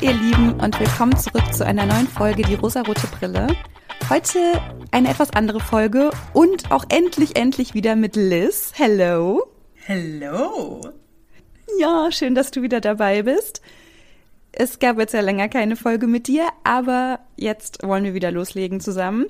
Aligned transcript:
ihr 0.00 0.12
Lieben 0.12 0.52
und 0.60 0.78
willkommen 0.78 1.16
zurück 1.16 1.52
zu 1.52 1.66
einer 1.66 1.84
neuen 1.84 2.06
Folge 2.06 2.42
Die 2.42 2.54
rosarote 2.54 3.08
Brille. 3.18 3.48
Heute 4.08 4.38
eine 4.92 5.08
etwas 5.08 5.32
andere 5.32 5.58
Folge 5.58 6.10
und 6.34 6.70
auch 6.70 6.84
endlich, 6.88 7.36
endlich 7.36 7.74
wieder 7.74 7.96
mit 7.96 8.14
Liz. 8.14 8.72
Hello. 8.76 9.42
Hello. 9.74 10.80
Ja, 11.80 12.12
schön, 12.12 12.36
dass 12.36 12.52
du 12.52 12.62
wieder 12.62 12.80
dabei 12.80 13.22
bist. 13.22 13.60
Es 14.52 14.78
gab 14.78 15.00
jetzt 15.00 15.14
ja 15.14 15.20
länger 15.20 15.48
keine 15.48 15.74
Folge 15.74 16.06
mit 16.06 16.28
dir, 16.28 16.46
aber 16.62 17.18
jetzt 17.36 17.82
wollen 17.82 18.04
wir 18.04 18.14
wieder 18.14 18.30
loslegen 18.30 18.80
zusammen. 18.80 19.26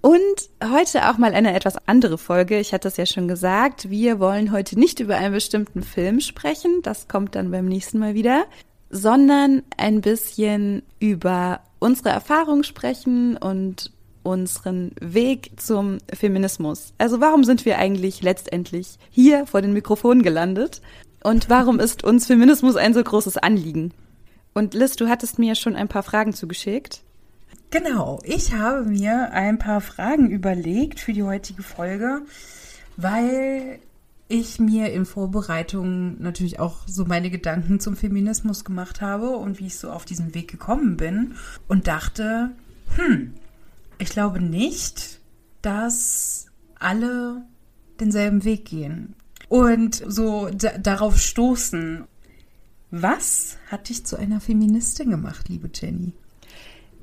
Und 0.00 0.50
heute 0.64 1.10
auch 1.10 1.18
mal 1.18 1.32
eine 1.32 1.54
etwas 1.54 1.76
andere 1.86 2.18
Folge. 2.18 2.58
Ich 2.58 2.72
hatte 2.72 2.88
es 2.88 2.96
ja 2.96 3.06
schon 3.06 3.28
gesagt. 3.28 3.88
Wir 3.88 4.18
wollen 4.18 4.50
heute 4.50 4.76
nicht 4.76 4.98
über 4.98 5.16
einen 5.16 5.34
bestimmten 5.34 5.84
Film 5.84 6.18
sprechen. 6.18 6.82
Das 6.82 7.06
kommt 7.06 7.36
dann 7.36 7.52
beim 7.52 7.66
nächsten 7.66 8.00
Mal 8.00 8.14
wieder. 8.14 8.46
Sondern 8.92 9.62
ein 9.76 10.02
bisschen 10.02 10.82
über 11.00 11.60
unsere 11.80 12.10
Erfahrung 12.10 12.62
sprechen 12.62 13.36
und 13.36 13.90
unseren 14.22 14.92
Weg 15.00 15.52
zum 15.56 15.98
Feminismus. 16.12 16.92
Also 16.98 17.20
warum 17.20 17.42
sind 17.42 17.64
wir 17.64 17.78
eigentlich 17.78 18.22
letztendlich 18.22 18.98
hier 19.10 19.46
vor 19.46 19.62
den 19.62 19.72
Mikrofonen 19.72 20.22
gelandet? 20.22 20.80
Und 21.24 21.48
warum 21.48 21.80
ist 21.80 22.04
uns 22.04 22.26
Feminismus 22.26 22.76
ein 22.76 22.94
so 22.94 23.02
großes 23.02 23.38
Anliegen? 23.38 23.92
Und 24.54 24.74
Liz, 24.74 24.96
du 24.96 25.08
hattest 25.08 25.38
mir 25.38 25.54
schon 25.54 25.74
ein 25.74 25.88
paar 25.88 26.02
Fragen 26.02 26.34
zugeschickt. 26.34 27.02
Genau, 27.70 28.20
ich 28.22 28.52
habe 28.52 28.84
mir 28.84 29.32
ein 29.32 29.58
paar 29.58 29.80
Fragen 29.80 30.30
überlegt 30.30 31.00
für 31.00 31.14
die 31.14 31.22
heutige 31.22 31.62
Folge, 31.62 32.20
weil 32.98 33.78
ich 34.32 34.58
mir 34.58 34.92
in 34.92 35.04
Vorbereitung 35.04 36.20
natürlich 36.20 36.58
auch 36.58 36.86
so 36.86 37.04
meine 37.04 37.30
Gedanken 37.30 37.80
zum 37.80 37.96
Feminismus 37.96 38.64
gemacht 38.64 39.02
habe 39.02 39.36
und 39.36 39.60
wie 39.60 39.66
ich 39.66 39.76
so 39.76 39.90
auf 39.90 40.06
diesen 40.06 40.34
Weg 40.34 40.50
gekommen 40.50 40.96
bin 40.96 41.34
und 41.68 41.86
dachte, 41.86 42.50
hm, 42.96 43.34
ich 43.98 44.08
glaube 44.08 44.40
nicht, 44.40 45.20
dass 45.60 46.46
alle 46.78 47.44
denselben 48.00 48.44
Weg 48.44 48.64
gehen 48.64 49.14
und 49.48 50.02
so 50.06 50.48
darauf 50.50 51.18
stoßen. 51.18 52.04
Was 52.90 53.58
hat 53.70 53.90
dich 53.90 54.06
zu 54.06 54.16
einer 54.16 54.40
Feministin 54.40 55.10
gemacht, 55.10 55.50
liebe 55.50 55.70
Jenny? 55.72 56.14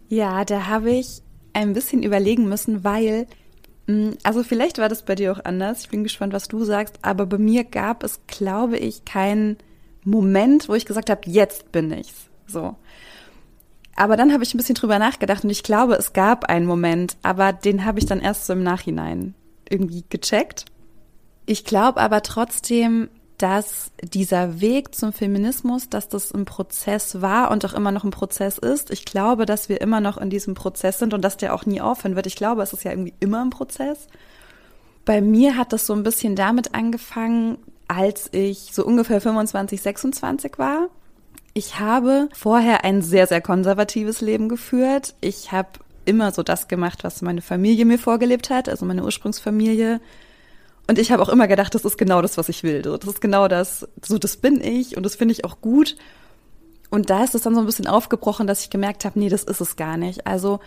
Ja, 0.08 0.46
da 0.46 0.66
habe 0.66 0.90
ich 0.90 1.22
ein 1.54 1.74
bisschen 1.74 2.02
überlegen 2.02 2.50
müssen, 2.50 2.84
weil, 2.84 3.28
also 4.24 4.44
vielleicht 4.44 4.78
war 4.78 4.90
das 4.90 5.04
bei 5.04 5.16
dir 5.16 5.32
auch 5.32 5.44
anders. 5.46 5.82
Ich 5.82 5.90
bin 5.90 6.04
gespannt, 6.04 6.34
was 6.34 6.48
du 6.48 6.64
sagst, 6.64 7.00
aber 7.02 7.26
bei 7.26 7.38
mir 7.38 7.64
gab 7.64 8.04
es, 8.04 8.20
glaube 8.28 8.78
ich, 8.78 9.06
keinen 9.06 9.58
Moment, 10.04 10.70
wo 10.70 10.76
ich 10.76 10.86
gesagt 10.86 11.10
habe, 11.10 11.22
jetzt 11.26 11.72
bin 11.72 11.92
ich's. 11.92 12.28
So. 12.48 12.76
Aber 13.96 14.16
dann 14.16 14.32
habe 14.32 14.44
ich 14.44 14.54
ein 14.54 14.58
bisschen 14.58 14.76
drüber 14.76 15.00
nachgedacht 15.00 15.44
und 15.44 15.50
ich 15.50 15.64
glaube, 15.64 15.96
es 15.96 16.14
gab 16.14 16.46
einen 16.46 16.66
Moment, 16.66 17.18
aber 17.22 17.52
den 17.52 17.84
habe 17.84 18.00
ich 18.00 18.06
dann 18.06 18.22
erst 18.22 18.46
so 18.46 18.54
im 18.54 18.64
Nachhinein 18.64 19.34
irgendwie 19.70 20.06
gecheckt. 20.10 20.66
Ich 21.46 21.66
glaube 21.66 22.00
aber 22.00 22.22
trotzdem, 22.22 23.10
dass 23.40 23.92
dieser 24.04 24.60
Weg 24.60 24.94
zum 24.94 25.14
Feminismus, 25.14 25.90
dass 25.90 26.10
das 26.10 26.34
ein 26.34 26.44
Prozess 26.44 27.22
war 27.22 27.52
und 27.52 27.66
auch 27.66 27.74
immer 27.74 27.92
noch 27.92 28.04
ein 28.04 28.12
Prozess 28.12 28.58
ist. 28.58 28.92
Ich 28.92 29.06
glaube, 29.06 29.46
dass 29.46 29.70
wir 29.70 29.80
immer 29.80 30.02
noch 30.02 30.18
in 30.18 30.30
diesem 30.30 30.56
Prozess 30.56 31.00
sind 31.00 31.14
und 31.14 31.22
dass 31.22 31.38
der 31.38 31.56
auch 31.56 31.66
nie 31.66 31.80
aufhören 31.80 32.18
wird. 32.18 32.28
Ich 32.28 32.36
glaube, 32.36 32.62
es 32.62 32.74
ist 32.74 32.84
ja 32.84 32.92
irgendwie 32.92 33.14
immer 33.22 33.42
ein 33.42 33.50
Prozess. 33.50 34.08
Bei 35.06 35.22
mir 35.22 35.56
hat 35.56 35.72
das 35.72 35.86
so 35.86 35.94
ein 35.94 36.04
bisschen 36.04 36.36
damit 36.36 36.76
angefangen, 36.76 37.58
als 37.88 38.28
ich 38.34 38.72
so 38.74 38.86
ungefähr 38.86 39.22
25, 39.22 39.82
26 39.82 40.60
war. 40.60 40.90
Ich 41.54 41.80
habe 41.80 42.28
vorher 42.34 42.84
ein 42.84 43.02
sehr, 43.02 43.26
sehr 43.26 43.42
konservatives 43.42 44.20
Leben 44.20 44.50
geführt. 44.50 45.16
Ich 45.22 45.54
habe 45.54 45.70
immer 46.04 46.32
so 46.34 46.44
das 46.44 46.68
gemacht, 46.68 47.06
was 47.06 47.22
meine 47.22 47.42
Familie 47.42 47.86
mir 47.86 48.00
vorgelebt 48.00 48.50
hat, 48.50 48.68
also 48.68 48.86
meine 48.86 49.04
Ursprungsfamilie 49.04 50.02
und 50.90 50.98
ich 50.98 51.12
habe 51.12 51.22
auch 51.22 51.30
immer 51.30 51.48
gedacht, 51.48 51.76
das 51.76 51.86
ist 51.86 52.00
genau 52.00 52.20
das, 52.24 52.40
was 52.40 52.50
ich 52.50 52.64
will. 52.64 52.82
Das 52.82 53.04
ist 53.04 53.22
genau 53.22 53.48
das, 53.48 53.88
so 54.04 54.18
das 54.18 54.38
bin 54.38 54.60
ich 54.60 54.98
und 54.98 55.04
das 55.04 55.16
finde 55.16 55.34
ich 55.34 55.46
auch 55.46 55.62
gut. 55.62 55.96
Und 56.90 57.12
da 57.12 57.24
ist 57.24 57.36
es 57.36 57.44
dann 57.44 57.54
so 57.54 57.60
ein 57.60 57.68
bisschen 57.68 57.86
aufgebrochen, 57.86 58.48
dass 58.48 58.64
ich 58.64 58.72
gemerkt 58.72 59.06
habe, 59.06 59.20
nee, 59.20 59.30
das 59.30 59.44
ist 59.44 59.62
es 59.62 59.76
gar 59.76 59.98
nicht. 59.98 60.26
Also 60.26 60.60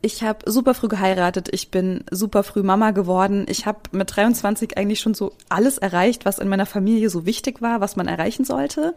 ich 0.00 0.22
habe 0.22 0.50
super 0.50 0.72
früh 0.72 0.88
geheiratet, 0.88 1.50
ich 1.52 1.70
bin 1.70 2.04
super 2.10 2.42
früh 2.42 2.62
Mama 2.62 2.92
geworden. 2.92 3.44
Ich 3.50 3.66
habe 3.66 3.80
mit 3.92 4.16
23 4.16 4.78
eigentlich 4.78 5.00
schon 5.00 5.12
so 5.12 5.34
alles 5.50 5.76
erreicht, 5.76 6.24
was 6.24 6.38
in 6.38 6.48
meiner 6.48 6.64
Familie 6.64 7.10
so 7.10 7.26
wichtig 7.26 7.60
war, 7.60 7.82
was 7.82 7.96
man 7.96 8.08
erreichen 8.08 8.46
sollte. 8.46 8.94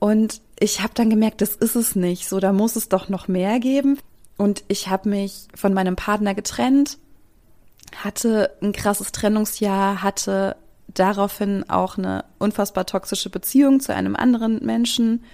Und 0.00 0.42
ich 0.60 0.82
habe 0.82 0.92
dann 0.92 1.08
gemerkt, 1.08 1.40
das 1.40 1.56
ist 1.56 1.76
es 1.76 1.96
nicht. 1.96 2.28
So, 2.28 2.40
da 2.40 2.52
muss 2.52 2.76
es 2.76 2.90
doch 2.90 3.08
noch 3.08 3.26
mehr 3.26 3.58
geben. 3.58 3.98
Und 4.36 4.64
ich 4.68 4.88
habe 4.88 5.08
mich 5.08 5.48
von 5.54 5.72
meinem 5.72 5.96
Partner 5.96 6.34
getrennt 6.34 6.98
hatte 7.96 8.50
ein 8.62 8.72
krasses 8.72 9.12
Trennungsjahr, 9.12 10.02
hatte 10.02 10.56
daraufhin 10.88 11.68
auch 11.68 11.98
eine 11.98 12.24
unfassbar 12.38 12.86
toxische 12.86 13.30
Beziehung 13.30 13.80
zu 13.80 13.94
einem 13.94 14.16
anderen 14.16 14.64
Menschen 14.64 15.24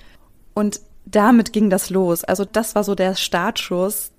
und 0.54 0.80
damit 1.04 1.52
ging 1.52 1.70
das 1.70 1.90
los. 1.90 2.24
Also 2.24 2.44
das 2.44 2.74
war 2.74 2.84
so 2.84 2.94
der 2.94 3.14
Startschuss, 3.14 4.12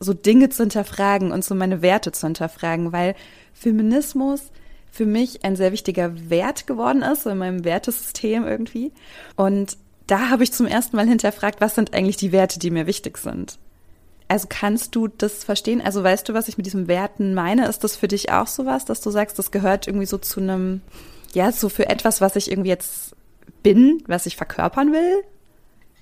so 0.00 0.14
Dinge 0.14 0.48
zu 0.48 0.62
hinterfragen 0.62 1.32
und 1.32 1.44
so 1.44 1.54
meine 1.54 1.82
Werte 1.82 2.12
zu 2.12 2.26
hinterfragen, 2.26 2.92
weil 2.92 3.14
Feminismus 3.52 4.50
für 4.90 5.06
mich 5.06 5.44
ein 5.44 5.56
sehr 5.56 5.72
wichtiger 5.72 6.30
Wert 6.30 6.66
geworden 6.66 7.02
ist, 7.02 7.26
in 7.26 7.38
meinem 7.38 7.64
Wertesystem 7.64 8.46
irgendwie. 8.46 8.92
Und 9.36 9.76
da 10.06 10.30
habe 10.30 10.44
ich 10.44 10.52
zum 10.52 10.66
ersten 10.66 10.96
Mal 10.96 11.08
hinterfragt, 11.08 11.60
was 11.60 11.74
sind 11.74 11.94
eigentlich 11.94 12.16
die 12.16 12.32
Werte, 12.32 12.58
die 12.58 12.70
mir 12.70 12.86
wichtig 12.86 13.18
sind. 13.18 13.58
Also 14.34 14.48
kannst 14.50 14.96
du 14.96 15.06
das 15.06 15.44
verstehen? 15.44 15.80
Also 15.80 16.02
weißt 16.02 16.28
du, 16.28 16.34
was 16.34 16.48
ich 16.48 16.56
mit 16.56 16.66
diesem 16.66 16.88
Werten 16.88 17.34
meine? 17.34 17.68
Ist 17.68 17.84
das 17.84 17.94
für 17.94 18.08
dich 18.08 18.32
auch 18.32 18.48
sowas, 18.48 18.84
dass 18.84 19.00
du 19.00 19.10
sagst, 19.10 19.38
das 19.38 19.52
gehört 19.52 19.86
irgendwie 19.86 20.06
so 20.06 20.18
zu 20.18 20.40
einem, 20.40 20.80
ja, 21.34 21.52
so 21.52 21.68
für 21.68 21.88
etwas, 21.88 22.20
was 22.20 22.34
ich 22.34 22.50
irgendwie 22.50 22.70
jetzt 22.70 23.14
bin, 23.62 24.02
was 24.08 24.26
ich 24.26 24.34
verkörpern 24.36 24.92
will? 24.92 25.22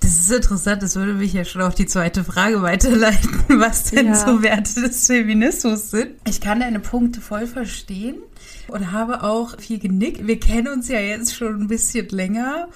Das 0.00 0.12
ist 0.12 0.32
interessant, 0.32 0.82
das 0.82 0.97
würde 0.97 1.12
mich 1.12 1.34
ja 1.34 1.44
schon 1.44 1.60
auf 1.60 1.75
die 1.75 1.84
zweite 1.84 2.25
Frage 2.25 2.62
weiterleiten, 2.62 3.43
was 3.60 3.91
denn 3.91 4.06
ja. 4.06 4.15
so 4.15 4.43
Werte 4.43 4.81
des 4.81 5.06
Feminismus 5.06 5.91
sind. 5.91 6.12
Ich 6.26 6.41
kann 6.41 6.60
deine 6.60 6.81
Punkte 6.81 7.20
voll 7.20 7.47
verstehen 7.47 8.16
und 8.69 8.93
habe 8.93 9.25
auch 9.25 9.60
viel 9.60 9.78
genickt. 9.78 10.26
Wir 10.26 10.41
kennen 10.41 10.69
uns 10.69 10.88
ja 10.88 11.00
jetzt 11.00 11.34
schon 11.37 11.60
ein 11.60 11.69
bisschen 11.69 12.09
länger 12.09 12.70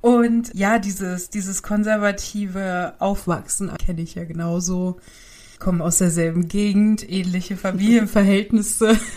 und 0.00 0.54
ja, 0.54 0.78
dieses, 0.78 1.30
dieses 1.30 1.62
konservative 1.62 2.94
Aufwachsen 2.98 3.70
kenne 3.84 4.00
ich 4.02 4.14
ja 4.14 4.24
genauso. 4.24 4.96
Kommen 5.58 5.82
aus 5.82 5.98
derselben 5.98 6.48
Gegend, 6.48 7.08
ähnliche 7.08 7.56
Familienverhältnisse. 7.56 8.96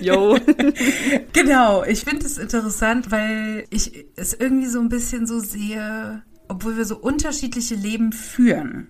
Jo. 0.00 0.38
genau, 1.32 1.84
ich 1.84 2.00
finde 2.00 2.24
es 2.24 2.38
interessant, 2.38 3.10
weil 3.10 3.64
ich 3.70 4.06
es 4.16 4.32
irgendwie 4.34 4.68
so 4.68 4.80
ein 4.80 4.88
bisschen 4.88 5.26
so 5.26 5.40
sehe, 5.40 6.22
obwohl 6.48 6.76
wir 6.76 6.84
so 6.84 6.96
unterschiedliche 6.96 7.74
Leben 7.74 8.12
führen. 8.12 8.88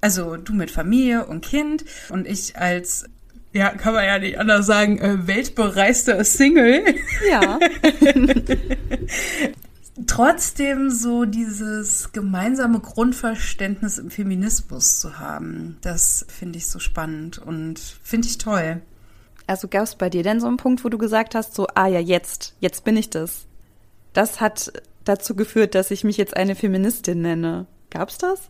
Also 0.00 0.36
du 0.36 0.52
mit 0.52 0.70
Familie 0.70 1.26
und 1.26 1.44
Kind 1.44 1.84
und 2.10 2.26
ich 2.26 2.56
als 2.56 3.06
ja, 3.52 3.70
kann 3.70 3.94
man 3.94 4.04
ja 4.04 4.18
nicht 4.18 4.38
anders 4.38 4.66
sagen, 4.66 4.98
äh, 4.98 5.26
weltbereister 5.26 6.24
Single. 6.24 6.82
Ja. 7.30 7.58
trotzdem 10.06 10.90
so 10.90 11.24
dieses 11.24 12.12
gemeinsame 12.12 12.80
Grundverständnis 12.80 13.98
im 13.98 14.10
Feminismus 14.10 14.98
zu 14.98 15.18
haben, 15.18 15.78
das 15.80 16.26
finde 16.28 16.58
ich 16.58 16.68
so 16.68 16.78
spannend 16.78 17.38
und 17.38 17.78
finde 17.78 18.28
ich 18.28 18.38
toll. 18.38 18.82
Also 19.46 19.68
gab 19.68 19.82
es 19.82 19.96
bei 19.96 20.10
dir 20.10 20.22
denn 20.22 20.40
so 20.40 20.46
einen 20.46 20.56
Punkt, 20.56 20.84
wo 20.84 20.88
du 20.88 20.98
gesagt 20.98 21.34
hast, 21.34 21.54
so, 21.54 21.66
ah 21.74 21.86
ja, 21.86 22.00
jetzt, 22.00 22.54
jetzt 22.60 22.84
bin 22.84 22.96
ich 22.96 23.10
das. 23.10 23.46
Das 24.12 24.40
hat 24.40 24.72
dazu 25.04 25.34
geführt, 25.34 25.74
dass 25.74 25.90
ich 25.90 26.02
mich 26.02 26.16
jetzt 26.16 26.36
eine 26.36 26.54
Feministin 26.54 27.20
nenne. 27.20 27.66
Gab's 27.90 28.18
das? 28.18 28.48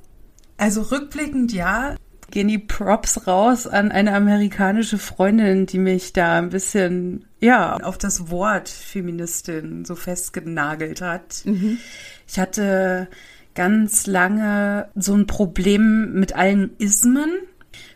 Also 0.56 0.82
rückblickend 0.82 1.52
ja 1.52 1.96
gehen 2.34 2.48
die 2.48 2.58
Props 2.58 3.28
raus 3.28 3.68
an 3.68 3.92
eine 3.92 4.12
amerikanische 4.12 4.98
Freundin, 4.98 5.66
die 5.66 5.78
mich 5.78 6.12
da 6.12 6.38
ein 6.38 6.50
bisschen, 6.50 7.26
ja, 7.38 7.76
auf 7.76 7.96
das 7.96 8.28
Wort 8.28 8.68
Feministin 8.68 9.84
so 9.84 9.94
festgenagelt 9.94 11.00
hat. 11.00 11.42
Mhm. 11.44 11.78
Ich 12.26 12.40
hatte 12.40 13.06
ganz 13.54 14.08
lange 14.08 14.88
so 14.96 15.14
ein 15.14 15.28
Problem 15.28 16.12
mit 16.14 16.34
allen 16.34 16.76
Ismen. 16.78 17.30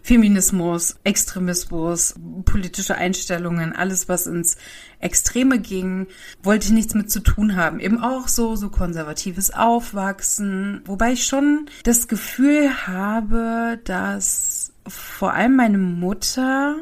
Feminismus, 0.02 0.96
Extremismus, 1.04 2.14
politische 2.44 2.94
Einstellungen, 2.94 3.75
alles, 3.75 4.08
was 4.08 4.26
ins 4.26 4.56
Extreme 5.00 5.58
ging, 5.58 6.06
wollte 6.42 6.66
ich 6.66 6.72
nichts 6.72 6.94
mit 6.94 7.10
zu 7.10 7.20
tun 7.20 7.56
haben. 7.56 7.80
Eben 7.80 8.02
auch 8.02 8.28
so, 8.28 8.56
so 8.56 8.70
konservatives 8.70 9.52
Aufwachsen. 9.52 10.82
Wobei 10.84 11.12
ich 11.12 11.25
schon 11.25 11.66
das 11.84 12.08
Gefühl 12.08 12.86
habe, 12.86 13.80
dass 13.84 14.72
vor 14.86 15.34
allem 15.34 15.56
meine 15.56 15.78
Mutter 15.78 16.76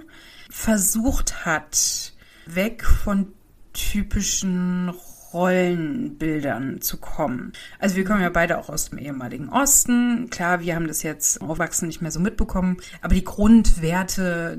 versucht 0.51 1.45
hat, 1.45 2.13
weg 2.47 2.85
von 2.85 3.33
typischen 3.73 4.91
Rollenbildern 5.37 6.81
zu 6.81 6.97
kommen. 6.97 7.53
Also 7.79 7.97
wir 7.97 8.05
kommen 8.05 8.23
ja 8.23 8.31
beide 8.31 8.59
auch 8.59 8.71
aus 8.71 8.89
dem 8.89 8.99
ehemaligen 8.99 9.51
Osten. 9.51 10.31
Klar, 10.31 10.61
wir 10.61 10.75
haben 10.75 10.89
das 10.89 11.03
jetzt 11.03 11.43
aufwachsen 11.43 11.89
nicht 11.89 12.01
mehr 12.01 12.11
so 12.11 12.21
mitbekommen, 12.21 12.79
aber 13.03 13.15
die 13.15 13.25
Grundwerte 13.25 14.59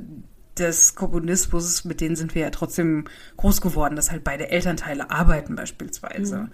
des 0.58 0.96
Kommunismus, 0.96 1.84
mit 1.84 2.00
denen 2.00 2.16
sind 2.16 2.36
wir 2.36 2.44
ja 2.44 2.50
trotzdem 2.52 3.06
groß 3.38 3.62
geworden, 3.62 3.96
dass 3.96 4.12
halt 4.12 4.24
beide 4.24 4.50
Elternteile 4.50 5.10
arbeiten 5.10 5.56
beispielsweise. 5.56 6.38
Mhm. 6.38 6.52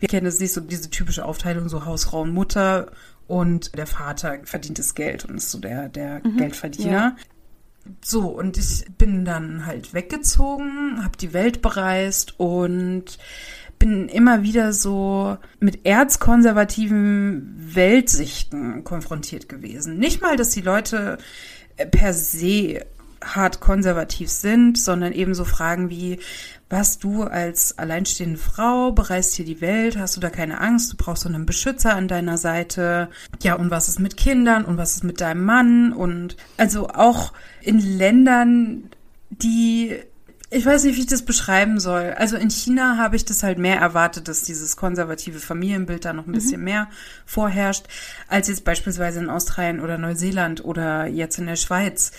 Wir 0.00 0.08
kennen 0.08 0.26
es 0.26 0.40
nicht 0.40 0.52
so 0.52 0.60
diese 0.60 0.90
typische 0.90 1.24
Aufteilung, 1.24 1.68
so 1.68 1.86
Hausfrau 1.86 2.22
und 2.22 2.32
Mutter 2.32 2.90
und 3.26 3.76
der 3.78 3.86
Vater 3.86 4.40
verdient 4.44 4.78
das 4.78 4.94
Geld 4.94 5.24
und 5.24 5.36
ist 5.36 5.50
so 5.50 5.58
der, 5.58 5.88
der 5.88 6.20
mhm. 6.24 6.36
Geldverdiener. 6.36 6.90
Ja. 6.90 7.16
So, 8.00 8.28
und 8.28 8.56
ich 8.58 8.84
bin 8.96 9.24
dann 9.24 9.66
halt 9.66 9.92
weggezogen, 9.92 11.02
habe 11.02 11.16
die 11.16 11.32
Welt 11.32 11.62
bereist 11.62 12.38
und 12.38 13.18
bin 13.82 14.08
immer 14.08 14.44
wieder 14.44 14.72
so 14.72 15.36
mit 15.58 15.84
erzkonservativen 15.84 17.52
Weltsichten 17.74 18.84
konfrontiert 18.84 19.48
gewesen. 19.48 19.98
Nicht 19.98 20.22
mal, 20.22 20.36
dass 20.36 20.50
die 20.50 20.60
Leute 20.60 21.18
per 21.90 22.12
se 22.12 22.86
hart 23.24 23.58
konservativ 23.58 24.30
sind, 24.30 24.78
sondern 24.78 25.12
eben 25.12 25.34
so 25.34 25.44
Fragen 25.44 25.90
wie, 25.90 26.20
was 26.70 27.00
du 27.00 27.24
als 27.24 27.76
alleinstehende 27.76 28.38
Frau 28.38 28.92
bereist 28.92 29.34
hier 29.34 29.46
die 29.46 29.60
Welt, 29.60 29.98
hast 29.98 30.16
du 30.16 30.20
da 30.20 30.30
keine 30.30 30.60
Angst, 30.60 30.92
du 30.92 30.96
brauchst 30.96 31.24
so 31.24 31.28
einen 31.28 31.44
Beschützer 31.44 31.96
an 31.96 32.06
deiner 32.06 32.38
Seite. 32.38 33.08
Ja, 33.42 33.54
und 33.54 33.72
was 33.72 33.88
ist 33.88 33.98
mit 33.98 34.16
Kindern 34.16 34.64
und 34.64 34.76
was 34.76 34.94
ist 34.94 35.02
mit 35.02 35.20
deinem 35.20 35.44
Mann? 35.44 35.92
Und 35.92 36.36
also 36.56 36.86
auch 36.86 37.32
in 37.60 37.80
Ländern, 37.80 38.90
die 39.28 39.98
ich 40.52 40.66
weiß 40.66 40.84
nicht, 40.84 40.96
wie 40.96 41.00
ich 41.00 41.06
das 41.06 41.22
beschreiben 41.22 41.80
soll. 41.80 42.14
Also 42.16 42.36
in 42.36 42.50
China 42.50 42.98
habe 42.98 43.16
ich 43.16 43.24
das 43.24 43.42
halt 43.42 43.58
mehr 43.58 43.78
erwartet, 43.78 44.28
dass 44.28 44.42
dieses 44.42 44.76
konservative 44.76 45.38
Familienbild 45.38 46.04
da 46.04 46.12
noch 46.12 46.26
ein 46.26 46.30
mhm. 46.30 46.34
bisschen 46.34 46.62
mehr 46.62 46.88
vorherrscht, 47.24 47.86
als 48.28 48.48
jetzt 48.48 48.64
beispielsweise 48.64 49.20
in 49.20 49.30
Australien 49.30 49.80
oder 49.80 49.96
Neuseeland 49.96 50.64
oder 50.64 51.06
jetzt 51.06 51.38
in 51.38 51.46
der 51.46 51.56
Schweiz. 51.56 52.12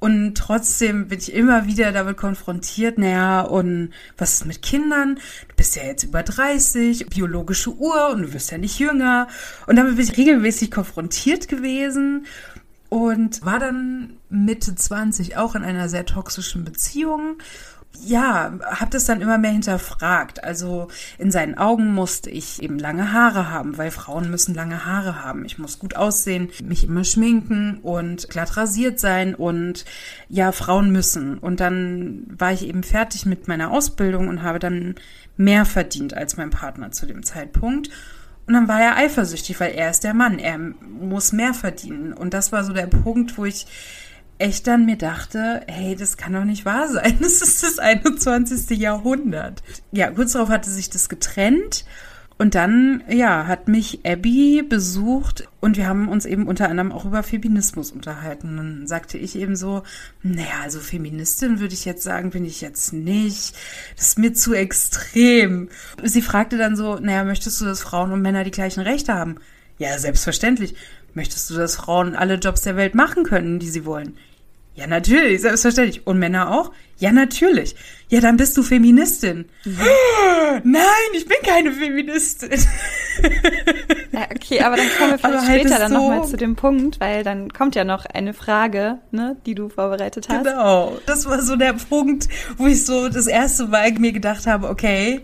Und 0.00 0.36
trotzdem 0.36 1.08
bin 1.08 1.18
ich 1.18 1.32
immer 1.32 1.66
wieder 1.66 1.90
damit 1.90 2.16
konfrontiert, 2.16 2.98
naja, 2.98 3.40
und 3.40 3.90
was 4.16 4.34
ist 4.34 4.46
mit 4.46 4.62
Kindern? 4.62 5.16
Du 5.48 5.56
bist 5.56 5.74
ja 5.74 5.82
jetzt 5.82 6.04
über 6.04 6.22
30, 6.22 7.06
biologische 7.06 7.70
Uhr 7.70 8.10
und 8.10 8.22
du 8.22 8.32
wirst 8.32 8.52
ja 8.52 8.58
nicht 8.58 8.78
jünger. 8.78 9.26
Und 9.66 9.76
damit 9.76 9.96
bin 9.96 10.04
ich 10.04 10.16
regelmäßig 10.16 10.70
konfrontiert 10.70 11.48
gewesen 11.48 12.26
und 12.90 13.44
war 13.44 13.58
dann 13.58 14.18
Mitte 14.30 14.74
20 14.74 15.36
auch 15.36 15.54
in 15.54 15.64
einer 15.64 15.88
sehr 15.88 16.06
toxischen 16.06 16.64
Beziehung 16.64 17.38
ja, 18.04 18.52
habe 18.62 18.90
das 18.90 19.06
dann 19.06 19.20
immer 19.20 19.38
mehr 19.38 19.50
hinterfragt. 19.50 20.44
Also 20.44 20.88
in 21.18 21.30
seinen 21.30 21.58
Augen 21.58 21.92
musste 21.92 22.30
ich 22.30 22.62
eben 22.62 22.78
lange 22.78 23.12
Haare 23.12 23.50
haben, 23.50 23.76
weil 23.76 23.90
Frauen 23.90 24.30
müssen 24.30 24.54
lange 24.54 24.84
Haare 24.84 25.22
haben. 25.22 25.44
Ich 25.44 25.58
muss 25.58 25.78
gut 25.78 25.96
aussehen, 25.96 26.50
mich 26.62 26.84
immer 26.84 27.04
schminken 27.04 27.78
und 27.82 28.28
glatt 28.30 28.56
rasiert 28.56 29.00
sein 29.00 29.34
und 29.34 29.84
ja, 30.28 30.52
Frauen 30.52 30.90
müssen. 30.90 31.38
Und 31.38 31.60
dann 31.60 32.24
war 32.28 32.52
ich 32.52 32.66
eben 32.66 32.82
fertig 32.82 33.26
mit 33.26 33.48
meiner 33.48 33.70
Ausbildung 33.70 34.28
und 34.28 34.42
habe 34.42 34.58
dann 34.58 34.94
mehr 35.36 35.64
verdient 35.64 36.14
als 36.14 36.36
mein 36.36 36.50
Partner 36.50 36.92
zu 36.92 37.06
dem 37.06 37.22
Zeitpunkt. 37.22 37.90
Und 38.46 38.54
dann 38.54 38.68
war 38.68 38.80
er 38.80 38.96
eifersüchtig, 38.96 39.60
weil 39.60 39.72
er 39.72 39.90
ist 39.90 40.04
der 40.04 40.14
Mann, 40.14 40.38
er 40.38 40.56
muss 40.58 41.32
mehr 41.32 41.52
verdienen. 41.52 42.14
Und 42.14 42.32
das 42.32 42.50
war 42.50 42.64
so 42.64 42.72
der 42.72 42.86
Punkt, 42.86 43.36
wo 43.36 43.44
ich 43.44 43.66
echt 44.38 44.66
dann 44.66 44.86
mir 44.86 44.96
dachte, 44.96 45.62
hey, 45.66 45.96
das 45.96 46.16
kann 46.16 46.32
doch 46.32 46.44
nicht 46.44 46.64
wahr 46.64 46.88
sein. 46.88 47.18
Das 47.20 47.42
ist 47.42 47.62
das 47.62 47.78
21. 47.78 48.78
Jahrhundert. 48.78 49.62
Ja, 49.92 50.10
kurz 50.10 50.32
darauf 50.32 50.48
hatte 50.48 50.70
sich 50.70 50.90
das 50.90 51.08
getrennt. 51.08 51.84
Und 52.40 52.54
dann, 52.54 53.02
ja, 53.08 53.48
hat 53.48 53.66
mich 53.66 54.06
Abby 54.06 54.62
besucht 54.62 55.48
und 55.58 55.76
wir 55.76 55.88
haben 55.88 56.08
uns 56.08 56.24
eben 56.24 56.46
unter 56.46 56.68
anderem 56.68 56.92
auch 56.92 57.04
über 57.04 57.24
Feminismus 57.24 57.90
unterhalten. 57.90 58.56
Dann 58.56 58.86
sagte 58.86 59.18
ich 59.18 59.34
eben 59.34 59.56
so, 59.56 59.82
naja, 60.22 60.60
also 60.62 60.78
Feministin 60.78 61.58
würde 61.58 61.74
ich 61.74 61.84
jetzt 61.84 62.04
sagen, 62.04 62.30
bin 62.30 62.44
ich 62.44 62.60
jetzt 62.60 62.92
nicht. 62.92 63.56
Das 63.96 64.10
ist 64.10 64.18
mir 64.20 64.34
zu 64.34 64.54
extrem. 64.54 65.68
Sie 66.04 66.22
fragte 66.22 66.58
dann 66.58 66.76
so, 66.76 67.00
naja, 67.00 67.24
möchtest 67.24 67.60
du, 67.60 67.64
dass 67.64 67.82
Frauen 67.82 68.12
und 68.12 68.22
Männer 68.22 68.44
die 68.44 68.52
gleichen 68.52 68.84
Rechte 68.84 69.14
haben? 69.14 69.40
Ja, 69.78 69.98
selbstverständlich. 69.98 70.76
Möchtest 71.14 71.50
du, 71.50 71.54
dass 71.54 71.74
Frauen 71.74 72.14
alle 72.14 72.34
Jobs 72.34 72.62
der 72.62 72.76
Welt 72.76 72.94
machen 72.94 73.24
können, 73.24 73.58
die 73.58 73.68
sie 73.68 73.84
wollen? 73.84 74.16
Ja, 74.78 74.86
natürlich, 74.86 75.40
selbstverständlich. 75.40 76.06
Und 76.06 76.20
Männer 76.20 76.52
auch? 76.52 76.70
Ja, 76.98 77.10
natürlich. 77.10 77.74
Ja, 78.10 78.20
dann 78.20 78.36
bist 78.36 78.56
du 78.56 78.62
Feministin. 78.62 79.46
Mhm. 79.64 79.80
Nein, 80.62 80.82
ich 81.14 81.26
bin 81.26 81.38
keine 81.44 81.72
Feministin. 81.72 82.50
Ja, 84.12 84.28
okay, 84.32 84.60
aber 84.60 84.76
dann 84.76 84.86
kommen 84.96 85.10
wir 85.10 85.18
vielleicht 85.18 85.48
halt 85.48 85.60
später 85.60 85.78
dann 85.80 85.90
so 85.90 85.98
nochmal 85.98 86.28
zu 86.28 86.36
dem 86.36 86.54
Punkt, 86.54 87.00
weil 87.00 87.24
dann 87.24 87.52
kommt 87.52 87.74
ja 87.74 87.82
noch 87.82 88.06
eine 88.06 88.34
Frage, 88.34 89.00
ne, 89.10 89.36
die 89.46 89.56
du 89.56 89.68
vorbereitet 89.68 90.28
hast. 90.28 90.44
Genau, 90.44 90.96
das 91.06 91.26
war 91.26 91.42
so 91.42 91.56
der 91.56 91.72
Punkt, 91.72 92.28
wo 92.56 92.68
ich 92.68 92.86
so 92.86 93.08
das 93.08 93.26
erste 93.26 93.66
Mal 93.66 93.90
mir 93.94 94.12
gedacht 94.12 94.46
habe, 94.46 94.68
okay, 94.68 95.22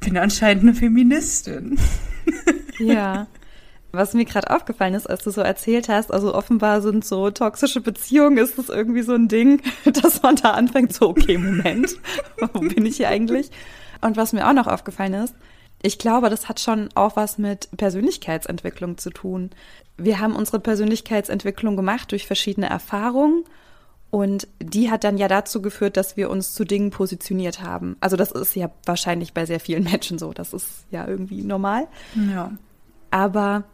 ich 0.00 0.06
bin 0.06 0.16
anscheinend 0.16 0.62
eine 0.62 0.74
Feministin. 0.74 1.78
Ja. 2.78 3.26
Was 3.92 4.14
mir 4.14 4.24
gerade 4.24 4.50
aufgefallen 4.50 4.94
ist, 4.94 5.08
als 5.08 5.22
du 5.22 5.30
so 5.30 5.42
erzählt 5.42 5.88
hast, 5.88 6.10
also 6.10 6.34
offenbar 6.34 6.80
sind 6.80 7.04
so 7.04 7.30
toxische 7.30 7.82
Beziehungen, 7.82 8.38
ist 8.38 8.56
das 8.56 8.70
irgendwie 8.70 9.02
so 9.02 9.12
ein 9.12 9.28
Ding, 9.28 9.60
dass 9.84 10.22
man 10.22 10.36
da 10.36 10.52
anfängt, 10.52 10.94
so, 10.94 11.10
okay, 11.10 11.36
Moment, 11.36 11.96
wo 12.54 12.60
bin 12.60 12.86
ich 12.86 12.96
hier 12.96 13.08
eigentlich? 13.08 13.50
Und 14.00 14.16
was 14.16 14.32
mir 14.32 14.48
auch 14.48 14.54
noch 14.54 14.66
aufgefallen 14.66 15.14
ist, 15.14 15.34
ich 15.82 15.98
glaube, 15.98 16.30
das 16.30 16.48
hat 16.48 16.60
schon 16.60 16.88
auch 16.94 17.16
was 17.16 17.38
mit 17.38 17.68
Persönlichkeitsentwicklung 17.76 18.98
zu 18.98 19.10
tun. 19.10 19.50
Wir 19.96 20.20
haben 20.20 20.36
unsere 20.36 20.60
Persönlichkeitsentwicklung 20.60 21.76
gemacht 21.76 22.12
durch 22.12 22.26
verschiedene 22.26 22.70
Erfahrungen 22.70 23.44
und 24.10 24.46
die 24.60 24.90
hat 24.90 25.04
dann 25.04 25.18
ja 25.18 25.26
dazu 25.26 25.60
geführt, 25.60 25.96
dass 25.96 26.16
wir 26.16 26.30
uns 26.30 26.54
zu 26.54 26.64
Dingen 26.64 26.90
positioniert 26.90 27.62
haben. 27.62 27.96
Also 28.00 28.16
das 28.16 28.30
ist 28.30 28.54
ja 28.54 28.70
wahrscheinlich 28.84 29.32
bei 29.32 29.44
sehr 29.44 29.58
vielen 29.58 29.84
Menschen 29.90 30.18
so. 30.18 30.32
Das 30.32 30.52
ist 30.52 30.84
ja 30.90 31.06
irgendwie 31.06 31.42
normal. 31.42 31.88
Ja. 32.14 32.52
Aber 33.10 33.64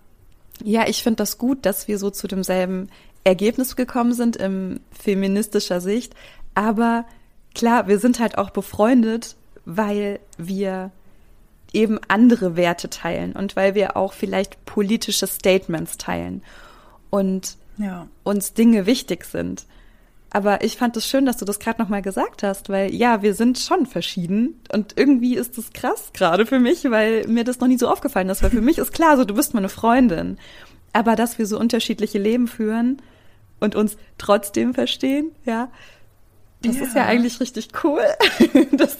ja, 0.62 0.88
ich 0.88 1.02
finde 1.02 1.16
das 1.16 1.38
gut, 1.38 1.64
dass 1.66 1.88
wir 1.88 1.98
so 1.98 2.10
zu 2.10 2.26
demselben 2.26 2.88
Ergebnis 3.24 3.76
gekommen 3.76 4.12
sind 4.12 4.36
in 4.36 4.80
feministischer 4.90 5.80
Sicht. 5.80 6.14
Aber 6.54 7.04
klar, 7.54 7.88
wir 7.88 7.98
sind 7.98 8.20
halt 8.20 8.38
auch 8.38 8.50
befreundet, 8.50 9.36
weil 9.64 10.20
wir 10.36 10.90
eben 11.72 11.98
andere 12.08 12.56
Werte 12.56 12.88
teilen 12.88 13.34
und 13.34 13.56
weil 13.56 13.74
wir 13.74 13.96
auch 13.96 14.12
vielleicht 14.12 14.64
politische 14.64 15.26
Statements 15.26 15.98
teilen 15.98 16.42
und 17.10 17.56
ja. 17.76 18.08
uns 18.24 18.54
Dinge 18.54 18.86
wichtig 18.86 19.24
sind. 19.24 19.66
Aber 20.30 20.62
ich 20.62 20.76
fand 20.76 20.96
es 20.96 21.06
schön, 21.06 21.24
dass 21.24 21.38
du 21.38 21.44
das 21.44 21.58
gerade 21.58 21.80
nochmal 21.80 22.02
gesagt 22.02 22.42
hast, 22.42 22.68
weil 22.68 22.94
ja, 22.94 23.22
wir 23.22 23.34
sind 23.34 23.58
schon 23.58 23.86
verschieden 23.86 24.60
und 24.72 24.94
irgendwie 24.96 25.36
ist 25.36 25.56
das 25.56 25.72
krass 25.72 26.10
gerade 26.12 26.44
für 26.44 26.58
mich, 26.58 26.84
weil 26.90 27.26
mir 27.26 27.44
das 27.44 27.60
noch 27.60 27.68
nie 27.68 27.78
so 27.78 27.88
aufgefallen 27.88 28.28
ist, 28.28 28.42
weil 28.42 28.50
für 28.50 28.60
mich 28.60 28.78
ist 28.78 28.92
klar, 28.92 29.16
so 29.16 29.24
du 29.24 29.34
bist 29.34 29.54
meine 29.54 29.70
Freundin. 29.70 30.38
Aber 30.92 31.16
dass 31.16 31.38
wir 31.38 31.46
so 31.46 31.58
unterschiedliche 31.58 32.18
Leben 32.18 32.46
führen 32.46 33.00
und 33.60 33.74
uns 33.74 33.96
trotzdem 34.18 34.74
verstehen, 34.74 35.30
ja, 35.44 35.70
das 36.62 36.76
ja. 36.76 36.82
ist 36.82 36.94
ja 36.94 37.06
eigentlich 37.06 37.40
richtig 37.40 37.68
cool. 37.84 38.02
Das 38.72 38.96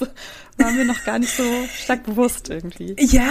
war 0.56 0.72
mir 0.72 0.84
noch 0.84 1.04
gar 1.04 1.20
nicht 1.20 1.36
so 1.36 1.44
stark 1.72 2.04
bewusst 2.04 2.50
irgendwie. 2.50 2.96
Ja, 2.98 3.30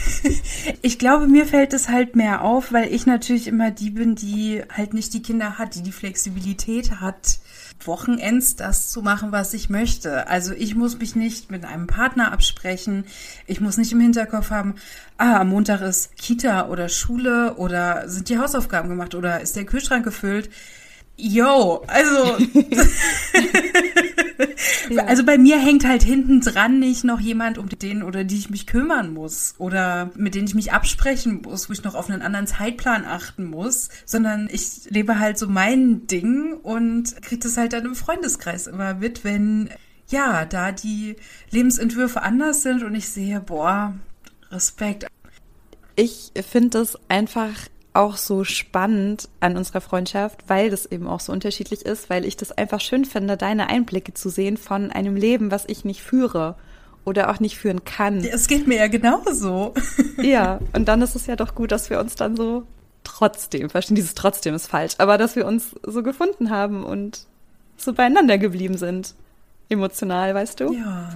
ich 0.82 0.98
glaube, 0.98 1.26
mir 1.28 1.44
fällt 1.44 1.74
es 1.74 1.90
halt 1.90 2.16
mehr 2.16 2.42
auf, 2.42 2.72
weil 2.72 2.92
ich 2.94 3.04
natürlich 3.04 3.46
immer 3.46 3.70
die 3.70 3.90
bin, 3.90 4.14
die 4.14 4.62
halt 4.74 4.94
nicht 4.94 5.12
die 5.12 5.20
Kinder 5.20 5.58
hat, 5.58 5.74
die 5.74 5.82
die 5.82 5.92
Flexibilität 5.92 7.00
hat, 7.00 7.38
Wochenends 7.84 8.56
das 8.56 8.88
zu 8.88 9.02
machen, 9.02 9.32
was 9.32 9.52
ich 9.52 9.68
möchte. 9.68 10.26
Also 10.28 10.54
ich 10.54 10.74
muss 10.74 10.98
mich 10.98 11.14
nicht 11.14 11.50
mit 11.50 11.64
einem 11.64 11.86
Partner 11.86 12.32
absprechen. 12.32 13.04
Ich 13.46 13.60
muss 13.60 13.76
nicht 13.76 13.92
im 13.92 14.00
Hinterkopf 14.00 14.50
haben, 14.50 14.76
ah, 15.18 15.40
am 15.40 15.50
Montag 15.50 15.82
ist 15.82 16.16
Kita 16.16 16.68
oder 16.68 16.88
Schule 16.88 17.54
oder 17.56 18.08
sind 18.08 18.28
die 18.28 18.38
Hausaufgaben 18.38 18.88
gemacht 18.88 19.14
oder 19.14 19.40
ist 19.40 19.56
der 19.56 19.66
Kühlschrank 19.66 20.04
gefüllt. 20.04 20.48
Yo, 21.18 21.82
also, 21.86 22.36
ja. 24.90 25.06
also 25.06 25.24
bei 25.24 25.38
mir 25.38 25.58
hängt 25.58 25.86
halt 25.86 26.02
hinten 26.02 26.42
dran 26.42 26.78
nicht 26.78 27.04
noch 27.04 27.20
jemand, 27.20 27.56
um 27.56 27.70
den 27.70 28.02
oder 28.02 28.22
die 28.22 28.36
ich 28.36 28.50
mich 28.50 28.66
kümmern 28.66 29.14
muss 29.14 29.54
oder 29.56 30.10
mit 30.14 30.34
denen 30.34 30.46
ich 30.46 30.54
mich 30.54 30.72
absprechen 30.72 31.40
muss, 31.42 31.70
wo 31.70 31.72
ich 31.72 31.82
noch 31.82 31.94
auf 31.94 32.10
einen 32.10 32.20
anderen 32.20 32.46
Zeitplan 32.46 33.06
achten 33.06 33.46
muss, 33.46 33.88
sondern 34.04 34.50
ich 34.52 34.90
lebe 34.90 35.18
halt 35.18 35.38
so 35.38 35.48
mein 35.48 36.06
Ding 36.06 36.52
und 36.52 37.22
kriege 37.22 37.40
das 37.40 37.56
halt 37.56 37.72
dann 37.72 37.86
im 37.86 37.94
Freundeskreis 37.94 38.66
immer 38.66 38.94
mit, 38.94 39.24
wenn 39.24 39.70
ja, 40.08 40.44
da 40.44 40.70
die 40.70 41.16
Lebensentwürfe 41.50 42.22
anders 42.22 42.62
sind 42.62 42.82
und 42.82 42.94
ich 42.94 43.08
sehe, 43.08 43.40
boah, 43.40 43.94
Respekt. 44.50 45.06
Ich 45.96 46.32
finde 46.48 46.80
es 46.80 46.98
einfach 47.08 47.54
auch 47.96 48.16
so 48.16 48.44
spannend 48.44 49.28
an 49.40 49.56
unserer 49.56 49.80
Freundschaft, 49.80 50.44
weil 50.48 50.70
das 50.70 50.86
eben 50.86 51.06
auch 51.06 51.20
so 51.20 51.32
unterschiedlich 51.32 51.84
ist, 51.84 52.10
weil 52.10 52.24
ich 52.24 52.36
das 52.36 52.52
einfach 52.52 52.80
schön 52.80 53.04
finde, 53.04 53.36
deine 53.36 53.68
Einblicke 53.68 54.14
zu 54.14 54.28
sehen 54.28 54.56
von 54.56 54.90
einem 54.92 55.16
Leben, 55.16 55.50
was 55.50 55.64
ich 55.66 55.84
nicht 55.84 56.02
führe 56.02 56.54
oder 57.04 57.30
auch 57.30 57.40
nicht 57.40 57.56
führen 57.56 57.84
kann. 57.84 58.18
Es 58.18 58.48
geht 58.48 58.66
mir 58.66 58.76
ja 58.76 58.88
genauso. 58.88 59.74
Ja, 60.22 60.60
und 60.72 60.88
dann 60.88 61.02
ist 61.02 61.14
es 61.14 61.26
ja 61.26 61.36
doch 61.36 61.54
gut, 61.54 61.70
dass 61.70 61.90
wir 61.90 62.00
uns 62.00 62.14
dann 62.14 62.36
so 62.36 62.64
trotzdem, 63.04 63.68
verstehen, 63.68 63.96
dieses 63.96 64.14
trotzdem 64.14 64.54
ist 64.54 64.66
falsch, 64.66 64.94
aber 64.98 65.18
dass 65.18 65.36
wir 65.36 65.46
uns 65.46 65.76
so 65.82 66.02
gefunden 66.02 66.50
haben 66.50 66.84
und 66.84 67.26
so 67.76 67.92
beieinander 67.92 68.38
geblieben 68.38 68.78
sind. 68.78 69.14
Emotional, 69.68 70.34
weißt 70.34 70.60
du? 70.60 70.72
Ja. 70.72 71.10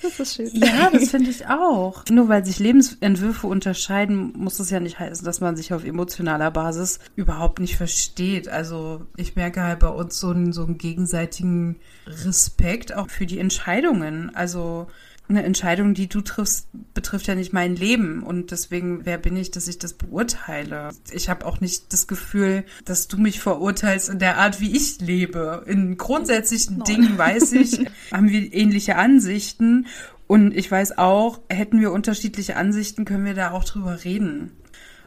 Das 0.00 0.20
ist 0.20 0.36
schön. 0.36 0.50
Ja, 0.54 0.90
das 0.90 1.10
finde 1.10 1.30
ich 1.30 1.46
auch. 1.46 2.04
Nur 2.10 2.28
weil 2.28 2.44
sich 2.44 2.58
Lebensentwürfe 2.58 3.46
unterscheiden, 3.46 4.32
muss 4.36 4.60
es 4.60 4.70
ja 4.70 4.78
nicht 4.78 4.98
heißen, 4.98 5.24
dass 5.24 5.40
man 5.40 5.56
sich 5.56 5.72
auf 5.72 5.84
emotionaler 5.84 6.50
Basis 6.50 7.00
überhaupt 7.16 7.58
nicht 7.58 7.76
versteht. 7.76 8.48
Also 8.48 9.06
ich 9.16 9.34
merke 9.34 9.62
halt 9.62 9.80
bei 9.80 9.88
uns 9.88 10.20
so 10.20 10.30
einen, 10.30 10.52
so 10.52 10.64
einen 10.64 10.78
gegenseitigen 10.78 11.80
Respekt 12.06 12.94
auch 12.94 13.10
für 13.10 13.26
die 13.26 13.40
Entscheidungen. 13.40 14.34
Also 14.34 14.86
eine 15.28 15.42
Entscheidung, 15.42 15.94
die 15.94 16.08
du 16.08 16.20
triffst, 16.20 16.68
betrifft 16.94 17.26
ja 17.26 17.34
nicht 17.34 17.52
mein 17.52 17.76
Leben. 17.76 18.22
Und 18.22 18.50
deswegen, 18.50 19.04
wer 19.04 19.18
bin 19.18 19.36
ich, 19.36 19.50
dass 19.50 19.68
ich 19.68 19.78
das 19.78 19.92
beurteile? 19.92 20.90
Ich 21.10 21.28
habe 21.28 21.44
auch 21.46 21.60
nicht 21.60 21.92
das 21.92 22.06
Gefühl, 22.06 22.64
dass 22.84 23.08
du 23.08 23.18
mich 23.18 23.40
verurteilst 23.40 24.08
in 24.08 24.18
der 24.18 24.38
Art, 24.38 24.60
wie 24.60 24.74
ich 24.74 25.00
lebe. 25.00 25.64
In 25.66 25.98
grundsätzlichen 25.98 26.78
Nein. 26.78 26.84
Dingen 26.84 27.18
weiß 27.18 27.52
ich, 27.52 27.86
haben 28.12 28.28
wir 28.28 28.52
ähnliche 28.52 28.96
Ansichten. 28.96 29.86
Und 30.26 30.54
ich 30.54 30.70
weiß 30.70 30.98
auch, 30.98 31.40
hätten 31.48 31.80
wir 31.80 31.92
unterschiedliche 31.92 32.56
Ansichten, 32.56 33.04
können 33.04 33.24
wir 33.24 33.34
da 33.34 33.50
auch 33.52 33.64
drüber 33.64 34.04
reden. 34.04 34.52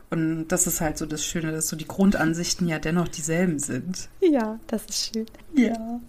Und 0.09 0.49
das 0.49 0.67
ist 0.67 0.81
halt 0.81 0.97
so 0.97 1.05
das 1.05 1.23
Schöne, 1.23 1.51
dass 1.51 1.69
so 1.69 1.77
die 1.77 1.87
Grundansichten 1.87 2.67
ja 2.67 2.79
dennoch 2.79 3.07
dieselben 3.07 3.59
sind. 3.59 4.09
Ja, 4.19 4.59
das 4.67 4.85
ist 4.85 5.11
schön. 5.13 5.25
Ja. 5.55 6.01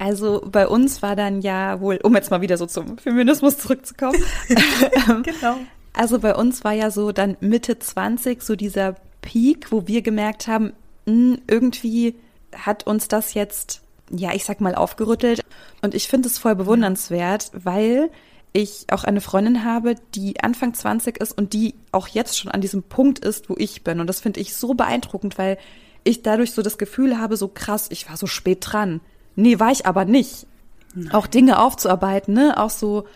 Also 0.00 0.40
bei 0.50 0.66
uns 0.66 1.02
war 1.02 1.14
dann 1.14 1.42
ja 1.42 1.78
wohl, 1.78 2.00
um 2.02 2.14
jetzt 2.14 2.30
mal 2.30 2.40
wieder 2.40 2.56
so 2.56 2.64
zum 2.64 2.96
Feminismus 2.96 3.58
zurückzukommen. 3.58 4.16
genau. 4.48 5.58
Also 5.92 6.20
bei 6.20 6.34
uns 6.34 6.64
war 6.64 6.72
ja 6.72 6.90
so 6.90 7.12
dann 7.12 7.36
Mitte 7.40 7.78
20 7.78 8.40
so 8.40 8.56
dieser 8.56 8.96
Peak, 9.20 9.70
wo 9.70 9.86
wir 9.86 10.00
gemerkt 10.00 10.48
haben, 10.48 10.72
hm, 11.06 11.42
irgendwie 11.46 12.14
hat 12.56 12.86
uns 12.86 13.08
das 13.08 13.34
jetzt, 13.34 13.82
ja, 14.10 14.32
ich 14.32 14.46
sag 14.46 14.62
mal, 14.62 14.74
aufgerüttelt. 14.74 15.42
Und 15.82 15.94
ich 15.94 16.08
finde 16.08 16.28
es 16.28 16.38
voll 16.38 16.54
bewundernswert, 16.54 17.50
weil 17.52 18.08
ich 18.54 18.86
auch 18.90 19.04
eine 19.04 19.20
Freundin 19.20 19.64
habe, 19.66 19.96
die 20.14 20.40
Anfang 20.40 20.72
20 20.72 21.18
ist 21.18 21.36
und 21.36 21.52
die 21.52 21.74
auch 21.92 22.08
jetzt 22.08 22.38
schon 22.38 22.50
an 22.50 22.62
diesem 22.62 22.84
Punkt 22.84 23.18
ist, 23.18 23.50
wo 23.50 23.54
ich 23.58 23.84
bin. 23.84 24.00
Und 24.00 24.06
das 24.06 24.20
finde 24.20 24.40
ich 24.40 24.56
so 24.56 24.72
beeindruckend, 24.72 25.36
weil 25.36 25.58
ich 26.04 26.22
dadurch 26.22 26.52
so 26.52 26.62
das 26.62 26.78
Gefühl 26.78 27.18
habe, 27.18 27.36
so 27.36 27.48
krass, 27.48 27.88
ich 27.90 28.08
war 28.08 28.16
so 28.16 28.26
spät 28.26 28.60
dran. 28.62 29.02
Nee, 29.36 29.58
war 29.58 29.70
ich 29.70 29.86
aber 29.86 30.04
nicht. 30.04 30.46
Nein. 30.94 31.12
Auch 31.12 31.26
Dinge 31.26 31.58
aufzuarbeiten, 31.58 32.34
ne? 32.34 32.56
Auch 32.56 32.70
so 32.70 33.06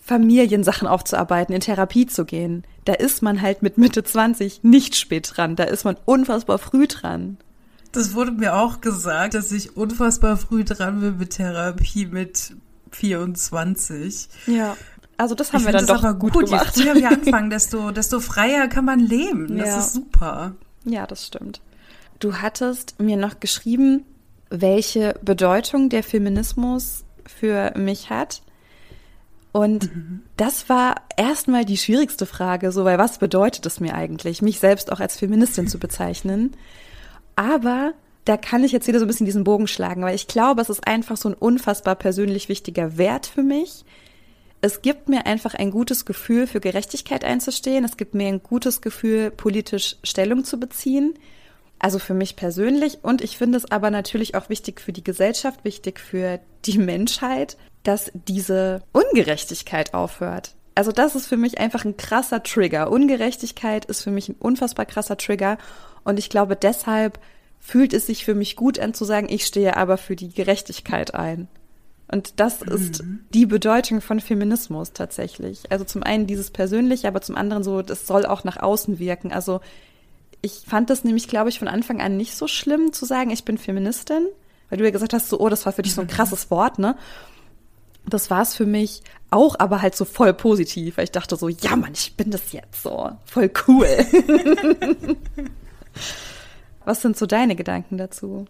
Familiensachen 0.00 0.88
aufzuarbeiten, 0.88 1.54
in 1.54 1.60
Therapie 1.60 2.06
zu 2.06 2.24
gehen. 2.24 2.64
Da 2.84 2.94
ist 2.94 3.22
man 3.22 3.42
halt 3.42 3.62
mit 3.62 3.78
Mitte 3.78 4.02
20 4.02 4.64
nicht 4.64 4.96
spät 4.96 5.32
dran. 5.36 5.56
Da 5.56 5.64
ist 5.64 5.84
man 5.84 5.96
unfassbar 6.04 6.58
früh 6.58 6.86
dran. 6.86 7.36
Das 7.92 8.14
wurde 8.14 8.32
mir 8.32 8.56
auch 8.56 8.80
gesagt, 8.80 9.34
dass 9.34 9.52
ich 9.52 9.76
unfassbar 9.76 10.36
früh 10.36 10.64
dran 10.64 11.00
bin 11.00 11.18
mit 11.18 11.30
Therapie 11.30 12.06
mit 12.06 12.54
24. 12.92 14.28
Ja. 14.46 14.76
Also 15.16 15.34
das 15.34 15.52
haben 15.52 15.60
ich 15.60 15.66
wir 15.66 15.72
dann 15.72 15.86
doch 15.86 16.02
gut, 16.18 16.32
gut 16.32 16.46
gemacht. 16.46 16.76
Je 16.76 16.84
früher 16.84 16.94
wir 16.94 17.08
anfangen, 17.12 17.50
desto, 17.50 17.90
desto 17.90 18.20
freier 18.20 18.68
kann 18.68 18.84
man 18.84 19.00
leben. 19.00 19.58
Das 19.58 19.68
ja. 19.68 19.78
ist 19.80 19.92
super. 19.92 20.54
Ja, 20.84 21.06
das 21.06 21.26
stimmt. 21.26 21.60
Du 22.20 22.36
hattest 22.36 22.98
mir 23.00 23.16
noch 23.16 23.40
geschrieben, 23.40 24.04
welche 24.50 25.14
Bedeutung 25.22 25.88
der 25.88 26.02
Feminismus 26.02 27.04
für 27.24 27.72
mich 27.76 28.10
hat. 28.10 28.42
Und 29.52 29.94
mhm. 29.94 30.22
das 30.36 30.68
war 30.68 30.96
erstmal 31.16 31.64
die 31.64 31.76
schwierigste 31.76 32.26
Frage, 32.26 32.70
so, 32.70 32.84
weil 32.84 32.98
was 32.98 33.18
bedeutet 33.18 33.66
es 33.66 33.80
mir 33.80 33.94
eigentlich, 33.94 34.42
mich 34.42 34.60
selbst 34.60 34.92
auch 34.92 35.00
als 35.00 35.16
Feministin 35.16 35.66
zu 35.66 35.78
bezeichnen? 35.78 36.56
Aber 37.34 37.94
da 38.24 38.36
kann 38.36 38.62
ich 38.62 38.72
jetzt 38.72 38.86
wieder 38.86 38.98
so 38.98 39.06
ein 39.06 39.08
bisschen 39.08 39.26
diesen 39.26 39.44
Bogen 39.44 39.66
schlagen, 39.66 40.02
weil 40.02 40.14
ich 40.14 40.28
glaube, 40.28 40.60
es 40.60 40.70
ist 40.70 40.86
einfach 40.86 41.16
so 41.16 41.28
ein 41.28 41.34
unfassbar 41.34 41.96
persönlich 41.96 42.48
wichtiger 42.48 42.96
Wert 42.96 43.26
für 43.26 43.42
mich. 43.42 43.84
Es 44.60 44.82
gibt 44.82 45.08
mir 45.08 45.26
einfach 45.26 45.54
ein 45.54 45.70
gutes 45.70 46.04
Gefühl, 46.04 46.46
für 46.46 46.60
Gerechtigkeit 46.60 47.24
einzustehen. 47.24 47.84
Es 47.84 47.96
gibt 47.96 48.14
mir 48.14 48.28
ein 48.28 48.42
gutes 48.42 48.82
Gefühl, 48.82 49.30
politisch 49.30 49.96
Stellung 50.04 50.44
zu 50.44 50.60
beziehen. 50.60 51.14
Also 51.80 51.98
für 51.98 52.12
mich 52.12 52.36
persönlich 52.36 52.98
und 53.02 53.22
ich 53.22 53.38
finde 53.38 53.56
es 53.56 53.70
aber 53.70 53.90
natürlich 53.90 54.34
auch 54.34 54.50
wichtig 54.50 54.82
für 54.82 54.92
die 54.92 55.02
Gesellschaft, 55.02 55.64
wichtig 55.64 55.98
für 55.98 56.38
die 56.66 56.76
Menschheit, 56.76 57.56
dass 57.82 58.12
diese 58.12 58.82
Ungerechtigkeit 58.92 59.94
aufhört. 59.94 60.54
Also 60.74 60.92
das 60.92 61.14
ist 61.14 61.26
für 61.26 61.38
mich 61.38 61.58
einfach 61.58 61.86
ein 61.86 61.96
krasser 61.96 62.42
Trigger. 62.42 62.92
Ungerechtigkeit 62.92 63.86
ist 63.86 64.02
für 64.02 64.10
mich 64.10 64.28
ein 64.28 64.36
unfassbar 64.38 64.84
krasser 64.84 65.16
Trigger 65.16 65.56
und 66.04 66.18
ich 66.18 66.28
glaube 66.28 66.54
deshalb 66.54 67.18
fühlt 67.58 67.94
es 67.94 68.06
sich 68.06 68.26
für 68.26 68.34
mich 68.34 68.56
gut 68.56 68.78
an 68.78 68.92
zu 68.92 69.06
sagen, 69.06 69.28
ich 69.30 69.46
stehe 69.46 69.78
aber 69.78 69.96
für 69.96 70.16
die 70.16 70.30
Gerechtigkeit 70.30 71.14
ein. 71.14 71.48
Und 72.12 72.40
das 72.40 72.60
mhm. 72.60 72.72
ist 72.72 73.04
die 73.32 73.46
Bedeutung 73.46 74.02
von 74.02 74.20
Feminismus 74.20 74.92
tatsächlich. 74.92 75.70
Also 75.70 75.84
zum 75.84 76.02
einen 76.02 76.26
dieses 76.26 76.50
persönliche, 76.50 77.08
aber 77.08 77.22
zum 77.22 77.36
anderen 77.36 77.62
so, 77.62 77.82
das 77.82 78.06
soll 78.06 78.26
auch 78.26 78.44
nach 78.44 78.58
außen 78.58 78.98
wirken. 78.98 79.32
Also 79.32 79.60
ich 80.42 80.62
fand 80.66 80.90
das 80.90 81.04
nämlich, 81.04 81.28
glaube 81.28 81.48
ich, 81.48 81.58
von 81.58 81.68
Anfang 81.68 82.00
an 82.00 82.16
nicht 82.16 82.36
so 82.36 82.48
schlimm 82.48 82.92
zu 82.92 83.04
sagen, 83.04 83.30
ich 83.30 83.44
bin 83.44 83.58
Feministin, 83.58 84.26
weil 84.68 84.78
du 84.78 84.84
ja 84.84 84.90
gesagt 84.90 85.12
hast, 85.12 85.28
so, 85.28 85.38
oh, 85.38 85.48
das 85.48 85.66
war 85.66 85.72
für 85.72 85.82
dich 85.82 85.94
so 85.94 86.00
ein 86.00 86.06
mhm. 86.06 86.12
krasses 86.12 86.50
Wort, 86.50 86.78
ne? 86.78 86.96
Das 88.06 88.30
war 88.30 88.40
es 88.40 88.54
für 88.54 88.66
mich 88.66 89.02
auch, 89.30 89.56
aber 89.58 89.82
halt 89.82 89.94
so 89.94 90.04
voll 90.04 90.32
positiv, 90.32 90.96
weil 90.96 91.04
ich 91.04 91.12
dachte 91.12 91.36
so, 91.36 91.48
ja, 91.48 91.76
Mann, 91.76 91.92
ich 91.92 92.16
bin 92.16 92.30
das 92.30 92.52
jetzt 92.52 92.82
so, 92.82 93.10
voll 93.24 93.50
cool. 93.68 93.86
Was 96.84 97.02
sind 97.02 97.16
so 97.18 97.26
deine 97.26 97.56
Gedanken 97.56 97.98
dazu? 97.98 98.46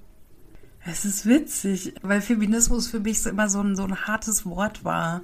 Es 0.90 1.04
ist 1.04 1.26
witzig, 1.26 1.94
weil 2.02 2.20
Feminismus 2.20 2.88
für 2.88 3.00
mich 3.00 3.24
immer 3.24 3.48
so 3.48 3.60
ein, 3.60 3.76
so 3.76 3.84
ein 3.84 4.06
hartes 4.06 4.44
Wort 4.44 4.84
war, 4.84 5.22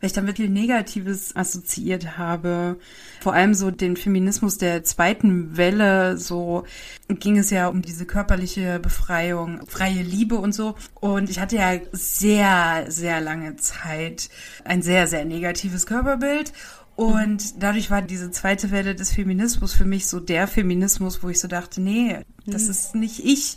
weil 0.00 0.06
ich 0.06 0.12
damit 0.12 0.36
viel 0.36 0.48
Negatives 0.48 1.34
assoziiert 1.34 2.16
habe. 2.16 2.78
Vor 3.20 3.32
allem 3.32 3.54
so 3.54 3.70
den 3.70 3.96
Feminismus 3.96 4.58
der 4.58 4.84
zweiten 4.84 5.56
Welle, 5.56 6.18
so 6.18 6.64
ging 7.08 7.36
es 7.36 7.50
ja 7.50 7.66
um 7.68 7.82
diese 7.82 8.06
körperliche 8.06 8.78
Befreiung, 8.78 9.66
freie 9.66 10.02
Liebe 10.02 10.36
und 10.36 10.54
so. 10.54 10.76
Und 10.94 11.30
ich 11.30 11.40
hatte 11.40 11.56
ja 11.56 11.78
sehr, 11.92 12.86
sehr 12.88 13.20
lange 13.20 13.56
Zeit 13.56 14.28
ein 14.64 14.82
sehr, 14.82 15.08
sehr 15.08 15.24
negatives 15.24 15.86
Körperbild. 15.86 16.52
Und 16.94 17.62
dadurch 17.62 17.90
war 17.90 18.02
diese 18.02 18.30
zweite 18.30 18.72
Welle 18.72 18.94
des 18.94 19.12
Feminismus 19.12 19.72
für 19.72 19.84
mich 19.84 20.08
so 20.08 20.18
der 20.18 20.48
Feminismus, 20.48 21.22
wo 21.22 21.28
ich 21.28 21.38
so 21.38 21.46
dachte, 21.46 21.80
nee, 21.80 22.18
das 22.44 22.64
mhm. 22.64 22.70
ist 22.70 22.94
nicht 22.94 23.24
ich. 23.24 23.56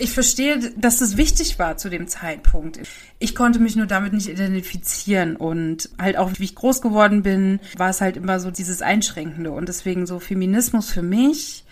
Ich 0.00 0.12
verstehe, 0.12 0.58
dass 0.76 0.98
das 0.98 1.16
wichtig 1.16 1.58
war 1.58 1.76
zu 1.76 1.90
dem 1.90 2.06
Zeitpunkt. 2.06 2.78
Ich 3.18 3.34
konnte 3.34 3.58
mich 3.58 3.74
nur 3.74 3.86
damit 3.86 4.12
nicht 4.12 4.28
identifizieren 4.28 5.34
und 5.34 5.90
halt 5.98 6.16
auch, 6.16 6.30
wie 6.38 6.44
ich 6.44 6.54
groß 6.54 6.80
geworden 6.80 7.22
bin, 7.22 7.58
war 7.76 7.90
es 7.90 8.00
halt 8.00 8.16
immer 8.16 8.38
so 8.38 8.52
dieses 8.52 8.80
Einschränkende 8.80 9.50
und 9.50 9.68
deswegen 9.68 10.06
so 10.06 10.20
Feminismus 10.20 10.90
für 10.90 11.02
mich, 11.02 11.64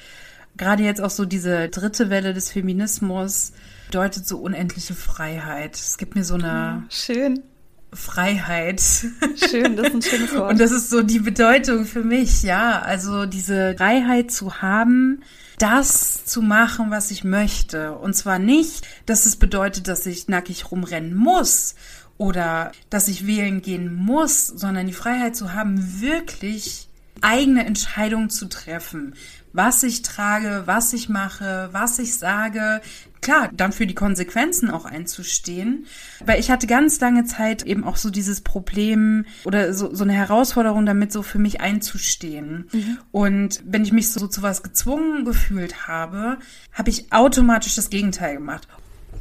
gerade 0.57 0.83
jetzt 0.83 1.01
auch 1.01 1.11
so 1.11 1.25
diese 1.25 1.69
dritte 1.69 2.11
Welle 2.11 2.35
des 2.35 2.51
Feminismus, 2.51 3.53
bedeutet 3.87 4.27
so 4.27 4.39
unendliche 4.39 4.95
Freiheit. 4.95 5.77
Es 5.77 5.97
gibt 5.97 6.17
mir 6.17 6.25
so 6.25 6.35
eine 6.35 6.85
schön 6.89 7.45
Freiheit. 7.93 8.81
Schön, 8.81 9.77
das 9.77 9.89
ist 9.89 9.95
ein 9.95 10.03
schönes 10.03 10.35
Wort. 10.37 10.51
Und 10.51 10.61
das 10.61 10.73
ist 10.73 10.91
so 10.91 11.03
die 11.03 11.21
Bedeutung 11.21 11.85
für 11.85 12.03
mich, 12.03 12.43
ja. 12.43 12.81
Also 12.83 13.27
diese 13.27 13.77
Freiheit 13.77 14.33
zu 14.33 14.61
haben, 14.61 15.23
das 15.59 16.25
zu 16.25 16.43
machen, 16.43 16.91
was 16.91 17.11
ich 17.11 17.25
möchte. 17.25 17.93
Und 17.93 18.15
zwar 18.15 18.39
nicht, 18.39 18.87
dass 19.07 19.27
es 19.27 19.37
bedeutet, 19.37 19.89
dass 19.89 20.07
ich 20.07 20.29
nackig 20.29 20.71
rumrennen 20.71 21.15
muss 21.15 21.75
oder 22.19 22.73
dass 22.91 23.09
ich 23.09 23.27
wählen 23.27 23.63
gehen 23.63 23.95
muss, 23.95 24.47
sondern 24.47 24.87
die 24.87 24.93
Freiheit 24.93 25.37
zu 25.37 25.53
haben, 25.53 26.01
wirklich 26.01 26.89
eigene 27.21 27.65
Entscheidungen 27.65 28.31
zu 28.31 28.47
treffen, 28.47 29.15
was 29.53 29.83
ich 29.83 30.03
trage, 30.03 30.63
was 30.67 30.93
ich 30.93 31.09
mache, 31.09 31.71
was 31.73 31.99
ich 31.99 32.17
sage. 32.17 32.83
Klar, 33.21 33.51
dann 33.53 33.73
für 33.73 33.87
die 33.87 33.95
Konsequenzen 33.95 34.71
auch 34.71 34.85
einzustehen. 34.85 35.87
Weil 36.25 36.41
ich 36.41 36.51
hatte 36.51 36.67
ganz 36.67 37.01
lange 37.01 37.25
Zeit 37.25 37.63
eben 37.65 37.85
auch 37.85 37.97
so 37.97 38.11
dieses 38.11 38.41
Problem 38.41 39.25
oder 39.45 39.73
so, 39.75 39.95
so 39.95 40.05
eine 40.05 40.13
Herausforderung 40.13 40.87
damit, 40.87 41.13
so 41.13 41.23
für 41.23 41.39
mich 41.39 41.61
einzustehen. 41.61 42.69
Mhm. 42.73 42.99
Und 43.13 43.63
wenn 43.65 43.83
ich 43.83 43.93
mich 43.93 44.11
so 44.11 44.27
zu 44.29 44.43
was 44.43 44.63
gezwungen 44.63 45.25
gefühlt 45.25 45.89
habe, 45.89 46.39
habe 46.73 46.91
ich 46.91 47.13
automatisch 47.13 47.75
das 47.75 47.91
Gegenteil 47.91 48.35
gemacht. 48.35 48.69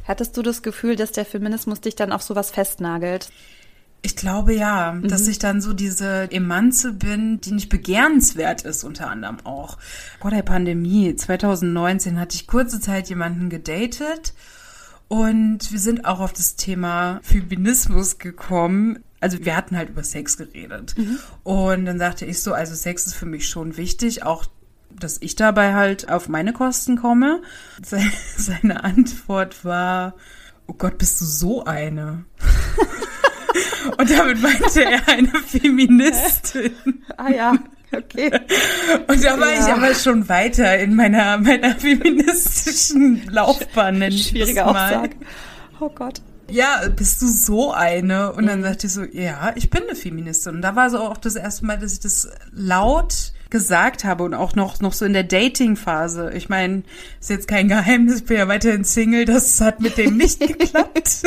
Hattest 0.06 0.36
du 0.36 0.42
das 0.42 0.62
Gefühl, 0.62 0.94
dass 0.94 1.12
der 1.12 1.24
Feminismus 1.24 1.80
dich 1.80 1.96
dann 1.96 2.12
auf 2.12 2.22
sowas 2.22 2.50
festnagelt? 2.50 3.30
Ich 4.06 4.14
glaube 4.14 4.54
ja, 4.54 4.92
mhm. 4.92 5.08
dass 5.08 5.26
ich 5.26 5.40
dann 5.40 5.60
so 5.60 5.72
diese 5.72 6.30
Emanze 6.30 6.92
bin, 6.92 7.40
die 7.40 7.50
nicht 7.50 7.68
begehrenswert 7.68 8.62
ist, 8.62 8.84
unter 8.84 9.10
anderem 9.10 9.38
auch. 9.42 9.78
Vor 10.20 10.30
der 10.30 10.44
Pandemie 10.44 11.16
2019 11.16 12.20
hatte 12.20 12.36
ich 12.36 12.46
kurze 12.46 12.78
Zeit 12.78 13.08
jemanden 13.08 13.50
gedatet 13.50 14.32
und 15.08 15.72
wir 15.72 15.80
sind 15.80 16.04
auch 16.04 16.20
auf 16.20 16.32
das 16.32 16.54
Thema 16.54 17.18
Feminismus 17.24 18.18
gekommen. 18.18 19.02
Also 19.18 19.44
wir 19.44 19.56
hatten 19.56 19.76
halt 19.76 19.88
über 19.88 20.04
Sex 20.04 20.36
geredet. 20.36 20.96
Mhm. 20.96 21.18
Und 21.42 21.86
dann 21.86 21.98
sagte 21.98 22.26
ich 22.26 22.40
so, 22.40 22.52
also 22.52 22.76
Sex 22.76 23.06
ist 23.06 23.14
für 23.14 23.26
mich 23.26 23.48
schon 23.48 23.76
wichtig, 23.76 24.22
auch 24.22 24.46
dass 25.00 25.20
ich 25.20 25.34
dabei 25.34 25.74
halt 25.74 26.08
auf 26.12 26.28
meine 26.28 26.52
Kosten 26.52 26.96
komme. 26.96 27.42
Seine 28.36 28.84
Antwort 28.84 29.64
war, 29.64 30.14
oh 30.68 30.74
Gott, 30.74 30.96
bist 30.96 31.20
du 31.20 31.24
so 31.24 31.64
eine? 31.64 32.24
Und 33.98 34.10
damit 34.10 34.42
meinte 34.42 34.84
er 34.84 35.08
eine 35.08 35.28
Feministin. 35.46 36.72
ah 37.16 37.30
ja. 37.30 37.54
Okay. 37.92 38.30
Und 39.06 39.24
da 39.24 39.38
war 39.38 39.52
ja. 39.52 39.60
ich 39.60 39.72
aber 39.72 39.94
schon 39.94 40.28
weiter 40.28 40.78
in 40.78 40.94
meiner, 40.94 41.38
meiner 41.38 41.76
feministischen 41.76 43.22
Laufbahn, 43.30 44.10
Schwierige 44.10 44.64
mal. 44.64 44.88
Aussage. 44.88 45.16
Oh 45.80 45.88
Gott. 45.88 46.20
Ja, 46.50 46.82
bist 46.94 47.22
du 47.22 47.26
so 47.26 47.72
eine? 47.72 48.32
Und 48.32 48.46
dann 48.46 48.60
mhm. 48.60 48.64
sagte 48.64 48.86
ich 48.86 48.92
so, 48.92 49.04
ja, 49.04 49.52
ich 49.56 49.70
bin 49.70 49.82
eine 49.84 49.94
Feministin. 49.94 50.56
Und 50.56 50.62
da 50.62 50.76
war 50.76 50.90
so 50.90 50.98
auch 50.98 51.16
das 51.16 51.36
erste 51.36 51.64
Mal, 51.64 51.78
dass 51.78 51.92
ich 51.92 52.00
das 52.00 52.28
laut 52.52 53.32
gesagt 53.50 54.04
habe 54.04 54.24
und 54.24 54.34
auch 54.34 54.54
noch, 54.54 54.80
noch 54.80 54.92
so 54.92 55.04
in 55.04 55.12
der 55.12 55.24
Dating-Phase. 55.24 56.32
Ich 56.34 56.48
meine, 56.48 56.82
ist 57.20 57.30
jetzt 57.30 57.48
kein 57.48 57.68
Geheimnis, 57.68 58.20
ich 58.20 58.24
bin 58.26 58.38
ja 58.38 58.48
weiterhin 58.48 58.84
Single, 58.84 59.24
das 59.24 59.60
hat 59.60 59.80
mit 59.80 59.96
dem 59.96 60.16
nicht 60.16 60.40
geklappt. 60.46 61.22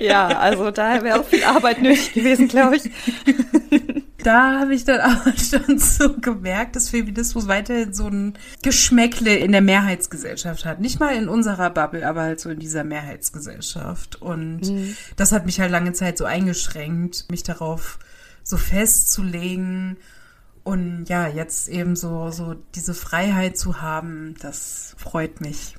ja, 0.00 0.28
also 0.28 0.70
da 0.70 1.02
wäre 1.02 1.20
auch 1.20 1.24
viel 1.24 1.44
Arbeit 1.44 1.82
nötig 1.82 2.12
gewesen, 2.12 2.48
glaube 2.48 2.76
ich. 2.76 2.82
da 4.22 4.60
habe 4.60 4.74
ich 4.74 4.84
dann 4.84 5.00
aber 5.00 5.32
schon 5.36 5.78
so 5.78 6.14
gemerkt, 6.14 6.76
dass 6.76 6.90
Feminismus 6.90 7.48
weiterhin 7.48 7.92
so 7.92 8.06
ein 8.06 8.34
Geschmäckle 8.62 9.36
in 9.36 9.52
der 9.52 9.60
Mehrheitsgesellschaft 9.60 10.64
hat. 10.64 10.80
Nicht 10.80 11.00
mal 11.00 11.14
in 11.14 11.28
unserer 11.28 11.70
Bubble, 11.70 12.06
aber 12.06 12.22
halt 12.22 12.40
so 12.40 12.50
in 12.50 12.58
dieser 12.58 12.84
Mehrheitsgesellschaft. 12.84 14.20
Und 14.20 14.62
mhm. 14.62 14.96
das 15.16 15.32
hat 15.32 15.46
mich 15.46 15.60
halt 15.60 15.70
lange 15.70 15.92
Zeit 15.92 16.18
so 16.18 16.24
eingeschränkt, 16.24 17.26
mich 17.30 17.42
darauf 17.42 17.98
so 18.42 18.56
festzulegen 18.56 19.96
und 20.64 21.06
ja, 21.08 21.26
jetzt 21.26 21.68
eben 21.68 21.96
so, 21.96 22.30
so 22.30 22.54
diese 22.74 22.94
Freiheit 22.94 23.56
zu 23.58 23.82
haben, 23.82 24.34
das 24.40 24.94
freut 24.96 25.40
mich. 25.40 25.76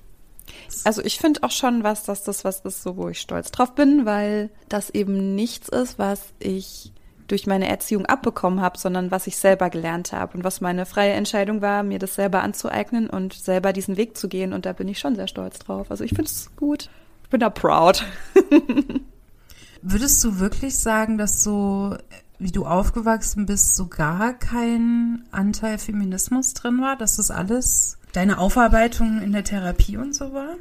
Also 0.83 1.01
ich 1.01 1.19
finde 1.19 1.43
auch 1.43 1.51
schon 1.51 1.83
was, 1.83 2.03
dass 2.03 2.23
das 2.23 2.43
was 2.43 2.59
ist, 2.61 2.83
so 2.83 2.97
wo 2.97 3.09
ich 3.09 3.19
stolz 3.21 3.51
drauf 3.51 3.75
bin, 3.75 4.05
weil 4.05 4.49
das 4.67 4.89
eben 4.89 5.35
nichts 5.35 5.69
ist, 5.69 5.97
was 5.99 6.21
ich 6.39 6.91
durch 7.27 7.47
meine 7.47 7.69
Erziehung 7.69 8.05
abbekommen 8.05 8.61
habe, 8.61 8.77
sondern 8.77 9.09
was 9.09 9.27
ich 9.27 9.37
selber 9.37 9.69
gelernt 9.69 10.11
habe 10.11 10.37
und 10.37 10.43
was 10.43 10.59
meine 10.59 10.85
freie 10.85 11.13
Entscheidung 11.13 11.61
war, 11.61 11.83
mir 11.83 11.99
das 11.99 12.15
selber 12.15 12.41
anzueignen 12.41 13.09
und 13.09 13.33
selber 13.33 13.71
diesen 13.71 13.95
Weg 13.95 14.17
zu 14.17 14.27
gehen. 14.27 14.51
Und 14.51 14.65
da 14.65 14.73
bin 14.73 14.89
ich 14.89 14.99
schon 14.99 15.15
sehr 15.15 15.27
stolz 15.27 15.59
drauf. 15.59 15.89
Also 15.89 16.03
ich 16.03 16.11
finde 16.11 16.25
es 16.25 16.51
gut. 16.57 16.89
Ich 17.23 17.29
bin 17.29 17.39
da 17.39 17.49
proud. 17.49 18.05
Würdest 19.81 20.23
du 20.23 20.39
wirklich 20.39 20.77
sagen, 20.77 21.17
dass 21.17 21.43
so 21.43 21.95
wie 22.43 22.51
du 22.51 22.65
aufgewachsen 22.65 23.45
bist, 23.45 23.75
so 23.75 23.87
gar 23.87 24.33
kein 24.33 25.23
Anteil 25.31 25.77
Feminismus 25.77 26.53
drin 26.53 26.81
war, 26.81 26.95
dass 26.95 27.17
das 27.17 27.31
alles 27.31 27.97
deine 28.11 28.37
Aufarbeitung 28.37 29.21
in 29.21 29.31
der 29.31 29.43
Therapie 29.43 29.97
und 29.97 30.13
so 30.13 30.33
war? 30.33 30.55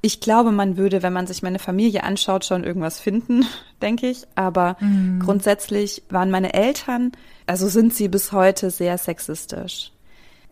Ich 0.00 0.20
glaube, 0.20 0.52
man 0.52 0.76
würde, 0.76 1.02
wenn 1.02 1.12
man 1.12 1.26
sich 1.26 1.42
meine 1.42 1.58
Familie 1.58 2.04
anschaut, 2.04 2.44
schon 2.44 2.62
irgendwas 2.62 3.00
finden, 3.00 3.44
denke 3.82 4.08
ich. 4.08 4.26
Aber 4.34 4.76
mhm. 4.80 5.20
grundsätzlich 5.20 6.02
waren 6.08 6.30
meine 6.30 6.54
Eltern, 6.54 7.12
also 7.46 7.68
sind 7.68 7.94
sie 7.94 8.08
bis 8.08 8.32
heute 8.32 8.70
sehr 8.70 8.98
sexistisch. 8.98 9.92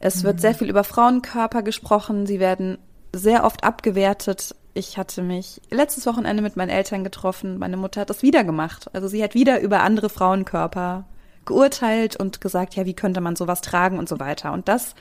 Es 0.00 0.22
mhm. 0.22 0.26
wird 0.28 0.40
sehr 0.40 0.54
viel 0.54 0.68
über 0.68 0.84
Frauenkörper 0.84 1.62
gesprochen. 1.62 2.26
Sie 2.26 2.40
werden 2.40 2.78
sehr 3.14 3.44
oft 3.44 3.64
abgewertet 3.64 4.54
ich 4.76 4.98
hatte 4.98 5.22
mich 5.22 5.60
letztes 5.70 6.06
Wochenende 6.06 6.42
mit 6.42 6.56
meinen 6.56 6.68
Eltern 6.68 7.02
getroffen. 7.02 7.58
Meine 7.58 7.76
Mutter 7.76 8.02
hat 8.02 8.10
das 8.10 8.22
wieder 8.22 8.44
gemacht. 8.44 8.90
Also 8.92 9.08
sie 9.08 9.22
hat 9.22 9.34
wieder 9.34 9.60
über 9.60 9.82
andere 9.82 10.10
Frauenkörper 10.10 11.04
geurteilt 11.46 12.16
und 12.16 12.40
gesagt, 12.40 12.74
ja, 12.74 12.84
wie 12.84 12.94
könnte 12.94 13.20
man 13.20 13.36
sowas 13.36 13.62
tragen 13.62 13.98
und 13.98 14.08
so 14.08 14.20
weiter. 14.20 14.52
Und 14.52 14.68
das 14.68 14.94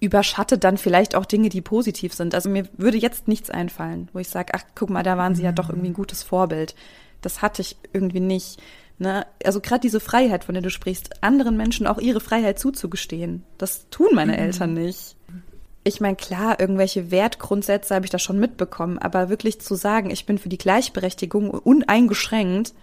überschattet 0.00 0.64
dann 0.64 0.78
vielleicht 0.78 1.14
auch 1.14 1.26
Dinge, 1.26 1.48
die 1.48 1.60
positiv 1.60 2.14
sind. 2.14 2.34
Also 2.34 2.48
mir 2.48 2.68
würde 2.76 2.98
jetzt 2.98 3.28
nichts 3.28 3.50
einfallen, 3.50 4.08
wo 4.12 4.18
ich 4.18 4.28
sage, 4.28 4.52
ach, 4.54 4.62
guck 4.74 4.90
mal, 4.90 5.02
da 5.02 5.16
waren 5.16 5.34
sie 5.34 5.42
ja 5.42 5.52
doch 5.52 5.68
irgendwie 5.68 5.90
ein 5.90 5.94
gutes 5.94 6.22
Vorbild. 6.22 6.74
Das 7.20 7.42
hatte 7.42 7.62
ich 7.62 7.76
irgendwie 7.92 8.20
nicht. 8.20 8.60
Ne? 8.98 9.26
Also 9.44 9.60
gerade 9.60 9.80
diese 9.80 10.00
Freiheit, 10.00 10.44
von 10.44 10.54
der 10.54 10.62
du 10.62 10.70
sprichst, 10.70 11.22
anderen 11.22 11.56
Menschen 11.56 11.86
auch 11.86 11.98
ihre 11.98 12.20
Freiheit 12.20 12.58
zuzugestehen, 12.58 13.44
das 13.58 13.88
tun 13.90 14.08
meine 14.14 14.32
mhm. 14.32 14.38
Eltern 14.38 14.74
nicht 14.74 15.16
ich 15.82 16.00
meine, 16.00 16.16
klar, 16.16 16.60
irgendwelche 16.60 17.10
Wertgrundsätze 17.10 17.94
habe 17.94 18.04
ich 18.04 18.10
da 18.10 18.18
schon 18.18 18.38
mitbekommen, 18.38 18.98
aber 18.98 19.28
wirklich 19.28 19.60
zu 19.60 19.74
sagen, 19.74 20.10
ich 20.10 20.26
bin 20.26 20.38
für 20.38 20.50
die 20.50 20.58
Gleichberechtigung 20.58 21.50
uneingeschränkt, 21.50 22.74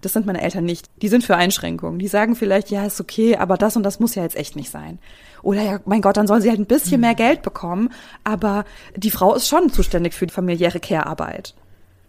das 0.00 0.12
sind 0.12 0.26
meine 0.26 0.42
Eltern 0.42 0.64
nicht. 0.64 0.86
Die 1.02 1.08
sind 1.08 1.24
für 1.24 1.36
Einschränkungen. 1.36 1.98
Die 1.98 2.08
sagen 2.08 2.36
vielleicht, 2.36 2.70
ja, 2.70 2.84
ist 2.84 3.00
okay, 3.00 3.36
aber 3.36 3.56
das 3.56 3.76
und 3.76 3.82
das 3.82 3.98
muss 3.98 4.14
ja 4.14 4.22
jetzt 4.22 4.36
echt 4.36 4.54
nicht 4.54 4.70
sein. 4.70 4.98
Oder 5.42 5.62
ja, 5.62 5.80
mein 5.84 6.02
Gott, 6.02 6.16
dann 6.16 6.26
sollen 6.26 6.42
sie 6.42 6.50
halt 6.50 6.60
ein 6.60 6.66
bisschen 6.66 7.00
mehr 7.00 7.14
Geld 7.14 7.42
bekommen, 7.42 7.90
aber 8.22 8.64
die 8.94 9.10
Frau 9.10 9.34
ist 9.34 9.48
schon 9.48 9.70
zuständig 9.70 10.14
für 10.14 10.26
die 10.26 10.34
familiäre 10.34 10.80
Care-Arbeit. 10.80 11.54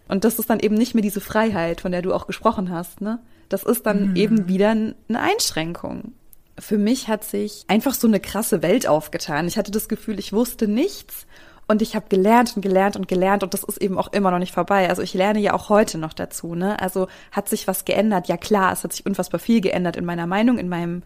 Und 0.06 0.24
das 0.24 0.38
ist 0.38 0.48
dann 0.48 0.60
eben 0.60 0.74
nicht 0.74 0.94
mehr 0.94 1.02
diese 1.02 1.20
Freiheit, 1.20 1.80
von 1.80 1.92
der 1.92 2.02
du 2.02 2.14
auch 2.14 2.26
gesprochen 2.26 2.70
hast, 2.70 3.00
ne? 3.00 3.18
Das 3.48 3.62
ist 3.62 3.86
dann 3.86 4.10
mhm. 4.10 4.16
eben 4.16 4.48
wieder 4.48 4.70
eine 4.70 4.94
Einschränkung 5.08 6.12
für 6.58 6.78
mich 6.78 7.08
hat 7.08 7.24
sich 7.24 7.64
einfach 7.68 7.94
so 7.94 8.06
eine 8.06 8.20
krasse 8.20 8.62
Welt 8.62 8.86
aufgetan. 8.86 9.46
Ich 9.46 9.56
hatte 9.56 9.70
das 9.70 9.88
Gefühl, 9.88 10.18
ich 10.18 10.32
wusste 10.32 10.68
nichts 10.68 11.26
und 11.66 11.82
ich 11.82 11.94
habe 11.94 12.06
gelernt 12.08 12.56
und 12.56 12.62
gelernt 12.62 12.96
und 12.96 13.08
gelernt 13.08 13.42
und 13.42 13.54
das 13.54 13.62
ist 13.62 13.78
eben 13.78 13.98
auch 13.98 14.12
immer 14.12 14.30
noch 14.30 14.38
nicht 14.38 14.54
vorbei. 14.54 14.88
Also 14.88 15.02
ich 15.02 15.14
lerne 15.14 15.38
ja 15.38 15.52
auch 15.52 15.68
heute 15.68 15.98
noch 15.98 16.14
dazu. 16.14 16.54
Ne? 16.54 16.80
Also 16.80 17.08
hat 17.30 17.48
sich 17.48 17.68
was 17.68 17.84
geändert? 17.84 18.28
Ja 18.28 18.36
klar, 18.36 18.72
es 18.72 18.84
hat 18.84 18.92
sich 18.92 19.06
unfassbar 19.06 19.38
viel 19.38 19.60
geändert 19.60 19.96
in 19.96 20.04
meiner 20.04 20.26
Meinung, 20.26 20.58
in 20.58 20.68
meinem 20.68 21.02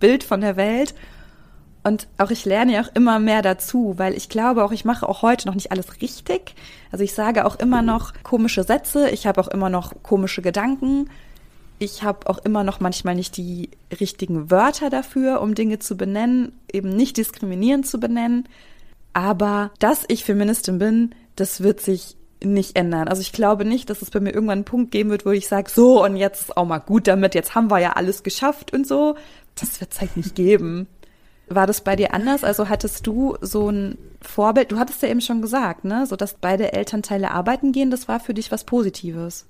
Bild 0.00 0.24
von 0.24 0.40
der 0.40 0.56
Welt. 0.56 0.94
Und 1.82 2.06
auch 2.16 2.30
ich 2.30 2.46
lerne 2.46 2.72
ja 2.72 2.82
auch 2.82 2.94
immer 2.94 3.18
mehr 3.18 3.42
dazu, 3.42 3.94
weil 3.98 4.14
ich 4.14 4.30
glaube 4.30 4.64
auch, 4.64 4.72
ich 4.72 4.86
mache 4.86 5.06
auch 5.06 5.20
heute 5.20 5.46
noch 5.46 5.54
nicht 5.54 5.70
alles 5.70 6.00
richtig. 6.00 6.54
Also 6.90 7.04
ich 7.04 7.12
sage 7.12 7.44
auch 7.44 7.56
immer 7.56 7.82
noch 7.82 8.14
komische 8.22 8.62
Sätze, 8.62 9.10
ich 9.10 9.26
habe 9.26 9.40
auch 9.40 9.48
immer 9.48 9.68
noch 9.68 9.92
komische 10.02 10.40
Gedanken 10.40 11.10
ich 11.78 12.02
habe 12.02 12.28
auch 12.28 12.38
immer 12.38 12.64
noch 12.64 12.80
manchmal 12.80 13.14
nicht 13.14 13.36
die 13.36 13.70
richtigen 14.00 14.50
Wörter 14.50 14.90
dafür, 14.90 15.40
um 15.40 15.54
Dinge 15.54 15.78
zu 15.78 15.96
benennen, 15.96 16.52
eben 16.72 16.90
nicht 16.90 17.16
diskriminierend 17.16 17.86
zu 17.86 17.98
benennen. 17.98 18.48
Aber 19.12 19.70
dass 19.78 20.04
ich 20.08 20.24
Feministin 20.24 20.78
bin, 20.78 21.14
das 21.36 21.62
wird 21.62 21.80
sich 21.80 22.16
nicht 22.42 22.76
ändern. 22.76 23.08
Also 23.08 23.22
ich 23.22 23.32
glaube 23.32 23.64
nicht, 23.64 23.90
dass 23.90 24.02
es 24.02 24.10
bei 24.10 24.20
mir 24.20 24.34
irgendwann 24.34 24.58
einen 24.58 24.64
Punkt 24.64 24.90
geben 24.90 25.10
wird, 25.10 25.24
wo 25.24 25.30
ich 25.30 25.48
sage, 25.48 25.70
so 25.70 26.04
und 26.04 26.16
jetzt 26.16 26.42
ist 26.42 26.56
auch 26.56 26.66
mal 26.66 26.78
gut 26.78 27.06
damit, 27.06 27.34
jetzt 27.34 27.54
haben 27.54 27.70
wir 27.70 27.78
ja 27.78 27.92
alles 27.94 28.22
geschafft 28.22 28.72
und 28.72 28.86
so. 28.86 29.16
Das 29.54 29.80
wird 29.80 29.92
es 29.92 30.00
halt 30.00 30.16
nicht 30.16 30.34
geben. 30.34 30.88
War 31.48 31.66
das 31.66 31.82
bei 31.82 31.96
dir 31.96 32.14
anders? 32.14 32.42
Also 32.42 32.68
hattest 32.68 33.06
du 33.06 33.36
so 33.40 33.70
ein 33.70 33.98
Vorbild? 34.20 34.72
Du 34.72 34.78
hattest 34.78 35.02
ja 35.02 35.08
eben 35.08 35.20
schon 35.20 35.42
gesagt, 35.42 35.84
ne, 35.84 36.06
so 36.06 36.16
dass 36.16 36.34
beide 36.34 36.72
Elternteile 36.72 37.30
arbeiten 37.30 37.72
gehen, 37.72 37.90
das 37.90 38.08
war 38.08 38.20
für 38.20 38.34
dich 38.34 38.50
was 38.50 38.64
Positives. 38.64 39.46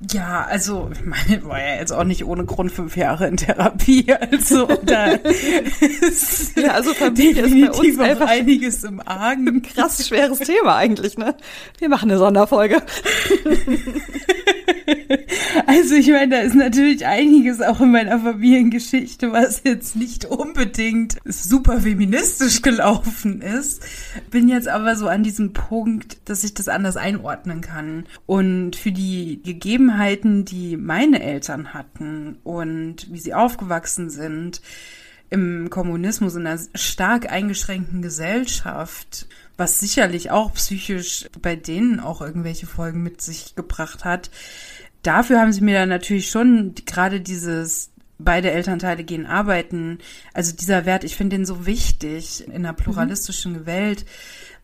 Ja, 0.00 0.46
also 0.48 0.90
ich 0.92 1.04
meine, 1.04 1.44
war 1.44 1.60
ja 1.60 1.74
jetzt 1.74 1.92
auch 1.92 2.04
nicht 2.04 2.24
ohne 2.24 2.44
Grund 2.44 2.70
fünf 2.70 2.96
Jahre 2.96 3.26
in 3.26 3.36
Therapie, 3.36 4.06
also 4.30 4.66
da 4.84 5.06
ist 5.06 6.56
ja, 6.56 6.72
also 6.72 6.94
Familie 6.94 7.42
ist 7.42 7.98
bei 7.98 8.12
uns 8.12 8.20
einiges 8.20 8.84
im 8.84 9.00
Argen. 9.04 9.48
Ein 9.48 9.62
krass 9.62 10.06
schweres 10.06 10.38
Thema 10.38 10.76
eigentlich, 10.76 11.18
ne? 11.18 11.34
Wir 11.78 11.88
machen 11.88 12.10
eine 12.10 12.18
Sonderfolge. 12.18 12.80
Also 15.66 15.94
ich 15.94 16.08
meine, 16.08 16.28
da 16.28 16.38
ist 16.40 16.54
natürlich 16.54 17.06
einiges 17.06 17.60
auch 17.60 17.80
in 17.80 17.90
meiner 17.90 18.18
Familiengeschichte, 18.18 19.32
was 19.32 19.62
jetzt 19.64 19.96
nicht 19.96 20.24
unbedingt 20.24 21.18
super 21.24 21.80
feministisch 21.80 22.62
gelaufen 22.62 23.42
ist. 23.42 23.82
Bin 24.30 24.48
jetzt 24.48 24.68
aber 24.68 24.96
so 24.96 25.08
an 25.08 25.22
diesem 25.22 25.52
Punkt, 25.52 26.18
dass 26.28 26.44
ich 26.44 26.54
das 26.54 26.68
anders 26.68 26.96
einordnen 26.96 27.60
kann. 27.60 28.06
Und 28.26 28.76
für 28.76 28.92
die 28.92 29.42
Gegebenheiten, 29.88 30.44
die 30.44 30.76
meine 30.76 31.22
Eltern 31.22 31.72
hatten 31.72 32.36
und 32.44 33.10
wie 33.10 33.18
sie 33.18 33.34
aufgewachsen 33.34 34.10
sind, 34.10 34.60
im 35.30 35.68
Kommunismus, 35.70 36.34
in 36.34 36.46
einer 36.46 36.60
stark 36.74 37.30
eingeschränkten 37.30 38.02
Gesellschaft, 38.02 39.26
was 39.56 39.80
sicherlich 39.80 40.30
auch 40.30 40.54
psychisch 40.54 41.26
bei 41.40 41.56
denen 41.56 42.00
auch 42.00 42.20
irgendwelche 42.20 42.66
Folgen 42.66 43.02
mit 43.02 43.20
sich 43.20 43.54
gebracht 43.54 44.04
hat, 44.04 44.30
dafür 45.02 45.40
haben 45.40 45.52
sie 45.52 45.62
mir 45.62 45.78
dann 45.78 45.88
natürlich 45.88 46.30
schon 46.30 46.74
gerade 46.86 47.20
dieses 47.20 47.90
beide 48.18 48.50
Elternteile 48.50 49.04
gehen 49.04 49.26
arbeiten. 49.26 49.98
Also 50.32 50.54
dieser 50.54 50.86
Wert, 50.86 51.04
ich 51.04 51.16
finde 51.16 51.36
den 51.36 51.46
so 51.46 51.66
wichtig 51.66 52.46
in 52.46 52.52
einer 52.52 52.72
pluralistischen 52.72 53.60
mhm. 53.60 53.66
Welt, 53.66 54.06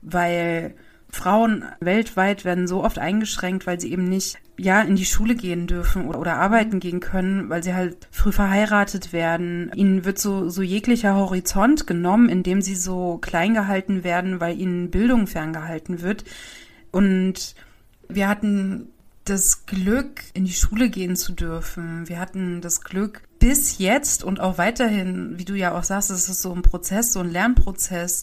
weil 0.02 0.74
Frauen 1.14 1.64
weltweit 1.80 2.44
werden 2.44 2.66
so 2.66 2.82
oft 2.82 2.98
eingeschränkt, 2.98 3.66
weil 3.66 3.80
sie 3.80 3.92
eben 3.92 4.04
nicht 4.04 4.36
ja 4.56 4.82
in 4.82 4.96
die 4.96 5.04
Schule 5.04 5.34
gehen 5.34 5.66
dürfen 5.66 6.06
oder, 6.06 6.18
oder 6.18 6.36
arbeiten 6.36 6.80
gehen 6.80 7.00
können, 7.00 7.48
weil 7.48 7.62
sie 7.62 7.74
halt 7.74 8.08
früh 8.10 8.32
verheiratet 8.32 9.12
werden. 9.12 9.70
Ihnen 9.74 10.04
wird 10.04 10.18
so 10.18 10.48
so 10.48 10.62
jeglicher 10.62 11.14
Horizont 11.14 11.86
genommen, 11.86 12.28
indem 12.28 12.62
sie 12.62 12.76
so 12.76 13.18
klein 13.18 13.54
gehalten 13.54 14.04
werden, 14.04 14.40
weil 14.40 14.58
ihnen 14.58 14.90
Bildung 14.90 15.26
ferngehalten 15.26 16.02
wird. 16.02 16.24
Und 16.90 17.54
wir 18.08 18.28
hatten 18.28 18.88
das 19.24 19.66
Glück, 19.66 20.22
in 20.34 20.44
die 20.44 20.52
Schule 20.52 20.90
gehen 20.90 21.16
zu 21.16 21.32
dürfen. 21.32 22.08
Wir 22.08 22.18
hatten 22.20 22.60
das 22.60 22.82
Glück, 22.82 23.22
bis 23.44 23.76
jetzt 23.76 24.24
und 24.24 24.40
auch 24.40 24.56
weiterhin, 24.56 25.38
wie 25.38 25.44
du 25.44 25.52
ja 25.52 25.76
auch 25.76 25.82
sagst, 25.82 26.10
es 26.10 26.30
ist 26.30 26.40
so 26.40 26.54
ein 26.54 26.62
Prozess, 26.62 27.12
so 27.12 27.20
ein 27.20 27.30
Lernprozess. 27.30 28.22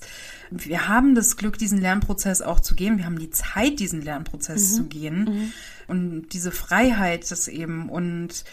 Wir 0.50 0.88
haben 0.88 1.14
das 1.14 1.38
Glück, 1.38 1.60
diesen 1.60 1.80
Lernprozess 1.80 2.42
auch 2.42 2.60
zu 2.60 2.74
gehen. 2.74 2.98
Wir 2.98 3.06
haben 3.06 3.20
die 3.20 3.30
Zeit, 3.30 3.80
diesen 3.80 4.02
Lernprozess 4.02 4.72
mhm. 4.72 4.76
zu 4.76 4.84
gehen. 4.86 5.24
Mhm. 5.26 5.54
Und 5.88 6.30
diese 6.30 6.52
Freiheit, 6.52 7.30
das 7.30 7.48
eben. 7.48 7.88
Und 7.88 8.46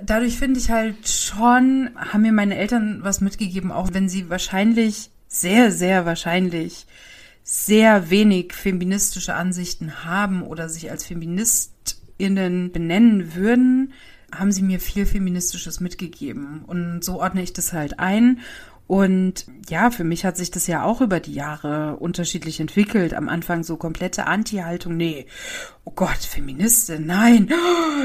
dadurch 0.00 0.38
finde 0.38 0.60
ich 0.60 0.70
halt 0.70 1.08
schon, 1.08 1.90
haben 1.96 2.22
mir 2.22 2.30
meine 2.30 2.56
Eltern 2.56 3.00
was 3.02 3.20
mitgegeben, 3.20 3.72
auch 3.72 3.88
wenn 3.92 4.08
sie 4.08 4.30
wahrscheinlich, 4.30 5.10
sehr, 5.26 5.72
sehr 5.72 6.06
wahrscheinlich 6.06 6.86
sehr 7.42 8.10
wenig 8.10 8.52
feministische 8.52 9.34
Ansichten 9.34 10.04
haben 10.04 10.42
oder 10.44 10.68
sich 10.68 10.88
als 10.88 11.04
Feministinnen 11.04 12.70
benennen 12.70 13.34
würden, 13.34 13.92
haben 14.32 14.52
sie 14.52 14.62
mir 14.62 14.80
viel 14.80 15.06
Feministisches 15.06 15.80
mitgegeben. 15.80 16.64
Und 16.66 17.04
so 17.04 17.20
ordne 17.20 17.42
ich 17.42 17.52
das 17.52 17.72
halt 17.72 17.98
ein. 17.98 18.40
Und 18.86 19.46
ja, 19.70 19.90
für 19.90 20.04
mich 20.04 20.24
hat 20.26 20.36
sich 20.36 20.50
das 20.50 20.66
ja 20.66 20.82
auch 20.82 21.00
über 21.00 21.18
die 21.18 21.32
Jahre 21.32 21.96
unterschiedlich 21.96 22.60
entwickelt. 22.60 23.14
Am 23.14 23.28
Anfang 23.28 23.64
so 23.64 23.76
komplette 23.76 24.26
Anti-Haltung. 24.26 24.96
Nee, 24.96 25.26
oh 25.84 25.92
Gott, 25.94 26.18
Feministin, 26.18 27.06
nein. 27.06 27.48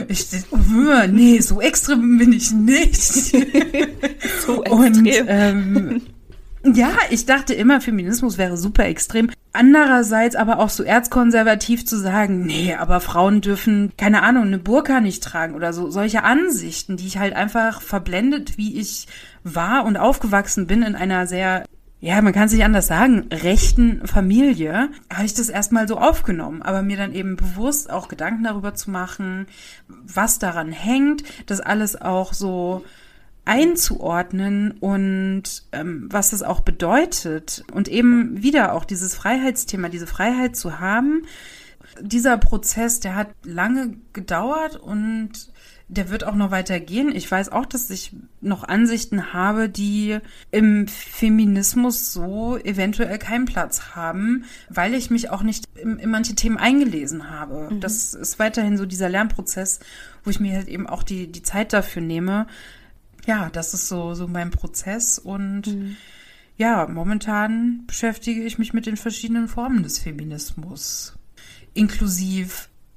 Ich, 0.07 0.27
nee, 1.11 1.39
so 1.39 1.59
extrem 1.59 2.19
bin 2.19 2.31
ich 2.31 2.51
nicht. 2.51 3.03
so 4.45 4.63
extrem. 4.63 4.79
Und 4.79 5.07
ähm, 5.07 6.01
ja, 6.63 6.95
ich 7.09 7.25
dachte 7.25 7.53
immer, 7.53 7.81
Feminismus 7.81 8.37
wäre 8.37 8.57
super 8.57 8.85
extrem. 8.85 9.31
Andererseits 9.59 10.35
aber 10.35 10.59
auch 10.59 10.69
so 10.69 10.83
erzkonservativ 10.83 11.83
zu 11.83 11.97
sagen, 11.97 12.45
nee, 12.45 12.75
aber 12.75 12.99
Frauen 12.99 13.41
dürfen, 13.41 13.91
keine 13.97 14.21
Ahnung, 14.21 14.43
eine 14.43 14.59
Burka 14.59 14.99
nicht 14.99 15.23
tragen 15.23 15.55
oder 15.55 15.73
so. 15.73 15.89
Solche 15.89 16.23
Ansichten, 16.23 16.95
die 16.95 17.07
ich 17.07 17.17
halt 17.17 17.35
einfach 17.35 17.81
verblendet, 17.81 18.59
wie 18.59 18.79
ich 18.79 19.07
war 19.43 19.83
und 19.85 19.97
aufgewachsen 19.97 20.67
bin 20.67 20.83
in 20.83 20.95
einer 20.95 21.25
sehr 21.25 21.65
ja, 21.99 22.21
man 22.21 22.31
kann 22.33 22.43
es 22.43 22.53
nicht 22.53 22.63
anders 22.63 22.85
sagen, 22.85 23.27
rechten 23.33 24.05
Familie, 24.05 24.89
habe 25.11 25.25
ich 25.25 25.33
das 25.33 25.49
erstmal 25.49 25.87
so 25.87 25.97
aufgenommen, 25.97 26.61
aber 26.61 26.83
mir 26.83 26.95
dann 26.95 27.11
eben 27.11 27.35
bewusst 27.37 27.89
auch 27.89 28.07
Gedanken 28.07 28.43
darüber 28.43 28.75
zu 28.75 28.91
machen, 28.91 29.47
was 29.87 30.37
daran 30.37 30.71
hängt, 30.71 31.23
das 31.47 31.59
alles 31.59 31.99
auch 31.99 32.33
so 32.33 32.85
einzuordnen 33.47 34.71
und 34.71 35.63
ähm, 35.71 36.07
was 36.11 36.31
das 36.31 36.43
auch 36.43 36.59
bedeutet. 36.59 37.63
Und 37.71 37.87
eben 37.87 38.43
wieder 38.43 38.73
auch 38.73 38.85
dieses 38.85 39.15
Freiheitsthema, 39.15 39.89
diese 39.89 40.07
Freiheit 40.07 40.55
zu 40.55 40.79
haben. 40.79 41.23
Dieser 42.01 42.37
Prozess, 42.37 42.99
der 42.99 43.15
hat 43.15 43.29
lange 43.43 43.95
gedauert 44.13 44.75
und 44.75 45.31
der 45.89 46.09
wird 46.09 46.25
auch 46.25 46.35
noch 46.35 46.51
weitergehen. 46.51 47.15
Ich 47.15 47.31
weiß 47.31 47.49
auch, 47.49 47.65
dass 47.65 47.89
ich 47.89 48.13
noch 48.41 48.65
Ansichten 48.65 49.31
habe, 49.31 49.69
die 49.69 50.17
im 50.51 50.87
Feminismus 50.89 52.11
so 52.11 52.57
eventuell 52.57 53.17
keinen 53.17 53.45
Platz 53.45 53.95
haben, 53.95 54.43
weil 54.69 54.93
ich 54.93 55.09
mich 55.09 55.29
auch 55.29 55.43
nicht 55.43 55.63
in, 55.75 55.97
in 55.97 56.09
manche 56.09 56.35
Themen 56.35 56.57
eingelesen 56.57 57.29
habe. 57.29 57.69
Mhm. 57.71 57.79
Das 57.79 58.13
ist 58.13 58.37
weiterhin 58.37 58.77
so 58.77 58.85
dieser 58.85 59.07
Lernprozess, 59.07 59.79
wo 60.25 60.29
ich 60.29 60.41
mir 60.41 60.55
halt 60.55 60.67
eben 60.67 60.87
auch 60.87 61.03
die, 61.03 61.31
die 61.31 61.43
Zeit 61.43 61.71
dafür 61.71 62.01
nehme, 62.01 62.47
ja, 63.27 63.49
das 63.49 63.73
ist 63.73 63.89
so, 63.89 64.13
so 64.13 64.27
mein 64.27 64.51
Prozess 64.51 65.19
und 65.19 65.67
mhm. 65.67 65.97
ja, 66.55 66.87
momentan 66.87 67.83
beschäftige 67.85 68.41
ich 68.43 68.57
mich 68.57 68.73
mit 68.73 68.85
den 68.85 68.95
verschiedenen 68.95 69.49
Formen 69.49 69.83
des 69.83 69.99
Feminismus, 69.99 71.13
inklusive 71.73 72.51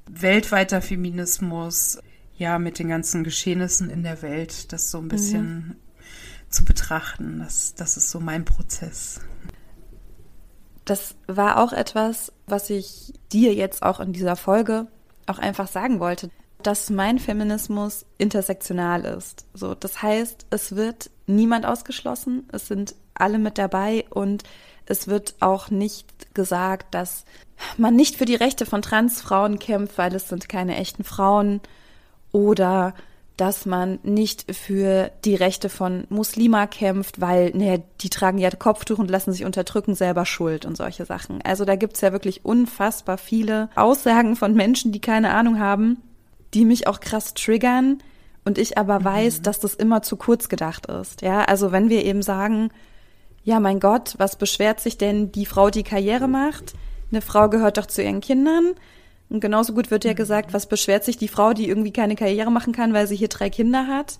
weltweiter 0.09 0.81
Feminismus, 0.81 1.99
ja, 2.39 2.59
mit 2.59 2.79
den 2.79 2.89
ganzen 2.89 3.25
Geschehnissen 3.25 3.91
in 3.91 4.05
der 4.05 4.23
Welt, 4.23 4.73
das 4.73 4.91
so 4.91 4.99
ein 4.99 5.09
bisschen 5.09 5.55
mhm. 5.55 5.77
zu 6.49 6.65
betrachten. 6.65 7.41
Das, 7.41 7.75
das 7.75 7.97
ist 7.97 8.11
so 8.11 8.21
mein 8.21 8.45
Prozess. 8.45 9.21
Das 10.85 11.17
war 11.27 11.59
auch 11.59 11.73
etwas, 11.73 12.33
was 12.47 12.71
ich 12.71 13.13
dir 13.33 13.53
jetzt 13.53 13.83
auch 13.83 14.01
in 14.01 14.13
dieser 14.13 14.37
Folge 14.37 14.87
auch 15.27 15.39
einfach 15.39 15.69
sagen 15.69 16.01
wollte 16.01 16.31
dass 16.67 16.91
mein 16.91 17.19
Feminismus 17.19 18.07
intersektional 18.19 19.05
ist. 19.05 19.47
So, 19.55 19.75
das 19.75 20.03
heißt, 20.03 20.47
es 20.51 20.77
wird 20.77 21.11
niemand 21.27 21.67
ausgeschlossen, 21.67 22.49
es 22.53 22.69
sind 22.69 22.95
alle 23.15 23.39
mit 23.39 23.59
dabei 23.59 24.05
und 24.11 24.45
es 24.87 25.07
wird 25.07 25.35
auch 25.41 25.71
nicht 25.71 26.35
gesagt, 26.35 26.95
dass 26.95 27.25
man 27.77 27.95
nicht 27.95 28.17
für 28.17 28.25
die 28.25 28.35
Rechte 28.35 28.67
von 28.67 28.83
Transfrauen 28.83 29.59
kämpft, 29.59 29.99
weil 29.99 30.15
es 30.15 30.29
sind 30.29 30.49
keine 30.49 30.77
echten 30.77 31.05
Frauen 31.05 31.61
oder 32.33 32.95
dass 33.37 33.65
man 33.65 34.01
nicht 34.03 34.55
für 34.55 35.11
die 35.25 35.35
Rechte 35.35 35.71
von 35.71 36.05
Muslima 36.11 36.67
kämpft, 36.67 37.23
weil 37.23 37.53
ne, 37.55 37.83
die 38.03 38.11
tragen 38.11 38.37
ja 38.37 38.51
Kopftuch 38.51 38.99
und 38.99 39.11
lassen 39.11 39.33
sich 39.33 39.47
unterdrücken, 39.47 39.95
selber 39.95 40.27
schuld 40.27 40.67
und 40.67 40.77
solche 40.77 41.07
Sachen. 41.07 41.41
Also 41.43 41.65
da 41.65 41.77
gibt's 41.77 42.03
ja 42.03 42.13
wirklich 42.13 42.45
unfassbar 42.45 43.17
viele 43.17 43.71
Aussagen 43.77 44.37
von 44.37 44.55
Menschen, 44.55 44.93
die 44.93 45.01
keine 45.01 45.31
Ahnung 45.31 45.59
haben 45.59 46.03
die 46.55 46.65
mich 46.65 46.87
auch 46.87 47.01
krass 47.01 47.35
triggern 47.35 47.99
und 48.45 48.59
ich 48.59 48.79
aber 48.79 49.01
mhm. 49.01 49.05
weiß, 49.05 49.43
dass 49.43 49.61
das 49.61 49.75
immer 49.75 50.03
zu 50.03 50.17
kurz 50.17 50.49
gedacht 50.49 50.87
ist. 50.87 51.23
Ja, 51.23 51.45
also 51.45 51.73
wenn 51.73 51.89
wir 51.89 52.05
eben 52.05 52.23
sagen, 52.23 52.71
ja, 53.43 53.61
mein 53.61 53.81
Gott, 53.81 54.15
was 54.19 54.37
beschwert 54.37 54.81
sich 54.81 54.99
denn 54.99 55.33
die 55.33 55.47
Frau, 55.47 55.71
die 55.71 55.83
Karriere 55.83 56.29
macht? 56.29 56.75
Eine 57.11 57.23
Frau 57.23 57.49
gehört 57.49 57.79
doch 57.79 57.87
zu 57.87 58.03
ihren 58.03 58.21
Kindern. 58.21 58.75
Und 59.29 59.41
genauso 59.41 59.73
gut 59.75 59.91
wird 59.91 60.05
ja 60.05 60.13
mhm. 60.13 60.17
gesagt, 60.17 60.53
was 60.53 60.67
beschwert 60.67 61.05
sich 61.05 61.17
die 61.17 61.29
Frau, 61.29 61.53
die 61.53 61.69
irgendwie 61.69 61.93
keine 61.93 62.17
Karriere 62.17 62.51
machen 62.51 62.73
kann, 62.73 62.93
weil 62.93 63.07
sie 63.07 63.17
hier 63.17 63.29
drei 63.29 63.49
Kinder 63.49 63.87
hat? 63.87 64.19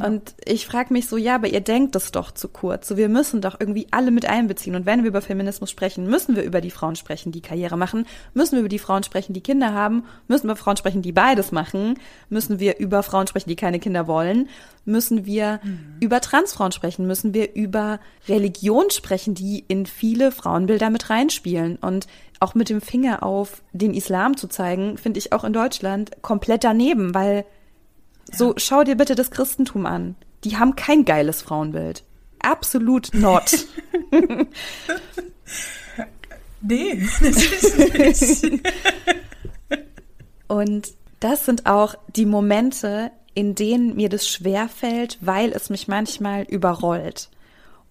Und 0.00 0.34
ich 0.44 0.66
frage 0.66 0.92
mich 0.92 1.06
so, 1.06 1.16
ja, 1.16 1.34
aber 1.34 1.48
ihr 1.48 1.60
denkt 1.60 1.94
das 1.94 2.12
doch 2.12 2.30
zu 2.30 2.48
kurz. 2.48 2.88
So, 2.88 2.96
wir 2.96 3.10
müssen 3.10 3.42
doch 3.42 3.60
irgendwie 3.60 3.88
alle 3.90 4.10
mit 4.10 4.26
einbeziehen. 4.26 4.74
Und 4.74 4.86
wenn 4.86 5.02
wir 5.02 5.08
über 5.08 5.20
Feminismus 5.20 5.70
sprechen, 5.70 6.06
müssen 6.06 6.34
wir 6.34 6.42
über 6.44 6.60
die 6.62 6.70
Frauen 6.70 6.96
sprechen, 6.96 7.30
die 7.30 7.42
Karriere 7.42 7.76
machen, 7.76 8.06
müssen 8.32 8.52
wir 8.52 8.60
über 8.60 8.68
die 8.70 8.78
Frauen 8.78 9.02
sprechen, 9.02 9.34
die 9.34 9.42
Kinder 9.42 9.74
haben, 9.74 10.04
müssen 10.28 10.48
wir 10.48 10.56
Frauen 10.56 10.78
sprechen, 10.78 11.02
die 11.02 11.12
beides 11.12 11.52
machen, 11.52 11.98
müssen 12.30 12.58
wir 12.58 12.78
über 12.78 13.02
Frauen 13.02 13.26
sprechen, 13.26 13.50
die 13.50 13.56
keine 13.56 13.80
Kinder 13.80 14.06
wollen, 14.06 14.48
müssen 14.86 15.26
wir 15.26 15.60
mhm. 15.62 15.96
über 16.00 16.20
Transfrauen 16.20 16.72
sprechen, 16.72 17.06
müssen 17.06 17.34
wir 17.34 17.54
über 17.54 18.00
Religion 18.28 18.90
sprechen, 18.90 19.34
die 19.34 19.64
in 19.68 19.84
viele 19.84 20.32
Frauenbilder 20.32 20.88
mit 20.88 21.10
reinspielen. 21.10 21.76
Und 21.76 22.06
auch 22.40 22.54
mit 22.54 22.70
dem 22.70 22.80
Finger 22.80 23.22
auf 23.22 23.62
den 23.72 23.94
Islam 23.94 24.36
zu 24.36 24.48
zeigen, 24.48 24.96
finde 24.96 25.18
ich 25.18 25.32
auch 25.32 25.44
in 25.44 25.52
Deutschland 25.52 26.22
komplett 26.22 26.64
daneben, 26.64 27.14
weil 27.14 27.44
so, 28.32 28.54
schau 28.56 28.82
dir 28.82 28.96
bitte 28.96 29.14
das 29.14 29.30
Christentum 29.30 29.86
an. 29.86 30.16
Die 30.44 30.56
haben 30.56 30.74
kein 30.74 31.04
geiles 31.04 31.42
Frauenbild. 31.42 32.02
Absolut 32.40 33.10
not. 33.12 33.66
nee, 36.60 37.06
natürlich 37.20 38.42
nicht. 38.42 38.62
Und 40.48 40.92
das 41.20 41.46
sind 41.46 41.66
auch 41.66 41.94
die 42.16 42.26
Momente, 42.26 43.12
in 43.34 43.54
denen 43.54 43.94
mir 43.94 44.08
das 44.08 44.28
schwerfällt, 44.28 45.18
weil 45.20 45.52
es 45.52 45.70
mich 45.70 45.86
manchmal 45.86 46.42
überrollt. 46.42 47.28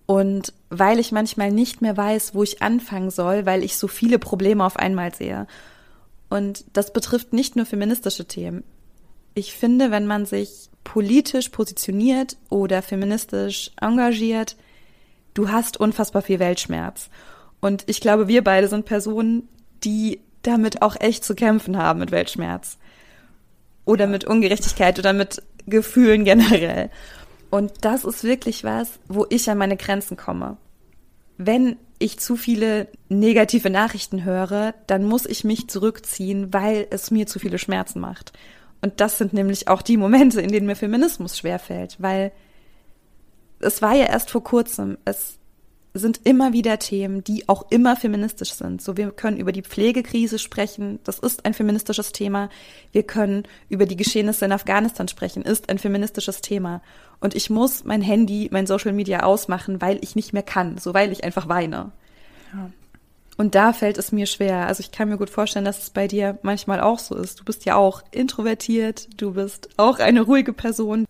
Und 0.06 0.54
weil 0.70 1.00
ich 1.00 1.14
manchmal 1.14 1.52
nicht 1.52 1.82
mehr 1.82 1.96
weiß, 1.96 2.36
wo 2.36 2.44
ich 2.44 2.62
anfangen 2.62 3.12
soll, 3.12 3.46
weil 3.46 3.64
ich 3.64 3.78
so 3.78 3.88
viele 3.88 4.20
Probleme 4.20 4.66
auf 4.66 4.76
einmal 4.76 5.16
sehe. 5.16 5.48
Und 6.30 6.66
das 6.74 6.92
betrifft 6.92 7.32
nicht 7.32 7.56
nur 7.56 7.66
feministische 7.66 8.26
Themen 8.26 8.64
ich 9.34 9.54
finde, 9.54 9.92
wenn 9.92 10.08
man 10.08 10.26
sich 10.26 10.70
politisch 10.84 11.50
positioniert 11.50 12.38
oder 12.50 12.82
feministisch 12.82 13.72
engagiert, 13.80 14.56
du 15.34 15.50
hast 15.50 15.78
unfassbar 15.78 16.22
viel 16.22 16.40
Weltschmerz. 16.40 17.10
Und 17.60 17.84
ich 17.88 18.02
glaube, 18.02 18.28
wir 18.28 18.44
beide 18.44 18.68
sind 18.68 18.86
Personen, 18.86 19.48
die 19.84 20.20
damit 20.42 20.82
auch 20.82 21.00
echt 21.00 21.24
zu 21.24 21.36
kämpfen 21.36 21.78
haben 21.78 22.00
mit 22.00 22.12
Weltschmerz. 22.12 22.78
Oder 23.86 24.08
mit 24.08 24.26
Ungerechtigkeit 24.26 24.98
oder 25.00 25.14
mit 25.14 25.42
Gefühlen 25.68 26.26
generell. 26.26 26.90
Und 27.50 27.72
das 27.82 28.04
ist 28.06 28.24
wirklich 28.24 28.64
was, 28.64 29.00
wo 29.08 29.26
ich 29.30 29.50
an 29.50 29.58
meine 29.58 29.78
Grenzen 29.78 30.18
komme. 30.18 30.58
Wenn 31.38 31.78
ich 32.00 32.20
zu 32.20 32.36
viele 32.36 32.88
negative 33.10 33.70
Nachrichten 33.70 34.24
höre, 34.24 34.74
dann 34.88 35.06
muss 35.06 35.26
ich 35.26 35.44
mich 35.44 35.68
zurückziehen, 35.68 36.54
weil 36.54 36.88
es 36.90 37.12
mir 37.12 37.28
zu 37.28 37.40
viele 37.40 37.60
Schmerzen 37.60 38.00
macht. 38.00 38.34
Und 38.82 39.00
das 39.00 39.18
sind 39.18 39.34
nämlich 39.34 39.68
auch 39.68 39.82
die 39.82 39.98
Momente, 39.98 40.42
in 40.42 40.52
denen 40.52 40.66
mir 40.66 40.76
Feminismus 40.76 41.38
schwerfällt, 41.38 41.98
weil 42.00 42.32
es 43.60 43.82
war 43.82 43.94
ja 43.94 44.06
erst 44.06 44.32
vor 44.32 44.44
kurzem, 44.44 44.98
es 45.06 45.38
sind 45.94 46.22
immer 46.24 46.54
wieder 46.54 46.80
Themen, 46.80 47.24
die 47.24 47.50
auch 47.50 47.70
immer 47.70 47.96
feministisch 47.96 48.54
sind. 48.54 48.82
So, 48.82 48.96
wir 48.96 49.12
können 49.12 49.38
über 49.38 49.52
die 49.52 49.62
Pflegekrise 49.62 50.40
sprechen, 50.40 51.00
das 51.04 51.20
ist 51.20 51.46
ein 51.46 51.54
feministisches 51.54 52.14
Thema. 52.14 52.50
Wir 52.94 53.04
können 53.04 53.44
über 53.68 53.86
die 53.86 53.98
Geschehnisse 53.98 54.46
in 54.46 54.54
Afghanistan 54.54 55.10
sprechen, 55.10 55.44
ist 55.44 55.70
ein 55.70 55.80
feministisches 55.80 56.42
Thema. 56.42 56.82
Und 57.20 57.36
ich 57.36 57.50
muss 57.50 57.84
mein 57.84 58.02
Handy, 58.02 58.48
mein 58.52 58.68
Social 58.68 58.94
Media 58.94 59.24
ausmachen, 59.24 59.82
weil 59.82 60.00
ich 60.02 60.16
nicht 60.16 60.32
mehr 60.32 60.44
kann, 60.44 60.78
so 60.78 60.94
weil 60.94 61.12
ich 61.12 61.24
einfach 61.24 61.50
weine. 61.50 61.92
Ja. 62.54 62.70
Und 63.38 63.56
da 63.56 63.74
fällt 63.74 63.98
es 63.98 64.12
mir 64.12 64.26
schwer. 64.26 64.68
Also 64.68 64.82
ich 64.82 64.92
kann 64.92 65.10
mir 65.10 65.18
gut 65.18 65.30
vorstellen, 65.30 65.66
dass 65.66 65.84
es 65.84 65.90
bei 65.90 66.08
dir 66.08 66.38
manchmal 66.44 66.82
auch 66.82 67.00
so 67.00 67.16
ist. 67.16 67.40
Du 67.40 67.44
bist 67.44 67.66
ja 67.66 67.76
auch 67.76 68.04
introvertiert, 68.12 69.10
du 69.20 69.34
bist 69.34 69.70
auch 69.78 70.00
eine 70.00 70.22
ruhige 70.22 70.54
Person. 70.54 71.06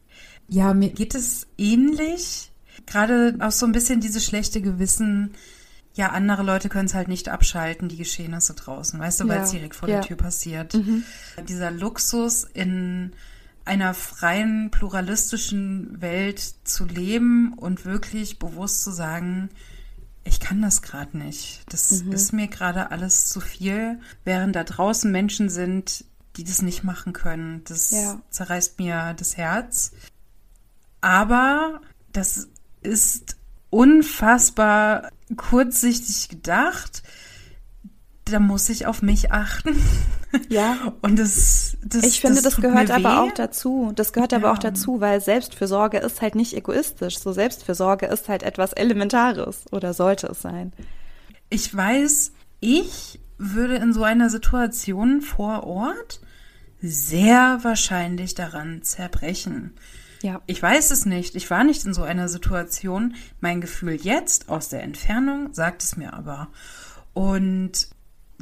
Ja, 0.48 0.74
mir 0.74 0.90
geht 0.90 1.16
es 1.16 1.48
ähnlich. 1.58 2.52
Gerade 2.86 3.38
auch 3.40 3.52
so 3.52 3.66
ein 3.66 3.72
bisschen 3.72 4.02
dieses 4.02 4.26
schlechte 4.26 4.62
Gewissen. 4.62 5.34
Ja, 5.94 6.10
andere 6.10 6.44
Leute 6.44 6.70
können 6.70 6.86
es 6.86 6.94
halt 6.94 7.08
nicht 7.08 7.28
abschalten, 7.30 7.90
die 7.90 7.98
Geschehnisse 7.98 8.54
draußen, 8.54 9.00
weißt 9.00 9.22
du, 9.22 9.28
weil 9.28 9.42
es 9.42 9.52
direkt 9.52 9.76
vor 9.76 9.90
ja. 9.90 9.96
der 9.96 10.08
Tür 10.08 10.18
passiert. 10.18 10.74
Mhm. 10.74 11.04
Dieser 11.48 11.70
Luxus 11.70 12.46
in 12.54 13.12
einer 13.66 13.94
freien, 13.94 14.72
pluralistischen 14.72 16.02
Welt 16.02 16.40
zu 16.64 16.86
leben 16.86 17.54
und 17.54 17.86
wirklich 17.86 18.40
bewusst 18.40 18.84
zu 18.84 18.92
sagen, 18.92 19.50
ich 20.24 20.40
kann 20.40 20.62
das 20.62 20.82
gerade 20.82 21.18
nicht. 21.18 21.62
Das 21.70 22.04
mhm. 22.04 22.12
ist 22.12 22.32
mir 22.34 22.48
gerade 22.48 22.92
alles 22.92 23.28
zu 23.28 23.40
viel, 23.40 24.00
während 24.24 24.56
da 24.56 24.64
draußen 24.64 25.12
Menschen 25.12 25.50
sind, 25.50 26.06
die 26.38 26.44
das 26.44 26.62
nicht 26.62 26.84
machen 26.84 27.14
können. 27.14 27.64
Das 27.66 27.92
ja. 27.92 28.22
zerreißt 28.30 28.80
mir 28.80 29.14
das 29.18 29.38
Herz. 29.38 29.92
Aber 31.02 31.82
das 32.14 32.48
ist 32.82 33.38
unfassbar 33.70 35.10
kurzsichtig 35.36 36.30
gedacht. 36.30 37.04
Da 38.26 38.40
muss 38.40 38.70
ich 38.70 38.86
auf 38.86 39.02
mich 39.02 39.32
achten. 39.32 39.76
Ja. 40.50 40.94
Und 41.02 41.18
das, 41.18 41.78
das 41.84 42.04
Ich 42.04 42.22
finde, 42.22 42.42
das, 42.42 42.56
das 42.56 42.62
gehört 42.62 42.92
aber 42.92 43.22
auch 43.22 43.32
dazu. 43.32 43.92
Das 43.96 44.14
gehört 44.14 44.32
ja. 44.32 44.38
aber 44.38 44.52
auch 44.52 44.58
dazu, 44.58 45.02
weil 45.02 45.22
Selbstfürsorge 45.22 45.98
ist 45.98 46.22
halt 46.22 46.36
nicht 46.36 46.54
egoistisch. 46.54 47.20
So 47.20 47.32
Selbstfürsorge 47.34 48.06
ist 48.06 48.30
halt 48.30 48.44
etwas 48.44 48.74
Elementares 48.74 49.66
oder 49.72 49.94
sollte 49.94 50.28
es 50.28 50.42
sein. 50.42 50.74
Ich 51.50 51.76
weiß, 51.76 52.32
ich 52.60 53.20
würde 53.38 53.76
in 53.76 53.94
so 53.94 54.04
einer 54.04 54.30
Situation 54.30 55.22
vor 55.22 55.64
Ort 55.64 56.22
sehr 56.82 57.60
wahrscheinlich 57.62 58.36
daran 58.36 58.82
zerbrechen. 58.84 59.74
Ja. 60.22 60.42
Ich 60.46 60.62
weiß 60.62 60.92
es 60.92 61.06
nicht. 61.06 61.36
Ich 61.36 61.50
war 61.50 61.64
nicht 61.64 61.86
in 61.86 61.94
so 61.94 62.04
einer 62.04 62.28
Situation. 62.28 63.16
Mein 63.40 63.62
Gefühl 63.62 63.96
jetzt 63.96 64.50
aus 64.50 64.70
der 64.70 64.84
Entfernung 64.84 65.54
sagt 65.54 65.84
es 65.84 65.98
mir 65.98 66.14
aber. 66.14 66.50
Und 67.14 67.90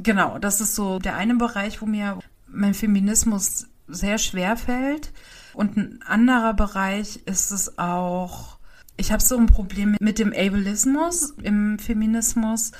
genau, 0.02 0.38
das 0.38 0.60
ist 0.60 0.74
so 0.74 0.98
der 0.98 1.16
eine 1.16 1.34
Bereich, 1.34 1.80
wo 1.82 1.86
mir 1.86 2.18
mein 2.46 2.74
Feminismus 2.74 3.66
sehr 3.88 4.18
schwer 4.18 4.56
fällt. 4.56 5.12
Und 5.54 5.76
ein 5.76 6.00
anderer 6.06 6.54
Bereich 6.54 7.20
ist 7.26 7.50
es 7.50 7.78
auch, 7.78 8.58
ich 8.96 9.12
habe 9.12 9.22
so 9.22 9.36
ein 9.36 9.46
Problem 9.46 9.96
mit 10.00 10.18
dem 10.18 10.32
Ableismus 10.32 11.34
im 11.42 11.78
Feminismus. 11.78 12.72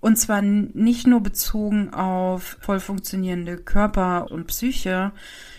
Und 0.00 0.16
zwar 0.16 0.42
nicht 0.42 1.06
nur 1.06 1.20
bezogen 1.20 1.94
auf 1.94 2.56
voll 2.60 2.80
funktionierende 2.80 3.56
Körper 3.56 4.30
und 4.30 4.48
Psyche, 4.48 5.12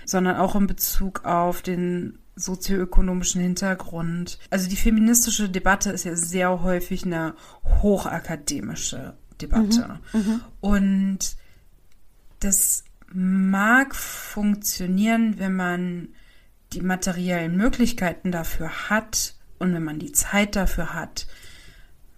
sondern 0.06 0.36
auch 0.36 0.56
in 0.56 0.68
Bezug 0.68 1.24
auf 1.26 1.62
den 1.62 2.20
sozioökonomischen 2.36 3.42
Hintergrund. 3.42 4.40
Also 4.50 4.70
die 4.70 4.76
feministische 4.76 5.50
Debatte 5.50 5.92
ist 5.92 6.04
ja 6.04 6.16
sehr 6.16 6.64
häufig 6.64 7.06
eine 7.06 7.36
hochakademische 7.82 9.16
Debatte. 9.48 10.00
Mhm, 10.14 10.20
mhm, 10.20 10.42
Und 10.62 11.20
das 12.40 12.84
mag 13.14 13.96
funktionieren, 13.96 15.40
wenn 15.40 15.56
man 15.56 16.10
die 16.74 16.82
materiellen 16.82 17.56
Möglichkeiten 17.56 18.32
dafür 18.32 18.90
hat 18.90 19.36
und 19.60 19.74
wenn 19.74 19.84
man 19.84 20.00
die 20.00 20.12
Zeit 20.12 20.56
dafür 20.56 20.94
hat. 20.94 21.28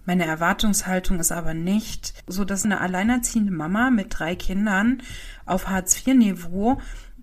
Meine 0.05 0.25
Erwartungshaltung 0.25 1.19
ist 1.19 1.31
aber 1.31 1.53
nicht 1.53 2.13
so, 2.27 2.45
dass 2.45 2.63
eine 2.63 2.79
alleinerziehende 2.79 3.51
Mama 3.51 3.89
mit 3.89 4.07
drei 4.17 4.35
Kindern 4.35 5.01
auf 5.45 5.67
Hartz-IV-Niveau 5.67 6.79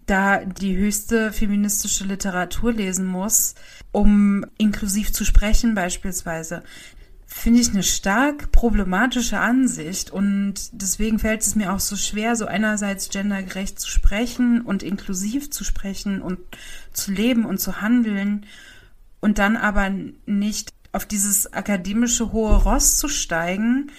da 0.06 0.44
die 0.44 0.76
höchste 0.76 1.32
feministische 1.32 2.04
Literatur 2.04 2.72
lesen 2.72 3.06
muss, 3.06 3.54
um 3.92 4.44
inklusiv 4.58 5.12
zu 5.12 5.24
sprechen 5.24 5.74
beispielsweise 5.74 6.64
finde 7.32 7.60
ich 7.60 7.70
eine 7.70 7.82
stark 7.82 8.52
problematische 8.52 9.40
Ansicht 9.40 10.10
und 10.10 10.54
deswegen 10.72 11.18
fällt 11.18 11.42
es 11.42 11.56
mir 11.56 11.72
auch 11.72 11.80
so 11.80 11.96
schwer, 11.96 12.36
so 12.36 12.46
einerseits 12.46 13.08
gendergerecht 13.08 13.80
zu 13.80 13.88
sprechen 13.88 14.60
und 14.60 14.82
inklusiv 14.82 15.50
zu 15.50 15.64
sprechen 15.64 16.22
und 16.22 16.38
zu 16.92 17.10
leben 17.10 17.44
und 17.44 17.58
zu 17.58 17.80
handeln 17.80 18.46
und 19.20 19.38
dann 19.38 19.56
aber 19.56 19.90
nicht 20.26 20.72
auf 20.92 21.06
dieses 21.06 21.52
akademische 21.52 22.32
hohe 22.32 22.56
Ross 22.56 22.98
zu 22.98 23.08
steigen 23.08 23.90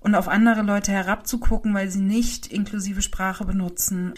und 0.00 0.14
auf 0.14 0.28
andere 0.28 0.62
Leute 0.62 0.92
herabzugucken, 0.92 1.72
weil 1.74 1.90
sie 1.90 2.02
nicht 2.02 2.46
inklusive 2.46 3.02
Sprache 3.02 3.44
benutzen. 3.44 4.14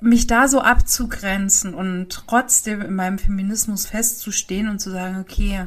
Mich 0.00 0.26
da 0.26 0.46
so 0.46 0.60
abzugrenzen 0.60 1.74
und 1.74 2.10
trotzdem 2.28 2.80
in 2.80 2.94
meinem 2.94 3.18
Feminismus 3.18 3.86
festzustehen 3.86 4.68
und 4.68 4.78
zu 4.78 4.90
sagen, 4.90 5.18
okay, 5.20 5.66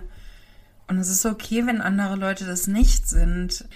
und 0.87 0.99
es 0.99 1.09
ist 1.09 1.25
okay, 1.25 1.65
wenn 1.65 1.81
andere 1.81 2.15
Leute 2.15 2.45
das 2.45 2.67
nicht 2.67 3.07
sind. 3.07 3.67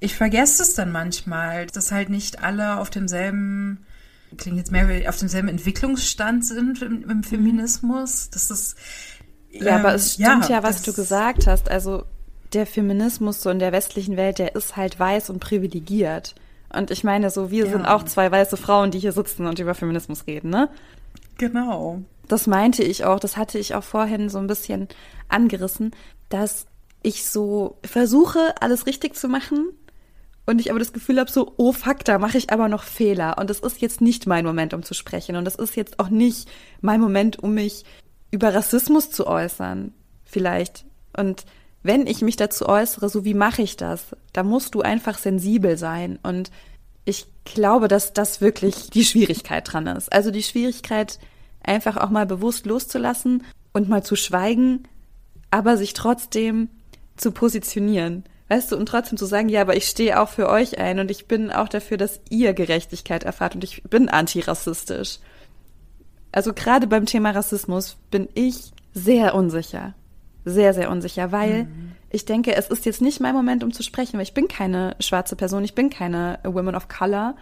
Ich 0.00 0.14
vergesse 0.14 0.62
es 0.62 0.74
dann 0.74 0.92
manchmal, 0.92 1.66
dass 1.66 1.92
halt 1.92 2.08
nicht 2.08 2.42
alle 2.42 2.78
auf 2.78 2.90
demselben, 2.90 3.84
klingt 4.36 4.58
jetzt 4.58 4.72
mehr, 4.72 5.08
auf 5.08 5.18
demselben 5.18 5.48
Entwicklungsstand 5.48 6.44
sind 6.44 6.82
im, 6.82 7.08
im 7.08 7.22
Feminismus. 7.22 8.30
Das 8.30 8.50
ist. 8.50 8.76
Ähm, 9.52 9.66
ja, 9.66 9.76
aber 9.76 9.94
es 9.94 10.18
ähm, 10.18 10.24
stimmt 10.24 10.48
ja, 10.48 10.56
ja 10.56 10.62
was 10.62 10.82
du 10.82 10.92
gesagt 10.92 11.46
hast. 11.46 11.70
Also 11.70 12.04
der 12.52 12.66
Feminismus 12.66 13.40
so 13.40 13.50
in 13.50 13.58
der 13.58 13.72
westlichen 13.72 14.16
Welt, 14.16 14.38
der 14.38 14.54
ist 14.54 14.76
halt 14.76 14.98
weiß 14.98 15.30
und 15.30 15.40
privilegiert. 15.40 16.34
Und 16.72 16.90
ich 16.90 17.04
meine, 17.04 17.30
so 17.30 17.50
wir 17.50 17.66
ja. 17.66 17.72
sind 17.72 17.86
auch 17.86 18.04
zwei 18.04 18.30
weiße 18.30 18.56
Frauen, 18.56 18.90
die 18.90 18.98
hier 18.98 19.12
sitzen 19.12 19.46
und 19.46 19.58
über 19.58 19.74
Feminismus 19.74 20.26
reden, 20.26 20.50
ne? 20.50 20.68
Genau. 21.38 22.02
Das 22.28 22.46
meinte 22.46 22.82
ich 22.82 23.04
auch, 23.04 23.20
das 23.20 23.36
hatte 23.36 23.58
ich 23.58 23.74
auch 23.74 23.84
vorhin 23.84 24.28
so 24.28 24.38
ein 24.38 24.46
bisschen 24.46 24.88
angerissen, 25.28 25.92
dass 26.32 26.66
ich 27.02 27.24
so 27.24 27.78
versuche, 27.84 28.54
alles 28.60 28.86
richtig 28.86 29.16
zu 29.16 29.28
machen 29.28 29.68
und 30.46 30.60
ich 30.60 30.70
aber 30.70 30.78
das 30.78 30.92
Gefühl 30.92 31.18
habe, 31.18 31.30
so, 31.30 31.54
oh 31.56 31.72
fuck, 31.72 32.04
da 32.04 32.18
mache 32.18 32.38
ich 32.38 32.50
aber 32.50 32.68
noch 32.68 32.82
Fehler. 32.82 33.38
Und 33.38 33.50
das 33.50 33.60
ist 33.60 33.80
jetzt 33.80 34.00
nicht 34.00 34.26
mein 34.26 34.44
Moment, 34.44 34.74
um 34.74 34.82
zu 34.82 34.94
sprechen. 34.94 35.36
Und 35.36 35.44
das 35.44 35.54
ist 35.54 35.76
jetzt 35.76 35.98
auch 36.00 36.08
nicht 36.08 36.48
mein 36.80 37.00
Moment, 37.00 37.38
um 37.38 37.54
mich 37.54 37.84
über 38.30 38.54
Rassismus 38.54 39.10
zu 39.10 39.26
äußern, 39.26 39.94
vielleicht. 40.24 40.84
Und 41.16 41.44
wenn 41.82 42.06
ich 42.06 42.22
mich 42.22 42.36
dazu 42.36 42.66
äußere, 42.68 43.08
so 43.08 43.24
wie 43.24 43.34
mache 43.34 43.62
ich 43.62 43.76
das? 43.76 44.16
Da 44.32 44.42
musst 44.42 44.74
du 44.74 44.82
einfach 44.82 45.18
sensibel 45.18 45.76
sein. 45.76 46.18
Und 46.22 46.50
ich 47.04 47.26
glaube, 47.44 47.88
dass 47.88 48.12
das 48.12 48.40
wirklich 48.40 48.90
die 48.90 49.04
Schwierigkeit 49.04 49.72
dran 49.72 49.86
ist. 49.86 50.12
Also 50.12 50.30
die 50.30 50.42
Schwierigkeit, 50.42 51.18
einfach 51.62 51.96
auch 51.96 52.10
mal 52.10 52.26
bewusst 52.26 52.66
loszulassen 52.66 53.44
und 53.72 53.88
mal 53.88 54.02
zu 54.02 54.16
schweigen 54.16 54.88
aber 55.52 55.76
sich 55.76 55.92
trotzdem 55.92 56.68
zu 57.16 57.30
positionieren. 57.30 58.24
Weißt 58.48 58.72
du, 58.72 58.76
und 58.76 58.86
trotzdem 58.86 59.18
zu 59.18 59.26
sagen, 59.26 59.48
ja, 59.48 59.60
aber 59.60 59.76
ich 59.76 59.84
stehe 59.84 60.20
auch 60.20 60.28
für 60.28 60.48
euch 60.48 60.78
ein 60.78 60.98
und 60.98 61.10
ich 61.10 61.28
bin 61.28 61.50
auch 61.52 61.68
dafür, 61.68 61.98
dass 61.98 62.20
ihr 62.30 62.54
Gerechtigkeit 62.54 63.22
erfahrt 63.22 63.54
und 63.54 63.62
ich 63.62 63.82
bin 63.84 64.08
antirassistisch. 64.08 65.18
Also 66.32 66.52
gerade 66.54 66.86
beim 66.86 67.06
Thema 67.06 67.30
Rassismus 67.30 67.98
bin 68.10 68.28
ich 68.34 68.72
sehr 68.94 69.34
unsicher. 69.34 69.94
Sehr, 70.44 70.74
sehr 70.74 70.90
unsicher, 70.90 71.32
weil 71.32 71.64
mhm. 71.64 71.92
ich 72.10 72.24
denke, 72.24 72.56
es 72.56 72.68
ist 72.68 72.86
jetzt 72.86 73.02
nicht 73.02 73.20
mein 73.20 73.34
Moment, 73.34 73.62
um 73.62 73.72
zu 73.72 73.82
sprechen, 73.82 74.14
weil 74.14 74.24
ich 74.24 74.34
bin 74.34 74.48
keine 74.48 74.96
schwarze 75.00 75.36
Person, 75.36 75.64
ich 75.64 75.74
bin 75.74 75.90
keine 75.90 76.38
Woman 76.44 76.74
of 76.74 76.88
Color. 76.88 77.36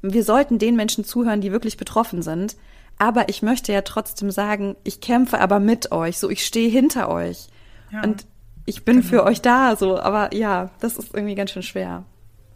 Wir 0.00 0.24
sollten 0.24 0.58
den 0.58 0.76
Menschen 0.76 1.04
zuhören, 1.04 1.42
die 1.42 1.52
wirklich 1.52 1.76
betroffen 1.76 2.22
sind. 2.22 2.56
Aber 2.98 3.28
ich 3.28 3.42
möchte 3.42 3.72
ja 3.72 3.82
trotzdem 3.82 4.30
sagen, 4.30 4.76
ich 4.84 5.00
kämpfe 5.00 5.40
aber 5.40 5.60
mit 5.60 5.92
euch, 5.92 6.18
so 6.18 6.30
ich 6.30 6.44
stehe 6.44 6.68
hinter 6.68 7.08
euch. 7.08 7.48
Ja, 7.90 8.02
und 8.02 8.26
ich 8.66 8.84
bin 8.84 8.98
genau. 8.98 9.08
für 9.08 9.24
euch 9.24 9.42
da, 9.42 9.76
so. 9.76 9.98
Aber 9.98 10.34
ja, 10.34 10.70
das 10.80 10.96
ist 10.96 11.14
irgendwie 11.14 11.34
ganz 11.34 11.50
schön 11.50 11.62
schwer, 11.62 12.04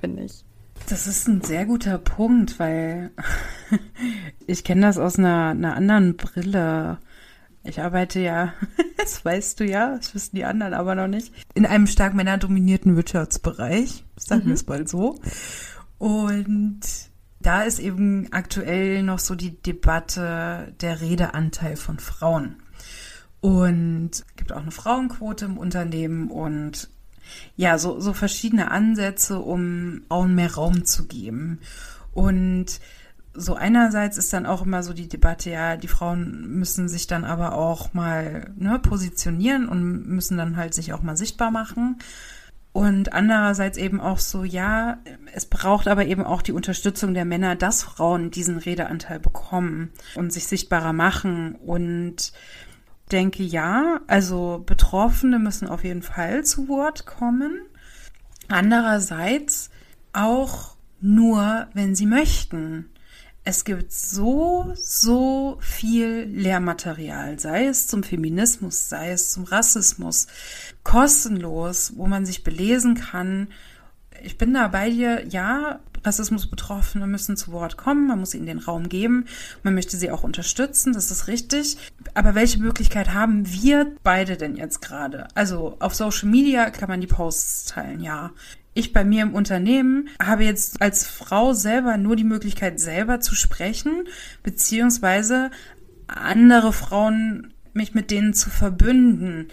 finde 0.01 0.25
ich. 0.25 0.45
Das 0.89 1.07
ist 1.07 1.29
ein 1.29 1.43
sehr 1.43 1.67
guter 1.67 1.99
Punkt, 1.99 2.59
weil 2.59 3.11
ich 4.47 4.65
kenne 4.65 4.83
das 4.83 4.97
aus 4.97 5.19
einer, 5.19 5.51
einer 5.51 5.77
anderen 5.77 6.17
Brille. 6.17 6.99
Ich 7.65 7.81
arbeite 7.81 8.21
ja, 8.21 8.55
das 8.97 9.25
weißt 9.25 9.61
du 9.61 9.65
ja, 9.65 9.97
das 9.97 10.15
wissen 10.15 10.37
die 10.37 10.45
anderen 10.45 10.73
aber 10.73 10.95
noch 10.95 11.09
nicht, 11.09 11.33
in 11.55 11.67
einem 11.67 11.87
stark 11.87 12.15
männerdominierten 12.15 12.97
Wirtschaftsbereich, 12.97 14.05
sagen 14.17 14.45
mhm. 14.45 14.47
wir 14.49 14.55
es 14.55 14.67
mal 14.67 14.87
so. 14.87 15.19
Und 15.99 16.81
da 17.49 17.63
ist 17.63 17.79
eben 17.79 18.31
aktuell 18.31 19.03
noch 19.03 19.19
so 19.19 19.35
die 19.35 19.57
Debatte 19.63 20.75
der 20.83 21.01
Redeanteil 21.01 21.77
von 21.77 21.99
Frauen. 21.99 22.57
Und 23.41 24.11
es 24.13 24.27
gibt 24.37 24.53
auch 24.53 24.61
eine 24.61 24.71
Frauenquote 24.71 25.47
im 25.47 25.57
Unternehmen 25.57 26.31
und 26.31 26.91
ja, 27.57 27.79
so, 27.79 28.01
so 28.01 28.13
verschiedene 28.13 28.71
Ansätze, 28.71 29.39
um 29.39 30.03
Frauen 30.11 30.35
mehr 30.35 30.57
Raum 30.57 30.85
zu 30.85 31.07
geben. 31.07 31.61
Und 32.13 32.81
so 33.33 33.55
einerseits 33.55 34.19
ist 34.19 34.31
dann 34.35 34.45
auch 34.45 34.67
immer 34.67 34.83
so 34.83 34.93
die 34.93 35.09
Debatte, 35.09 35.49
ja, 35.49 35.79
die 35.79 35.89
Frauen 35.89 36.59
müssen 36.59 36.87
sich 36.87 37.07
dann 37.07 37.25
aber 37.25 37.55
auch 37.55 37.95
mal 37.95 38.53
ne, 38.57 38.79
positionieren 38.79 39.71
und 39.71 40.07
müssen 40.07 40.37
dann 40.37 40.59
halt 40.59 40.75
sich 40.75 40.93
auch 40.93 41.01
mal 41.01 41.17
sichtbar 41.17 41.51
machen. 41.51 41.97
Und 42.79 43.13
andererseits 43.13 43.77
eben 43.77 44.01
auch 44.01 44.21
so, 44.21 44.45
ja, 44.45 44.99
es 45.35 45.47
braucht 45.47 45.89
aber 45.89 46.07
eben 46.07 46.23
auch 46.23 46.43
die 46.43 46.53
Unterstützung 46.53 47.13
der 47.13 47.25
Männer, 47.25 47.57
dass 47.57 47.83
Frauen 47.83 48.31
diesen 48.31 48.57
Redeanteil 48.57 49.19
bekommen 49.19 49.91
und 50.15 50.33
sich 50.33 50.47
sichtbarer 50.47 50.93
machen. 50.93 51.57
Und 51.57 52.33
denke, 53.11 53.43
ja, 53.43 53.99
also 54.07 54.63
Betroffene 54.65 55.41
müssen 55.41 55.67
auf 55.67 55.83
jeden 55.83 56.03
Fall 56.03 56.45
zu 56.45 56.69
Wort 56.69 57.05
kommen. 57.05 57.63
Andererseits 58.47 59.71
auch 60.13 60.77
nur, 61.01 61.67
wenn 61.75 61.97
sie 61.97 62.07
möchten. 62.07 62.91
Es 63.43 63.65
gibt 63.65 63.91
so, 63.91 64.73
so 64.77 65.59
viel 65.61 66.29
Lehrmaterial, 66.31 67.41
sei 67.41 67.67
es 67.67 67.89
zum 67.89 68.05
Feminismus, 68.05 68.89
sei 68.89 69.11
es 69.11 69.33
zum 69.33 69.43
Rassismus, 69.43 70.29
kostenlos, 70.89 71.93
wo 71.97 72.07
man 72.07 72.25
sich 72.25 72.45
belesen 72.45 72.95
kann. 72.95 73.49
Ich 74.23 74.39
bin 74.39 74.55
da 74.55 74.69
bei 74.69 74.89
dir, 74.89 75.27
ja, 75.29 75.81
Rassismusbetroffene 76.03 77.07
müssen 77.07 77.37
zu 77.37 77.53
Wort 77.53 77.77
kommen, 77.77 78.07
man 78.07 78.21
muss 78.21 78.33
ihnen 78.33 78.47
den 78.47 78.59
Raum 78.59 78.89
geben, 78.89 79.27
man 79.63 79.75
möchte 79.75 79.99
sie 79.99 80.11
auch 80.11 80.23
unterstützen, 80.23 80.95
das 80.95 81.11
ist 81.11 81.29
richtig. 81.29 81.77
Aber 82.15 82.35
welche 82.35 82.61
Möglichkeit 82.61 83.13
haben 83.13 83.53
wir 83.53 83.93
beide 84.03 84.37
denn 84.37 84.57
jetzt 84.57 84.81
gerade? 84.81 85.29
Also 85.35 85.77
auf 85.81 85.95
Social 85.95 86.29
Media 86.29 86.71
kann 86.71 86.89
man 86.89 87.03
die 87.03 87.07
Posts 87.07 87.67
teilen, 87.67 88.01
ja 88.01 88.31
ich 88.75 88.93
bei 88.93 89.03
mir 89.03 89.23
im 89.23 89.35
Unternehmen 89.35 90.09
habe 90.23 90.45
jetzt 90.45 90.81
als 90.81 91.05
Frau 91.05 91.53
selber 91.53 91.97
nur 91.97 92.15
die 92.15 92.23
Möglichkeit, 92.23 92.79
selber 92.79 93.19
zu 93.19 93.35
sprechen, 93.35 94.07
beziehungsweise 94.45 95.51
andere 96.07 96.73
Frauen, 96.73 97.53
mich 97.73 97.93
mit 97.95 98.13
denen 98.13 98.35
zu 98.35 98.51
verbünden. 98.51 99.49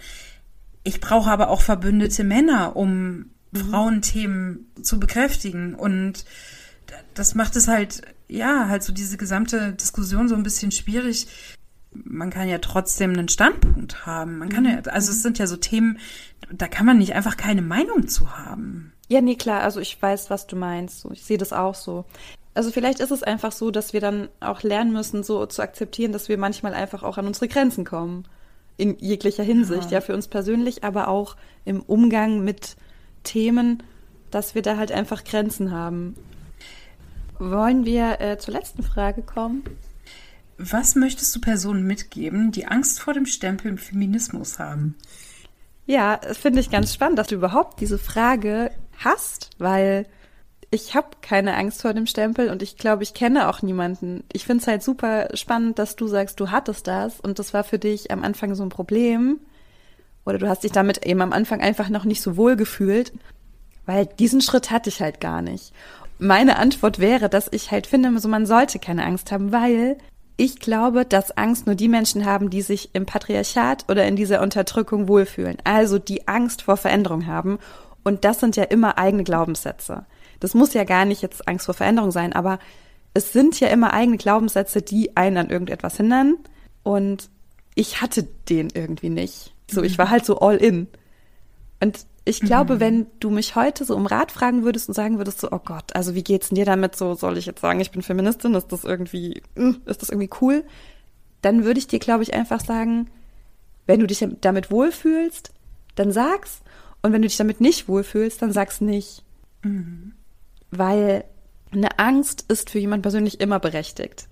Ich 0.86 1.00
brauche 1.00 1.28
aber 1.28 1.50
auch 1.50 1.62
verbündete 1.62 2.22
Männer, 2.22 2.76
um 2.76 3.32
mhm. 3.50 3.56
Frauenthemen 3.56 4.70
zu 4.80 5.00
bekräftigen. 5.00 5.74
Und 5.74 6.24
das 7.14 7.34
macht 7.34 7.56
es 7.56 7.66
halt, 7.66 8.02
ja, 8.28 8.68
halt 8.68 8.84
so 8.84 8.92
diese 8.92 9.16
gesamte 9.16 9.72
Diskussion 9.72 10.28
so 10.28 10.36
ein 10.36 10.44
bisschen 10.44 10.70
schwierig. 10.70 11.26
Man 11.90 12.30
kann 12.30 12.48
ja 12.48 12.58
trotzdem 12.58 13.14
einen 13.14 13.28
Standpunkt 13.28 14.06
haben. 14.06 14.38
Man 14.38 14.48
kann 14.48 14.64
ja, 14.64 14.76
mhm. 14.76 14.82
also 14.86 15.10
es 15.10 15.24
sind 15.24 15.40
ja 15.40 15.48
so 15.48 15.56
Themen, 15.56 15.98
da 16.52 16.68
kann 16.68 16.86
man 16.86 16.98
nicht 16.98 17.14
einfach 17.16 17.36
keine 17.36 17.62
Meinung 17.62 18.06
zu 18.06 18.38
haben. 18.38 18.92
Ja, 19.08 19.20
nee, 19.20 19.34
klar, 19.34 19.62
also 19.62 19.80
ich 19.80 20.00
weiß, 20.00 20.30
was 20.30 20.46
du 20.46 20.54
meinst. 20.54 21.04
Ich 21.10 21.24
sehe 21.24 21.38
das 21.38 21.52
auch 21.52 21.74
so. 21.74 22.04
Also 22.54 22.70
vielleicht 22.70 23.00
ist 23.00 23.10
es 23.10 23.24
einfach 23.24 23.50
so, 23.50 23.72
dass 23.72 23.92
wir 23.92 24.00
dann 24.00 24.28
auch 24.38 24.62
lernen 24.62 24.92
müssen, 24.92 25.24
so 25.24 25.46
zu 25.46 25.62
akzeptieren, 25.62 26.12
dass 26.12 26.28
wir 26.28 26.38
manchmal 26.38 26.74
einfach 26.74 27.02
auch 27.02 27.18
an 27.18 27.26
unsere 27.26 27.48
Grenzen 27.48 27.84
kommen. 27.84 28.28
In 28.76 28.98
jeglicher 28.98 29.42
Hinsicht, 29.42 29.90
ja, 29.90 29.98
ja 29.98 30.00
für 30.00 30.14
uns 30.14 30.28
persönlich, 30.28 30.84
aber 30.84 31.08
auch 31.08 31.36
im 31.64 31.82
Umgang 31.82 32.44
mit 32.44 32.76
Themen, 33.22 33.82
dass 34.30 34.54
wir 34.54 34.62
da 34.62 34.76
halt 34.76 34.92
einfach 34.92 35.24
Grenzen 35.24 35.70
haben. 35.70 36.14
Wollen 37.38 37.84
wir 37.84 38.20
äh, 38.20 38.38
zur 38.38 38.54
letzten 38.54 38.82
Frage 38.82 39.22
kommen? 39.22 39.64
Was 40.58 40.94
möchtest 40.94 41.34
du 41.36 41.40
Personen 41.40 41.86
mitgeben, 41.86 42.50
die 42.50 42.66
Angst 42.66 43.00
vor 43.00 43.12
dem 43.12 43.26
Stempel 43.26 43.70
im 43.70 43.78
Feminismus 43.78 44.58
haben? 44.58 44.94
Ja, 45.84 46.18
finde 46.32 46.60
ich 46.60 46.70
ganz 46.70 46.92
spannend, 46.94 47.18
dass 47.18 47.28
du 47.28 47.36
überhaupt 47.36 47.80
diese 47.80 47.98
Frage 47.98 48.70
hast, 48.98 49.50
weil 49.58 50.06
ich 50.76 50.94
habe 50.94 51.08
keine 51.22 51.56
Angst 51.56 51.80
vor 51.80 51.94
dem 51.94 52.06
Stempel 52.06 52.50
und 52.50 52.62
ich 52.62 52.76
glaube, 52.76 53.02
ich 53.02 53.14
kenne 53.14 53.48
auch 53.48 53.62
niemanden. 53.62 54.24
Ich 54.32 54.44
finde 54.44 54.60
es 54.60 54.68
halt 54.68 54.82
super 54.82 55.28
spannend, 55.32 55.78
dass 55.78 55.96
du 55.96 56.06
sagst, 56.06 56.38
du 56.38 56.50
hattest 56.50 56.86
das 56.86 57.18
und 57.18 57.38
das 57.38 57.54
war 57.54 57.64
für 57.64 57.78
dich 57.78 58.10
am 58.10 58.22
Anfang 58.22 58.54
so 58.54 58.62
ein 58.62 58.68
Problem 58.68 59.40
oder 60.26 60.36
du 60.36 60.48
hast 60.48 60.64
dich 60.64 60.72
damit 60.72 61.06
eben 61.06 61.22
am 61.22 61.32
Anfang 61.32 61.62
einfach 61.62 61.88
noch 61.88 62.04
nicht 62.04 62.20
so 62.20 62.36
wohl 62.36 62.56
gefühlt, 62.56 63.12
weil 63.86 64.04
diesen 64.04 64.42
Schritt 64.42 64.70
hatte 64.70 64.90
ich 64.90 65.00
halt 65.00 65.18
gar 65.18 65.40
nicht. 65.40 65.72
Meine 66.18 66.58
Antwort 66.58 66.98
wäre, 66.98 67.30
dass 67.30 67.48
ich 67.50 67.70
halt 67.70 67.86
finde, 67.86 68.18
so 68.18 68.28
man 68.28 68.44
sollte 68.44 68.78
keine 68.78 69.04
Angst 69.04 69.32
haben, 69.32 69.52
weil 69.52 69.96
ich 70.36 70.58
glaube, 70.58 71.06
dass 71.06 71.38
Angst 71.38 71.64
nur 71.64 71.74
die 71.74 71.88
Menschen 71.88 72.26
haben, 72.26 72.50
die 72.50 72.60
sich 72.60 72.90
im 72.92 73.06
Patriarchat 73.06 73.86
oder 73.88 74.06
in 74.06 74.16
dieser 74.16 74.42
Unterdrückung 74.42 75.08
wohlfühlen, 75.08 75.56
also 75.64 75.98
die 75.98 76.28
Angst 76.28 76.62
vor 76.62 76.76
Veränderung 76.76 77.26
haben 77.26 77.58
und 78.04 78.26
das 78.26 78.40
sind 78.40 78.56
ja 78.56 78.64
immer 78.64 78.98
eigene 78.98 79.24
Glaubenssätze. 79.24 80.04
Das 80.46 80.54
muss 80.54 80.74
ja 80.74 80.84
gar 80.84 81.04
nicht 81.04 81.22
jetzt 81.22 81.48
Angst 81.48 81.66
vor 81.66 81.74
Veränderung 81.74 82.12
sein, 82.12 82.32
aber 82.32 82.60
es 83.14 83.32
sind 83.32 83.58
ja 83.58 83.66
immer 83.66 83.92
eigene 83.92 84.16
Glaubenssätze, 84.16 84.80
die 84.80 85.16
einen 85.16 85.38
an 85.38 85.50
irgendetwas 85.50 85.96
hindern. 85.96 86.36
Und 86.84 87.30
ich 87.74 88.00
hatte 88.00 88.28
den 88.48 88.68
irgendwie 88.72 89.08
nicht. 89.08 89.52
So, 89.68 89.82
ich 89.82 89.98
war 89.98 90.08
halt 90.08 90.24
so 90.24 90.38
all 90.38 90.54
in. 90.58 90.86
Und 91.82 92.06
ich 92.24 92.38
glaube, 92.38 92.76
mhm. 92.76 92.80
wenn 92.80 93.06
du 93.18 93.30
mich 93.30 93.56
heute 93.56 93.84
so 93.84 93.96
um 93.96 94.06
Rat 94.06 94.30
fragen 94.30 94.62
würdest 94.62 94.86
und 94.86 94.94
sagen 94.94 95.18
würdest 95.18 95.40
so, 95.40 95.48
oh 95.50 95.58
Gott, 95.58 95.96
also 95.96 96.14
wie 96.14 96.22
geht's 96.22 96.50
denn 96.50 96.54
dir 96.54 96.64
damit? 96.64 96.94
So, 96.94 97.14
soll 97.14 97.38
ich 97.38 97.46
jetzt 97.46 97.60
sagen, 97.60 97.80
ich 97.80 97.90
bin 97.90 98.02
Feministin? 98.02 98.54
Ist 98.54 98.70
das 98.70 98.84
irgendwie, 98.84 99.42
hm, 99.56 99.80
ist 99.86 100.00
das 100.00 100.10
irgendwie 100.10 100.30
cool? 100.40 100.62
Dann 101.42 101.64
würde 101.64 101.80
ich 101.80 101.88
dir, 101.88 101.98
glaube 101.98 102.22
ich, 102.22 102.34
einfach 102.34 102.60
sagen, 102.60 103.10
wenn 103.86 103.98
du 103.98 104.06
dich 104.06 104.24
damit 104.42 104.70
wohlfühlst, 104.70 105.50
dann 105.96 106.12
sag's. 106.12 106.60
Und 107.02 107.12
wenn 107.12 107.22
du 107.22 107.26
dich 107.26 107.36
damit 107.36 107.60
nicht 107.60 107.88
wohlfühlst, 107.88 108.40
dann 108.40 108.52
sag's 108.52 108.80
nicht. 108.80 109.24
Mhm. 109.64 110.12
Weil 110.76 111.24
eine 111.72 111.98
Angst 111.98 112.44
ist 112.48 112.70
für 112.70 112.78
jemand 112.78 113.02
persönlich 113.02 113.40
immer 113.40 113.60
berechtigt. 113.60 114.28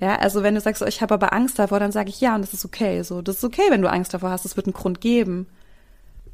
Ja, 0.00 0.16
also 0.16 0.42
wenn 0.42 0.54
du 0.56 0.60
sagst, 0.60 0.82
ich 0.82 1.00
habe 1.00 1.14
aber 1.14 1.32
Angst 1.32 1.58
davor, 1.58 1.78
dann 1.78 1.92
sage 1.92 2.10
ich 2.10 2.20
ja 2.20 2.34
und 2.34 2.42
das 2.42 2.54
ist 2.54 2.64
okay. 2.64 3.02
So, 3.02 3.22
das 3.22 3.36
ist 3.36 3.44
okay, 3.44 3.62
wenn 3.68 3.82
du 3.82 3.90
Angst 3.90 4.12
davor 4.12 4.30
hast. 4.30 4.44
Es 4.44 4.56
wird 4.56 4.66
einen 4.66 4.74
Grund 4.74 5.00
geben. 5.00 5.46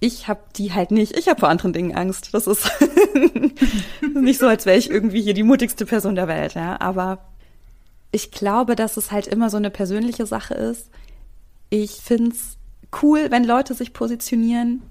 Ich 0.01 0.29
habe 0.29 0.41
die 0.57 0.73
halt 0.73 0.91
nicht. 0.91 1.17
Ich 1.19 1.29
habe 1.29 1.41
vor 1.41 1.49
anderen 1.49 1.73
Dingen 1.73 1.95
Angst. 1.95 2.33
Das 2.33 2.47
ist 2.47 2.71
nicht 4.15 4.39
so, 4.39 4.47
als 4.47 4.65
wäre 4.65 4.79
ich 4.79 4.91
irgendwie 4.91 5.21
hier 5.21 5.35
die 5.35 5.43
mutigste 5.43 5.85
Person 5.85 6.15
der 6.15 6.29
Welt. 6.29 6.55
Ja, 6.55 6.81
aber 6.81 7.19
ich 8.11 8.31
glaube, 8.31 8.75
dass 8.75 8.97
es 8.97 9.13
halt 9.13 9.27
immer 9.27 9.51
so 9.51 9.59
eine 9.59 9.71
persönliche 9.71 10.25
Sache 10.25 10.55
ist. 10.55 10.89
Ich 11.69 12.01
find's 12.03 12.57
cool, 13.03 13.27
wenn 13.31 13.45
Leute 13.45 13.75
sich 13.75 13.93
positionieren. 13.93 14.83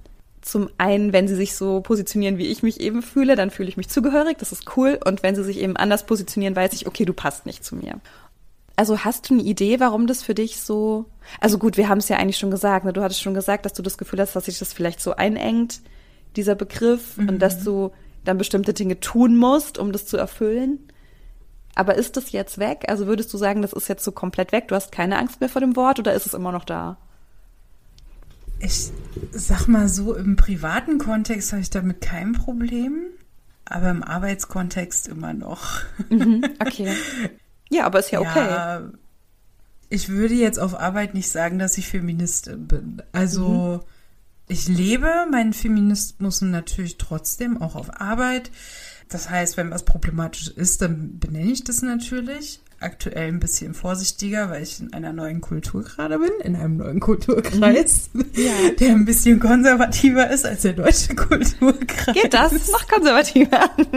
Zum 0.47 0.69
einen, 0.77 1.11
wenn 1.11 1.27
sie 1.27 1.35
sich 1.35 1.55
so 1.55 1.81
positionieren, 1.81 2.37
wie 2.37 2.47
ich 2.47 2.63
mich 2.63 2.79
eben 2.79 3.01
fühle, 3.01 3.35
dann 3.35 3.51
fühle 3.51 3.67
ich 3.67 3.75
mich 3.75 3.89
zugehörig, 3.89 4.37
das 4.37 4.53
ist 4.53 4.77
cool. 4.77 4.97
Und 5.03 5.21
wenn 5.21 5.35
sie 5.35 5.43
sich 5.43 5.59
eben 5.59 5.75
anders 5.75 6.05
positionieren, 6.05 6.55
weiß 6.55 6.71
ich, 6.71 6.87
okay, 6.87 7.03
du 7.03 7.11
passt 7.11 7.45
nicht 7.45 7.65
zu 7.65 7.75
mir. 7.75 7.99
Also 8.77 8.99
hast 8.99 9.29
du 9.29 9.33
eine 9.33 9.43
Idee, 9.43 9.81
warum 9.81 10.07
das 10.07 10.23
für 10.23 10.33
dich 10.33 10.61
so, 10.61 11.03
also 11.41 11.57
gut, 11.57 11.75
wir 11.75 11.89
haben 11.89 11.97
es 11.97 12.07
ja 12.07 12.15
eigentlich 12.15 12.37
schon 12.37 12.49
gesagt, 12.49 12.85
ne? 12.85 12.93
du 12.93 13.01
hattest 13.01 13.21
schon 13.21 13.33
gesagt, 13.33 13.65
dass 13.65 13.73
du 13.73 13.81
das 13.81 13.97
Gefühl 13.97 14.21
hast, 14.21 14.37
dass 14.37 14.45
sich 14.45 14.57
das 14.57 14.71
vielleicht 14.71 15.01
so 15.01 15.15
einengt, 15.17 15.81
dieser 16.37 16.55
Begriff, 16.55 17.17
mhm. 17.17 17.27
und 17.27 17.39
dass 17.39 17.65
du 17.65 17.91
dann 18.23 18.37
bestimmte 18.37 18.73
Dinge 18.73 19.01
tun 19.01 19.35
musst, 19.35 19.77
um 19.77 19.91
das 19.91 20.05
zu 20.05 20.15
erfüllen. 20.15 20.79
Aber 21.75 21.95
ist 21.95 22.15
das 22.15 22.31
jetzt 22.31 22.57
weg? 22.57 22.85
Also 22.87 23.05
würdest 23.05 23.33
du 23.33 23.37
sagen, 23.37 23.61
das 23.61 23.73
ist 23.73 23.89
jetzt 23.89 24.05
so 24.05 24.13
komplett 24.13 24.53
weg? 24.53 24.69
Du 24.69 24.75
hast 24.75 24.93
keine 24.93 25.17
Angst 25.17 25.41
mehr 25.41 25.49
vor 25.49 25.59
dem 25.59 25.75
Wort 25.75 25.99
oder 25.99 26.13
ist 26.13 26.25
es 26.25 26.33
immer 26.33 26.53
noch 26.53 26.63
da? 26.63 26.97
Ich 28.59 28.91
sag 29.31 29.67
mal 29.67 29.87
so, 29.87 30.15
im 30.15 30.35
privaten 30.35 30.97
Kontext 30.97 31.51
habe 31.51 31.61
ich 31.61 31.69
damit 31.69 32.01
kein 32.01 32.33
Problem, 32.33 33.05
aber 33.65 33.89
im 33.89 34.03
Arbeitskontext 34.03 35.07
immer 35.07 35.33
noch. 35.33 35.81
Mhm, 36.09 36.43
okay. 36.59 36.93
Ja, 37.69 37.85
aber 37.85 37.99
ist 37.99 38.11
ja 38.11 38.19
okay. 38.19 38.39
Ja, 38.39 38.81
ich 39.89 40.09
würde 40.09 40.33
jetzt 40.33 40.59
auf 40.59 40.79
Arbeit 40.79 41.13
nicht 41.13 41.29
sagen, 41.29 41.59
dass 41.59 41.77
ich 41.77 41.87
Feministin 41.87 42.67
bin. 42.67 43.01
Also 43.11 43.81
mhm. 43.81 43.87
ich 44.47 44.67
lebe 44.67 45.25
meinen 45.31 45.53
Feminismus 45.53 46.41
natürlich 46.41 46.97
trotzdem 46.97 47.61
auch 47.61 47.75
auf 47.75 48.01
Arbeit. 48.01 48.51
Das 49.09 49.29
heißt, 49.29 49.55
wenn 49.55 49.71
was 49.71 49.83
problematisch 49.83 50.49
ist, 50.49 50.81
dann 50.81 51.19
benenne 51.19 51.51
ich 51.51 51.63
das 51.63 51.81
natürlich 51.81 52.61
aktuell 52.79 53.27
ein 53.27 53.39
bisschen 53.39 53.73
vorsichtiger, 53.73 54.49
weil 54.49 54.61
ich 54.63 54.79
in 54.79 54.93
einer 54.93 55.11
neuen 55.13 55.41
Kultur 55.41 55.83
gerade 55.83 56.19
bin, 56.19 56.31
in 56.43 56.55
einem 56.55 56.77
neuen 56.77 56.99
Kulturkreis, 56.99 58.09
mhm. 58.13 58.25
ja. 58.33 58.51
der 58.79 58.91
ein 58.91 59.05
bisschen 59.05 59.39
konservativer 59.39 60.29
ist 60.29 60.45
als 60.45 60.61
der 60.61 60.73
deutsche 60.73 61.15
Kulturkreis. 61.15 62.13
Geht 62.13 62.33
das? 62.33 62.71
Noch 62.71 62.87
konservativer. 62.87 63.69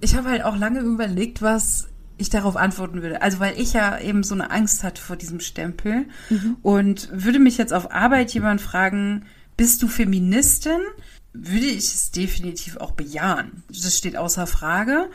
ich 0.00 0.14
habe 0.14 0.28
halt 0.28 0.44
auch 0.44 0.56
lange 0.56 0.80
überlegt, 0.80 1.42
was 1.42 1.88
ich 2.16 2.30
darauf 2.30 2.56
antworten 2.56 3.02
würde. 3.02 3.22
Also 3.22 3.40
weil 3.40 3.58
ich 3.58 3.72
ja 3.72 3.98
eben 3.98 4.22
so 4.22 4.34
eine 4.34 4.50
Angst 4.50 4.84
hatte 4.84 5.02
vor 5.02 5.16
diesem 5.16 5.40
Stempel 5.40 6.06
mhm. 6.28 6.56
und 6.62 7.08
würde 7.12 7.38
mich 7.38 7.58
jetzt 7.58 7.72
auf 7.72 7.92
Arbeit 7.92 8.32
jemand 8.32 8.60
fragen, 8.60 9.24
bist 9.56 9.82
du 9.82 9.88
Feministin? 9.88 10.80
würde 11.32 11.66
ich 11.66 11.94
es 11.94 12.10
definitiv 12.10 12.76
auch 12.78 12.92
bejahen. 12.92 13.62
Das 13.68 13.96
steht 13.96 14.16
außer 14.16 14.46
Frage. 14.46 15.10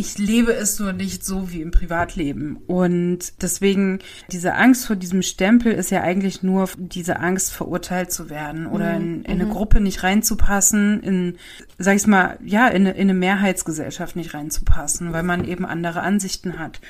Ich 0.00 0.16
lebe 0.16 0.52
es 0.52 0.78
nur 0.78 0.92
nicht 0.92 1.24
so 1.24 1.50
wie 1.50 1.60
im 1.60 1.72
Privatleben. 1.72 2.58
Und 2.68 3.42
deswegen, 3.42 3.98
diese 4.30 4.54
Angst 4.54 4.86
vor 4.86 4.94
diesem 4.94 5.22
Stempel 5.22 5.72
ist 5.72 5.90
ja 5.90 6.02
eigentlich 6.02 6.44
nur 6.44 6.68
diese 6.76 7.18
Angst, 7.18 7.52
verurteilt 7.52 8.12
zu 8.12 8.30
werden 8.30 8.68
oder 8.68 8.94
in, 8.94 9.24
in 9.24 9.32
eine 9.32 9.46
mhm. 9.46 9.50
Gruppe 9.50 9.80
nicht 9.80 10.04
reinzupassen, 10.04 11.02
in, 11.02 11.36
sag 11.78 11.96
ich 11.96 12.06
mal, 12.06 12.38
ja, 12.44 12.68
in 12.68 12.86
eine, 12.86 12.92
in 12.92 13.10
eine 13.10 13.14
Mehrheitsgesellschaft 13.14 14.14
nicht 14.14 14.34
reinzupassen, 14.34 15.12
weil 15.12 15.24
man 15.24 15.44
eben 15.44 15.66
andere 15.66 16.02
Ansichten 16.02 16.60
hat. 16.60 16.80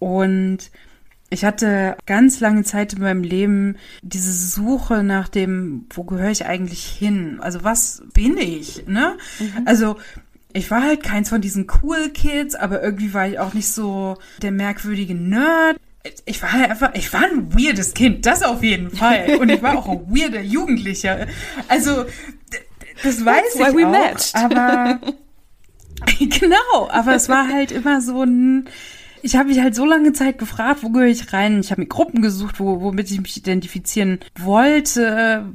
Und 0.00 0.70
Ich 1.30 1.44
hatte 1.44 1.96
ganz 2.06 2.40
lange 2.40 2.62
Zeit 2.62 2.94
in 2.94 3.02
meinem 3.02 3.22
Leben 3.22 3.76
diese 4.00 4.32
Suche 4.32 5.02
nach 5.02 5.28
dem, 5.28 5.84
wo 5.90 6.04
gehöre 6.04 6.30
ich 6.30 6.46
eigentlich 6.46 6.84
hin? 6.84 7.38
Also 7.40 7.64
was 7.64 8.02
bin 8.14 8.38
ich? 8.38 8.86
Ne? 8.86 9.18
Mhm. 9.38 9.62
Also 9.66 9.96
ich 10.52 10.70
war 10.70 10.82
halt 10.82 11.02
keins 11.02 11.28
von 11.28 11.40
diesen 11.40 11.66
cool 11.82 12.10
Kids, 12.10 12.54
aber 12.54 12.82
irgendwie 12.82 13.12
war 13.12 13.28
ich 13.28 13.38
auch 13.38 13.54
nicht 13.54 13.68
so 13.68 14.16
der 14.42 14.50
merkwürdige 14.50 15.14
Nerd. 15.14 15.78
Ich 16.24 16.42
war 16.42 16.52
halt 16.52 16.70
einfach, 16.70 16.94
ich 16.94 17.12
war 17.12 17.24
ein 17.24 17.52
weirdes 17.54 17.92
Kind, 17.92 18.24
das 18.24 18.42
auf 18.42 18.62
jeden 18.62 18.90
Fall. 18.90 19.36
Und 19.40 19.50
ich 19.50 19.62
war 19.62 19.76
auch 19.76 19.88
ein 19.88 20.06
weirder 20.08 20.40
Jugendlicher. 20.40 21.26
Also, 21.68 22.06
das 23.02 23.24
weiß 23.24 23.42
That's 23.56 23.74
ich 23.74 23.84
auch, 23.84 23.90
matched. 23.90 24.34
aber 24.34 25.00
genau, 26.18 26.88
aber 26.90 27.14
es 27.14 27.28
war 27.28 27.48
halt 27.48 27.70
immer 27.70 28.00
so 28.00 28.22
ein, 28.22 28.68
ich 29.22 29.36
habe 29.36 29.48
mich 29.48 29.60
halt 29.60 29.74
so 29.74 29.84
lange 29.84 30.12
Zeit 30.12 30.38
gefragt, 30.38 30.82
wo 30.82 30.90
gehöre 30.90 31.08
ich 31.08 31.32
rein? 31.32 31.60
Ich 31.60 31.70
habe 31.70 31.82
mir 31.82 31.88
Gruppen 31.88 32.22
gesucht, 32.22 32.58
wo, 32.60 32.80
womit 32.80 33.10
ich 33.10 33.20
mich 33.20 33.36
identifizieren 33.36 34.20
wollte. 34.38 35.52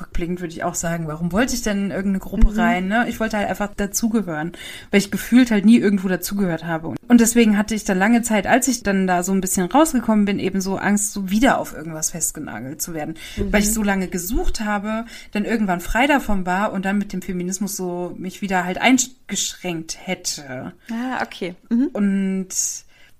Rückblickend 0.00 0.40
würde 0.40 0.52
ich 0.52 0.64
auch 0.64 0.74
sagen, 0.74 1.06
warum 1.06 1.32
wollte 1.32 1.54
ich 1.54 1.62
denn 1.62 1.86
in 1.86 1.90
irgendeine 1.90 2.18
Gruppe 2.18 2.50
mhm. 2.50 2.58
rein? 2.58 2.88
Ne? 2.88 3.06
Ich 3.08 3.20
wollte 3.20 3.36
halt 3.36 3.48
einfach 3.48 3.72
dazugehören, 3.74 4.52
weil 4.90 5.00
ich 5.00 5.10
gefühlt 5.10 5.50
halt 5.50 5.64
nie 5.64 5.78
irgendwo 5.78 6.08
dazugehört 6.08 6.64
habe. 6.64 6.94
Und 7.08 7.20
deswegen 7.20 7.58
hatte 7.58 7.74
ich 7.74 7.84
dann 7.84 7.98
lange 7.98 8.22
Zeit, 8.22 8.46
als 8.46 8.68
ich 8.68 8.82
dann 8.82 9.06
da 9.06 9.22
so 9.22 9.32
ein 9.32 9.40
bisschen 9.40 9.66
rausgekommen 9.66 10.24
bin, 10.24 10.38
eben 10.38 10.60
so 10.60 10.76
Angst, 10.76 11.12
so 11.12 11.30
wieder 11.30 11.58
auf 11.58 11.74
irgendwas 11.74 12.10
festgenagelt 12.10 12.80
zu 12.80 12.94
werden. 12.94 13.14
Mhm. 13.36 13.52
Weil 13.52 13.62
ich 13.62 13.72
so 13.72 13.82
lange 13.82 14.08
gesucht 14.08 14.60
habe, 14.60 15.04
dann 15.32 15.44
irgendwann 15.44 15.80
frei 15.80 16.06
davon 16.06 16.46
war 16.46 16.72
und 16.72 16.84
dann 16.84 16.98
mit 16.98 17.12
dem 17.12 17.22
Feminismus 17.22 17.76
so 17.76 18.14
mich 18.18 18.42
wieder 18.42 18.64
halt 18.64 18.78
eingeschränkt 18.78 19.98
hätte. 20.06 20.72
Ah, 20.90 21.22
okay. 21.22 21.54
Mhm. 21.70 21.88
Und 21.92 22.48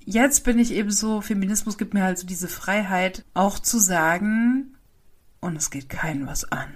jetzt 0.04 0.44
bin 0.44 0.58
ich 0.58 0.72
eben 0.72 0.90
so, 0.90 1.20
Feminismus 1.20 1.78
gibt 1.78 1.94
mir 1.94 2.02
halt 2.02 2.18
so 2.18 2.26
diese 2.26 2.48
Freiheit, 2.48 3.24
auch 3.34 3.58
zu 3.58 3.78
sagen, 3.78 4.71
und 5.42 5.56
es 5.56 5.70
geht 5.70 5.90
keinen 5.90 6.26
was 6.26 6.50
an. 6.50 6.72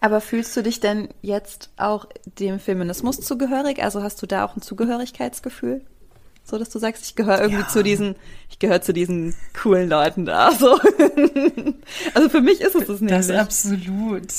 Aber 0.00 0.22
fühlst 0.22 0.56
du 0.56 0.62
dich 0.62 0.80
denn 0.80 1.08
jetzt 1.20 1.70
auch 1.76 2.06
dem 2.38 2.58
Feminismus 2.58 3.20
zugehörig? 3.20 3.82
Also 3.82 4.02
hast 4.02 4.22
du 4.22 4.26
da 4.26 4.44
auch 4.44 4.56
ein 4.56 4.62
Zugehörigkeitsgefühl? 4.62 5.82
So, 6.44 6.58
dass 6.58 6.70
du 6.70 6.78
sagst, 6.78 7.04
ich 7.04 7.16
gehöre 7.16 7.40
irgendwie 7.40 7.62
ja. 7.62 7.68
zu 7.68 7.82
diesen, 7.82 8.14
ich 8.48 8.60
gehöre 8.60 8.80
zu 8.80 8.92
diesen 8.92 9.34
coolen 9.60 9.88
Leuten 9.88 10.24
da. 10.26 10.52
So. 10.52 10.78
also 12.14 12.28
für 12.28 12.40
mich 12.40 12.60
ist 12.60 12.76
es 12.76 12.88
es 12.88 13.00
nicht. 13.00 13.12
Das 13.12 13.28
ist 13.28 13.34
absolut. 13.34 14.32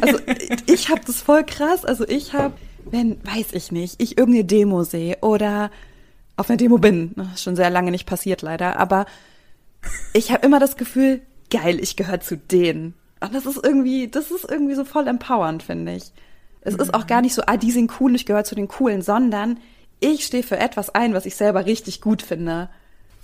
Also 0.00 0.18
ich 0.66 0.88
habe 0.88 1.00
das 1.06 1.20
voll 1.20 1.44
krass. 1.44 1.84
Also 1.84 2.06
ich 2.08 2.32
habe, 2.32 2.54
wenn, 2.90 3.24
weiß 3.24 3.52
ich 3.52 3.70
nicht, 3.70 4.02
ich 4.02 4.18
irgendeine 4.18 4.44
Demo 4.44 4.82
sehe 4.82 5.18
oder 5.20 5.70
auf 6.36 6.50
einer 6.50 6.56
Demo 6.56 6.78
bin. 6.78 7.12
Das 7.14 7.34
ist 7.34 7.42
schon 7.44 7.54
sehr 7.54 7.70
lange 7.70 7.92
nicht 7.92 8.06
passiert, 8.06 8.42
leider. 8.42 8.76
Aber 8.80 9.06
ich 10.12 10.32
habe 10.32 10.44
immer 10.44 10.58
das 10.58 10.76
Gefühl, 10.76 11.20
geil, 11.50 11.78
ich 11.80 11.96
gehöre 11.96 12.20
zu 12.20 12.36
denen. 12.36 12.94
Und 13.20 13.34
das 13.34 13.46
ist 13.46 13.62
irgendwie, 13.62 14.08
das 14.08 14.30
ist 14.30 14.48
irgendwie 14.48 14.74
so 14.74 14.84
voll 14.84 15.06
empowernd, 15.06 15.62
finde 15.62 15.94
ich. 15.94 16.04
Es 16.62 16.74
mhm. 16.74 16.80
ist 16.80 16.94
auch 16.94 17.06
gar 17.06 17.20
nicht 17.20 17.34
so, 17.34 17.42
ah, 17.46 17.56
die 17.56 17.70
sind 17.70 17.92
cool, 18.00 18.14
ich 18.14 18.26
gehöre 18.26 18.44
zu 18.44 18.54
den 18.54 18.68
coolen, 18.68 19.02
sondern 19.02 19.58
ich 20.00 20.24
stehe 20.24 20.42
für 20.42 20.58
etwas 20.58 20.94
ein, 20.94 21.12
was 21.12 21.26
ich 21.26 21.36
selber 21.36 21.66
richtig 21.66 22.00
gut 22.00 22.22
finde. 22.22 22.70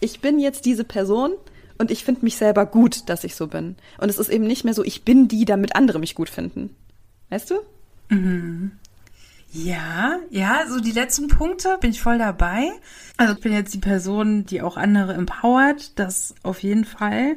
Ich 0.00 0.20
bin 0.20 0.38
jetzt 0.38 0.66
diese 0.66 0.84
Person 0.84 1.32
und 1.78 1.90
ich 1.90 2.04
finde 2.04 2.24
mich 2.24 2.36
selber 2.36 2.66
gut, 2.66 3.08
dass 3.08 3.24
ich 3.24 3.34
so 3.34 3.46
bin. 3.46 3.76
Und 3.98 4.10
es 4.10 4.18
ist 4.18 4.28
eben 4.28 4.46
nicht 4.46 4.64
mehr 4.64 4.74
so, 4.74 4.84
ich 4.84 5.04
bin 5.04 5.28
die, 5.28 5.44
damit 5.44 5.74
andere 5.74 5.98
mich 5.98 6.14
gut 6.14 6.28
finden. 6.28 6.74
Weißt 7.30 7.50
du? 7.50 7.56
Mhm. 8.08 8.72
Ja, 9.52 10.18
ja, 10.30 10.66
so 10.68 10.80
die 10.80 10.92
letzten 10.92 11.28
Punkte 11.28 11.78
bin 11.80 11.90
ich 11.90 12.02
voll 12.02 12.18
dabei. 12.18 12.68
Also 13.16 13.34
ich 13.34 13.40
bin 13.40 13.52
jetzt 13.52 13.72
die 13.72 13.78
Person, 13.78 14.44
die 14.44 14.60
auch 14.60 14.76
andere 14.76 15.14
empowert, 15.14 15.98
das 15.98 16.34
auf 16.42 16.62
jeden 16.62 16.84
Fall. 16.84 17.36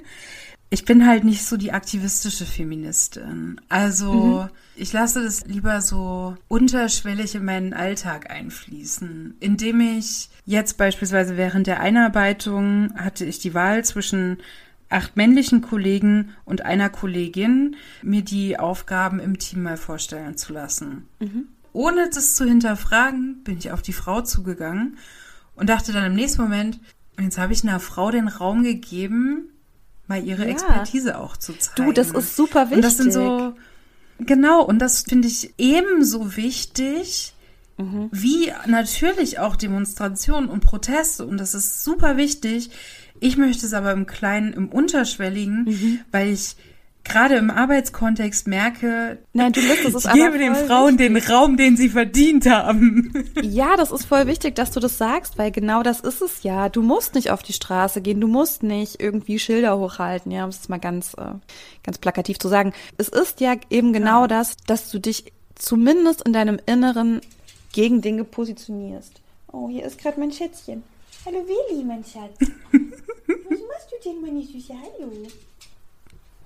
Ich 0.72 0.86
bin 0.86 1.08
halt 1.08 1.24
nicht 1.24 1.46
so 1.46 1.58
die 1.58 1.72
aktivistische 1.72 2.46
Feministin. 2.46 3.60
Also 3.70 4.14
mhm. 4.14 4.50
ich 4.76 4.94
lasse 4.94 5.24
das 5.24 5.46
lieber 5.46 5.82
so 5.82 6.36
unterschwellig 6.48 7.34
in 7.34 7.46
meinen 7.46 7.74
Alltag 7.74 8.30
einfließen, 8.30 9.36
indem 9.40 9.82
ich 9.82 10.30
jetzt 10.46 10.78
beispielsweise 10.78 11.38
während 11.38 11.66
der 11.66 11.80
Einarbeitung 11.80 12.94
hatte 12.96 13.26
ich 13.26 13.40
die 13.40 13.56
Wahl 13.56 13.84
zwischen 13.84 14.38
acht 14.90 15.18
männlichen 15.18 15.62
Kollegen 15.62 16.36
und 16.46 16.66
einer 16.66 16.90
Kollegin, 16.90 17.76
mir 18.02 18.24
die 18.24 18.60
Aufgaben 18.60 19.20
im 19.20 19.38
Team 19.38 19.64
mal 19.64 19.78
vorstellen 19.78 20.38
zu 20.38 20.54
lassen. 20.54 21.08
Mhm. 21.20 21.48
Ohne 21.74 22.10
das 22.10 22.36
zu 22.36 22.46
hinterfragen, 22.46 23.44
bin 23.44 23.58
ich 23.58 23.72
auf 23.72 23.82
die 23.82 23.94
Frau 23.94 24.22
zugegangen 24.22 24.98
und 25.56 25.70
dachte 25.70 25.94
dann 25.94 26.06
im 26.06 26.16
nächsten 26.16 26.42
Moment, 26.42 26.80
jetzt 27.20 27.38
habe 27.38 27.54
ich 27.54 27.64
einer 27.64 27.80
Frau 27.80 28.12
den 28.12 28.28
Raum 28.28 28.64
gegeben, 28.64 29.50
mal 30.10 30.24
ihre 30.24 30.44
ja. 30.44 30.50
Expertise 30.50 31.18
auch 31.18 31.38
zu 31.38 31.54
zeigen. 31.54 31.86
Du, 31.86 31.94
das 31.94 32.12
ist 32.12 32.36
super 32.36 32.72
wichtig. 32.72 32.76
Und 32.78 32.84
das 32.84 32.98
sind 32.98 33.14
so, 33.14 33.54
genau, 34.18 34.64
und 34.64 34.80
das 34.80 35.04
finde 35.04 35.28
ich 35.28 35.54
ebenso 35.58 36.36
wichtig, 36.36 37.34
mhm. 37.78 38.10
wie 38.12 38.52
natürlich 38.66 39.40
auch 39.40 39.56
Demonstrationen 39.56 40.50
und 40.50 40.62
Proteste. 40.62 41.26
Und 41.26 41.38
das 41.38 41.54
ist 41.54 41.84
super 41.84 42.18
wichtig. 42.18 42.72
Ich 43.22 43.38
möchte 43.38 43.66
es 43.66 43.74
aber 43.74 43.92
im 43.92 44.08
Kleinen, 44.08 44.54
im 44.54 44.70
Unterschwelligen, 44.70 45.66
mhm. 45.66 46.00
weil 46.12 46.30
ich 46.30 46.56
gerade 47.04 47.36
im 47.36 47.50
Arbeitskontext 47.50 48.48
merke, 48.48 49.20
Nein, 49.34 49.52
du 49.52 49.62
lässt, 49.62 49.86
es 49.86 50.06
ich 50.06 50.14
gebe 50.14 50.38
den 50.38 50.56
Frauen 50.56 51.00
wichtig. 51.00 51.24
den 51.24 51.32
Raum, 51.34 51.58
den 51.58 51.78
sie 51.78 51.90
verdient 51.90 52.48
haben. 52.50 53.14
Ja, 53.42 53.76
das 53.78 53.92
ist 53.92 54.06
voll 54.06 54.28
wichtig, 54.28 54.56
dass 54.56 54.72
du 54.72 54.80
das 54.80 54.98
sagst, 54.98 55.38
weil 55.38 55.52
genau 55.52 55.84
das 55.84 56.02
ist 56.02 56.22
es 56.22 56.44
ja. 56.44 56.70
Du 56.70 56.82
musst 56.82 57.16
nicht 57.16 57.32
auf 57.32 57.42
die 57.42 57.54
Straße 57.54 58.02
gehen, 58.02 58.22
du 58.22 58.28
musst 58.28 58.64
nicht 58.64 59.02
irgendwie 59.02 59.40
Schilder 59.40 59.78
hochhalten, 59.78 60.32
ja, 60.32 60.44
um 60.44 60.50
es 60.50 60.70
mal 60.70 60.80
ganz, 60.80 61.14
äh, 61.16 61.34
ganz 61.84 61.98
plakativ 61.98 62.38
zu 62.40 62.48
sagen. 62.48 62.74
Es 62.98 63.10
ist 63.10 63.42
ja 63.42 63.56
eben 63.70 63.94
genau 63.94 64.22
ja. 64.22 64.28
das, 64.28 64.58
dass 64.68 64.92
du 64.92 65.00
dich 65.00 65.32
zumindest 65.56 66.22
in 66.24 66.34
deinem 66.34 66.60
Inneren 66.66 67.22
gegen 67.72 68.02
Dinge 68.02 68.24
positionierst. 68.24 69.22
Oh, 69.52 69.70
hier 69.70 69.86
ist 69.86 70.00
gerade 70.00 70.20
mein 70.20 70.32
Schätzchen. 70.32 70.84
Hallo 71.26 71.44
Willi, 71.46 71.84
mein 71.84 72.04
Schatz. 72.04 72.38
Was 72.40 73.60
machst 73.60 73.92
du 73.92 74.10
denn, 74.10 74.22
meine 74.22 74.42
Süße? 74.42 74.74
Hallo. 74.74 75.12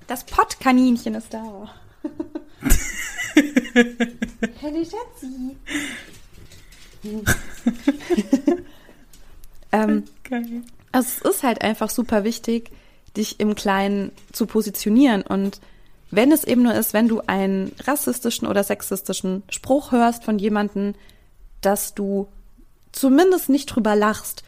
Das 0.08 0.24
Pottkaninchen 0.26 1.16
ist 1.16 1.34
da. 1.34 1.70
Hallo 4.62 4.84
Schatzi. 4.84 5.56
ähm, 9.72 10.04
also 10.92 11.08
es 11.08 11.22
ist 11.22 11.44
halt 11.44 11.62
einfach 11.62 11.90
super 11.90 12.24
wichtig, 12.24 12.72
dich 13.18 13.40
im 13.40 13.56
Kleinen 13.56 14.12
zu 14.32 14.46
positionieren. 14.46 15.22
Und 15.22 15.60
wenn 16.12 16.32
es 16.32 16.44
eben 16.44 16.62
nur 16.64 16.76
ist, 16.76 16.94
wenn 16.94 17.08
du 17.08 17.22
einen 17.22 17.72
rassistischen 17.84 18.48
oder 18.48 18.64
sexistischen 18.64 19.44
Spruch 19.50 19.92
hörst 19.92 20.24
von 20.24 20.38
jemandem, 20.40 20.94
dass 21.62 21.96
du 21.96 22.28
zumindest 22.92 23.50
nicht 23.50 23.66
drüber 23.68 23.96
lachst 23.96 24.44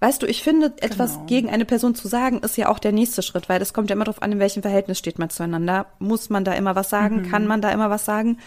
Weißt 0.00 0.22
du, 0.22 0.26
ich 0.26 0.42
finde, 0.42 0.74
etwas 0.80 1.14
genau. 1.14 1.26
gegen 1.26 1.50
eine 1.50 1.64
Person 1.64 1.94
zu 1.94 2.06
sagen, 2.06 2.40
ist 2.40 2.56
ja 2.56 2.68
auch 2.68 2.78
der 2.78 2.92
nächste 2.92 3.22
Schritt, 3.22 3.48
weil 3.48 3.62
es 3.62 3.72
kommt 3.72 3.88
ja 3.88 3.94
immer 3.94 4.04
darauf 4.04 4.22
an, 4.22 4.32
in 4.32 4.38
welchem 4.38 4.62
Verhältnis 4.62 4.98
steht 4.98 5.18
man 5.18 5.30
zueinander. 5.30 5.86
Muss 5.98 6.28
man 6.28 6.44
da 6.44 6.52
immer 6.52 6.74
was 6.74 6.90
sagen? 6.90 7.22
Mhm. 7.22 7.30
Kann 7.30 7.46
man 7.46 7.62
da 7.62 7.70
immer 7.70 7.88
was 7.88 8.04
sagen? 8.04 8.38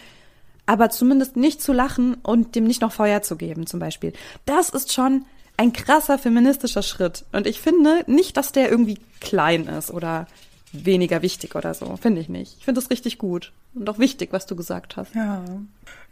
Aber 0.67 0.91
zumindest 0.91 1.35
nicht 1.35 1.61
zu 1.61 1.73
lachen 1.73 2.15
und 2.21 2.55
dem 2.55 2.65
nicht 2.65 2.81
noch 2.81 2.91
Feuer 2.91 3.23
zu 3.23 3.35
geben, 3.35 3.65
zum 3.65 3.79
Beispiel. 3.79 4.13
Das 4.45 4.69
ist 4.69 4.93
schon 4.93 5.25
ein 5.57 5.73
krasser 5.73 6.19
feministischer 6.19 6.83
Schritt. 6.83 7.25
Und 7.31 7.47
ich 7.47 7.59
finde 7.59 8.03
nicht, 8.05 8.37
dass 8.37 8.51
der 8.51 8.69
irgendwie 8.69 8.99
klein 9.19 9.67
ist 9.67 9.91
oder 9.91 10.27
weniger 10.71 11.23
wichtig 11.23 11.55
oder 11.55 11.73
so. 11.73 11.97
Finde 11.97 12.21
ich 12.21 12.29
nicht. 12.29 12.57
Ich 12.59 12.65
finde 12.65 12.79
das 12.79 12.91
richtig 12.91 13.17
gut 13.17 13.51
und 13.73 13.89
auch 13.89 13.99
wichtig, 13.99 14.29
was 14.31 14.45
du 14.45 14.55
gesagt 14.55 14.97
hast. 14.97 15.15
Ja. 15.15 15.43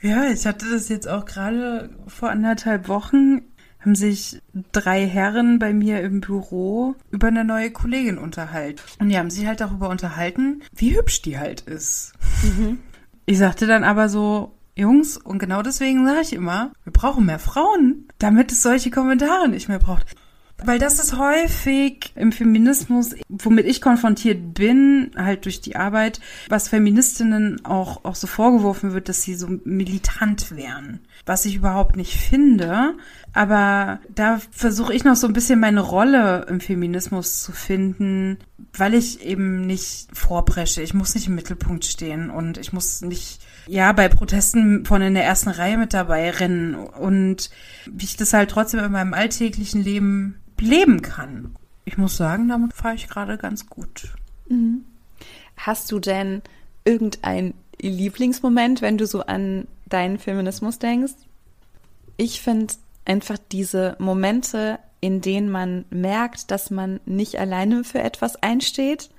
Ja, 0.01 0.25
ich 0.25 0.45
hatte 0.45 0.69
das 0.69 0.89
jetzt 0.89 1.07
auch 1.07 1.25
gerade 1.25 1.89
vor 2.07 2.29
anderthalb 2.29 2.87
Wochen 2.87 3.41
haben 3.87 3.95
sich 3.95 4.41
drei 4.73 5.07
Herren 5.07 5.59
bei 5.59 5.71
mir 5.71 6.01
im 6.01 6.19
Büro 6.19 6.95
über 7.09 7.27
eine 7.27 7.45
neue 7.45 7.71
Kollegin 7.71 8.17
unterhalten. 8.17 8.81
Und 8.99 9.07
die 9.07 9.17
haben 9.17 9.29
sich 9.29 9.47
halt 9.47 9.61
darüber 9.61 9.87
unterhalten, 9.87 10.61
wie 10.75 10.93
hübsch 10.93 11.21
die 11.21 11.39
halt 11.39 11.61
ist. 11.61 12.11
Mhm. 12.43 12.79
Ich 13.25 13.37
sagte 13.37 13.65
dann 13.65 13.85
aber 13.85 14.09
so, 14.09 14.51
Jungs, 14.75 15.15
und 15.15 15.39
genau 15.39 15.61
deswegen 15.61 16.05
sage 16.05 16.19
ich 16.21 16.33
immer, 16.33 16.73
wir 16.83 16.91
brauchen 16.91 17.25
mehr 17.25 17.39
Frauen, 17.39 18.09
damit 18.19 18.51
es 18.51 18.61
solche 18.61 18.91
Kommentare 18.91 19.47
nicht 19.47 19.69
mehr 19.69 19.79
braucht. 19.79 20.17
Weil 20.63 20.79
das 20.79 20.99
ist 20.99 21.17
häufig 21.17 22.11
im 22.15 22.31
Feminismus, 22.31 23.15
womit 23.29 23.67
ich 23.67 23.79
konfrontiert 23.79 24.55
bin, 24.55 25.11
halt 25.15 25.45
durch 25.45 25.61
die 25.61 25.75
Arbeit, 25.75 26.19
was 26.49 26.67
Feministinnen 26.67 27.63
auch, 27.63 28.03
auch 28.05 28.15
so 28.15 28.25
vorgeworfen 28.25 28.93
wird, 28.93 29.07
dass 29.07 29.21
sie 29.21 29.35
so 29.35 29.47
militant 29.65 30.55
wären. 30.55 31.01
Was 31.27 31.45
ich 31.45 31.55
überhaupt 31.55 31.95
nicht 31.95 32.17
finde. 32.17 32.95
Aber 33.33 33.99
da 34.13 34.41
versuche 34.49 34.95
ich 34.95 35.03
noch 35.03 35.15
so 35.15 35.27
ein 35.27 35.33
bisschen 35.33 35.59
meine 35.59 35.81
Rolle 35.81 36.47
im 36.49 36.59
Feminismus 36.59 37.43
zu 37.43 37.51
finden, 37.51 38.39
weil 38.73 38.95
ich 38.95 39.21
eben 39.23 39.61
nicht 39.67 40.07
vorbresche. 40.11 40.81
Ich 40.81 40.95
muss 40.95 41.13
nicht 41.13 41.27
im 41.27 41.35
Mittelpunkt 41.35 41.85
stehen 41.85 42.31
und 42.31 42.57
ich 42.57 42.73
muss 42.73 43.01
nicht, 43.01 43.41
ja, 43.67 43.91
bei 43.91 44.09
Protesten 44.09 44.85
von 44.85 45.03
in 45.03 45.13
der 45.13 45.25
ersten 45.25 45.49
Reihe 45.49 45.77
mit 45.77 45.93
dabei 45.93 46.31
rennen 46.31 46.73
und 46.73 47.51
wie 47.85 48.05
ich 48.05 48.17
das 48.17 48.33
halt 48.33 48.49
trotzdem 48.49 48.83
in 48.83 48.91
meinem 48.91 49.13
alltäglichen 49.13 49.83
Leben 49.83 50.39
leben 50.61 51.01
kann. 51.01 51.55
ich 51.85 51.97
muss 51.97 52.17
sagen, 52.17 52.49
damit 52.49 52.73
fahre 52.73 52.95
ich 52.95 53.07
gerade 53.07 53.37
ganz 53.37 53.67
gut. 53.67 54.13
Mhm. 54.49 54.83
Hast 55.55 55.91
du 55.91 55.99
denn 55.99 56.41
irgendein 56.83 57.53
Lieblingsmoment, 57.81 58.81
wenn 58.81 58.97
du 58.97 59.07
so 59.07 59.21
an 59.21 59.67
deinen 59.85 60.19
Feminismus 60.19 60.79
denkst? 60.79 61.13
Ich 62.17 62.41
finde 62.41 62.73
einfach 63.05 63.37
diese 63.51 63.95
Momente, 63.99 64.79
in 64.99 65.21
denen 65.21 65.49
man 65.49 65.85
merkt, 65.89 66.51
dass 66.51 66.71
man 66.71 66.99
nicht 67.05 67.39
alleine 67.39 67.83
für 67.83 68.01
etwas 68.01 68.35
einsteht, 68.37 69.09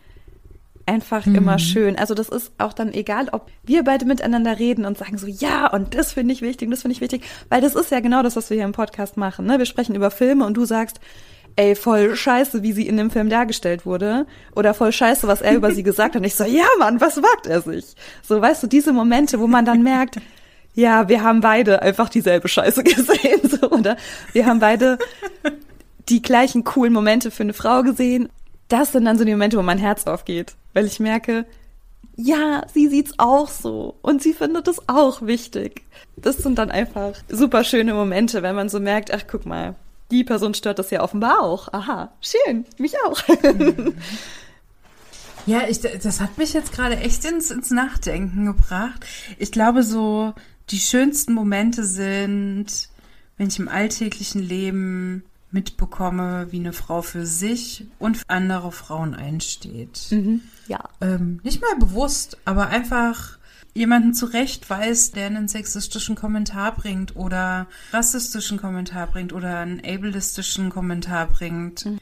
einfach 0.89 1.27
mhm. 1.27 1.35
immer 1.37 1.59
schön. 1.59 1.97
Also 1.97 2.15
das 2.15 2.29
ist 2.29 2.53
auch 2.59 2.73
dann 2.73 2.93
egal, 2.93 3.29
ob 3.33 3.51
wir 3.63 3.85
beide 3.85 4.07
miteinander 4.07 4.59
reden 4.59 4.85
und 4.85 4.99
sagen 4.99 5.19
so, 5.19 5.27
ja, 5.27 5.71
und 5.71 5.95
das 5.95 6.15
finde 6.15 6.33
ich 6.33 6.43
wichtig, 6.43 6.71
das 6.71 6.83
finde 6.83 6.95
ich 6.95 7.01
wichtig, 7.01 7.23
weil 7.51 7.61
das 7.61 7.75
ist 7.75 7.91
ja 7.91 8.01
genau 8.01 8.23
das, 8.23 8.37
was 8.37 8.51
wir 8.51 8.57
hier 8.57 8.65
im 8.65 8.73
Podcast 8.73 9.17
machen. 9.17 9.47
Ne? 9.47 9.59
Wir 9.59 9.67
sprechen 9.67 9.95
über 9.95 10.11
Filme 10.11 10.47
und 10.47 10.57
du 10.57 10.65
sagst, 10.65 10.99
ey, 11.57 11.75
voll 11.75 12.15
scheiße, 12.15 12.63
wie 12.63 12.73
sie 12.73 12.87
in 12.87 12.97
dem 12.97 13.11
Film 13.11 13.29
dargestellt 13.29 13.85
wurde. 13.85 14.27
Oder 14.55 14.75
voll 14.75 14.93
scheiße, 14.93 15.27
was 15.27 15.43
er 15.43 15.55
über 15.55 15.73
sie 15.73 15.83
gesagt 15.85 16.15
hat. 16.15 16.21
Und 16.21 16.27
ich 16.27 16.37
so, 16.37 16.45
ja, 16.45 16.67
Mann, 16.79 17.01
was 17.01 17.17
wagt 17.19 17.47
er 17.47 17.61
sich? 17.61 17.95
So, 18.23 18.41
weißt 18.41 18.63
du, 18.63 18.67
diese 18.67 18.93
Momente, 18.93 19.41
wo 19.41 19.47
man 19.47 19.65
dann 19.65 19.83
merkt, 19.83 20.21
ja, 20.75 21.09
wir 21.09 21.23
haben 21.23 21.41
beide 21.41 21.83
einfach 21.83 22.09
dieselbe 22.09 22.49
Scheiße 22.49 22.83
gesehen, 22.85 23.41
so, 23.43 23.71
oder? 23.71 23.97
Wir 24.33 24.47
haben 24.47 24.61
beide 24.61 24.99
die 26.09 26.23
gleichen 26.23 26.65
coolen 26.65 26.93
Momente 26.93 27.31
für 27.31 27.43
eine 27.43 27.53
Frau 27.53 27.83
gesehen. 27.83 28.29
Das 28.69 28.93
sind 28.93 29.05
dann 29.05 29.19
so 29.19 29.25
die 29.25 29.33
Momente, 29.33 29.59
wo 29.59 29.63
mein 29.63 29.79
Herz 29.79 30.07
aufgeht, 30.07 30.55
weil 30.75 30.87
ich 30.87 31.01
merke, 31.01 31.47
ja, 32.17 32.67
sie 32.73 32.89
sieht's 32.89 33.15
auch 33.19 33.49
so 33.49 33.97
und 34.03 34.23
sie 34.23 34.33
findet 34.33 34.67
es 34.69 34.89
auch 34.89 35.23
wichtig. 35.23 35.83
Das 36.17 36.39
sind 36.39 36.59
dann 36.59 36.71
einfach 36.71 37.13
super 37.29 37.63
schöne 37.65 37.95
Momente, 37.95 38.43
wenn 38.43 38.57
man 38.57 38.69
so 38.69 38.81
merkt, 38.81 39.13
ach 39.13 39.25
guck 39.31 39.47
mal, 39.47 39.77
die 40.11 40.25
Person 40.25 40.55
stört 40.55 40.79
das 40.79 40.91
ja 40.91 41.03
offenbar 41.03 41.43
auch. 41.43 41.73
Aha, 41.73 42.13
schön, 42.21 42.65
mich 42.79 42.95
auch. 43.07 43.23
Ja, 45.49 45.63
ich, 45.67 45.81
das 45.81 46.21
hat 46.21 46.37
mich 46.37 46.53
jetzt 46.53 46.73
gerade 46.73 46.99
echt 46.99 47.25
ins, 47.25 47.51
ins 47.51 47.71
Nachdenken 47.71 48.45
gebracht. 48.45 49.07
Ich 49.39 49.51
glaube, 49.51 49.83
so 49.83 50.35
die 50.69 50.79
schönsten 50.79 51.33
Momente 51.33 51.85
sind, 51.85 52.67
wenn 53.39 53.49
ich 53.49 53.59
im 53.59 53.69
alltäglichen 53.69 54.43
Leben 54.43 55.25
mitbekomme, 55.51 56.49
wie 56.51 56.59
eine 56.59 56.73
Frau 56.73 57.03
für 57.03 57.27
sich 57.27 57.87
und 57.99 58.19
für 58.19 58.25
andere 58.29 58.73
Frauen 58.73 59.15
einsteht. 59.15 60.09
Mhm, 60.11 60.43
ja. 60.67 60.81
Ähm, 61.01 61.41
nicht 61.43 61.61
mal 61.63 61.77
bewusst, 61.79 62.39
aber 62.45 62.69
einfach 62.69 63.39
jemanden 63.75 64.13
zurechtweist, 64.13 65.17
der 65.17 65.27
einen 65.27 65.49
sexistischen 65.49 66.17
Kommentar 66.17 66.75
bringt 66.75 67.17
oder 67.17 67.67
rassistischen 67.93 68.59
Kommentar 68.59 69.07
bringt 69.07 69.33
oder 69.33 69.59
einen 69.59 69.81
ableistischen 69.81 70.71
Kommentar 70.71 71.29
bringt. 71.29 71.87
Mhm 71.87 71.99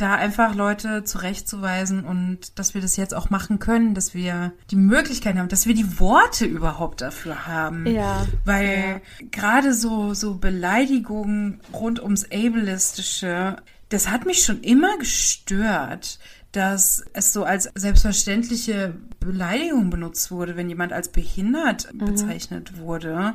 da 0.00 0.14
einfach 0.14 0.54
Leute 0.54 1.04
zurechtzuweisen 1.04 2.04
und 2.04 2.58
dass 2.58 2.74
wir 2.74 2.80
das 2.80 2.96
jetzt 2.96 3.14
auch 3.14 3.30
machen 3.30 3.58
können, 3.58 3.94
dass 3.94 4.14
wir 4.14 4.52
die 4.70 4.76
Möglichkeit 4.76 5.36
haben, 5.36 5.48
dass 5.48 5.66
wir 5.66 5.74
die 5.74 6.00
Worte 6.00 6.44
überhaupt 6.44 7.00
dafür 7.00 7.46
haben. 7.46 7.86
Ja. 7.86 8.26
Weil 8.44 9.00
ja. 9.20 9.26
gerade 9.30 9.74
so, 9.74 10.14
so 10.14 10.34
Beleidigungen 10.34 11.60
rund 11.72 12.02
ums 12.02 12.24
Ableistische, 12.24 13.56
das 13.88 14.10
hat 14.10 14.26
mich 14.26 14.44
schon 14.44 14.60
immer 14.62 14.96
gestört 14.98 16.18
dass 16.52 17.04
es 17.12 17.32
so 17.32 17.44
als 17.44 17.70
selbstverständliche 17.74 18.94
Beleidigung 19.20 19.90
benutzt 19.90 20.30
wurde, 20.30 20.56
wenn 20.56 20.68
jemand 20.68 20.92
als 20.92 21.08
behindert 21.08 21.92
mhm. 21.92 22.06
bezeichnet 22.06 22.78
wurde. 22.78 23.34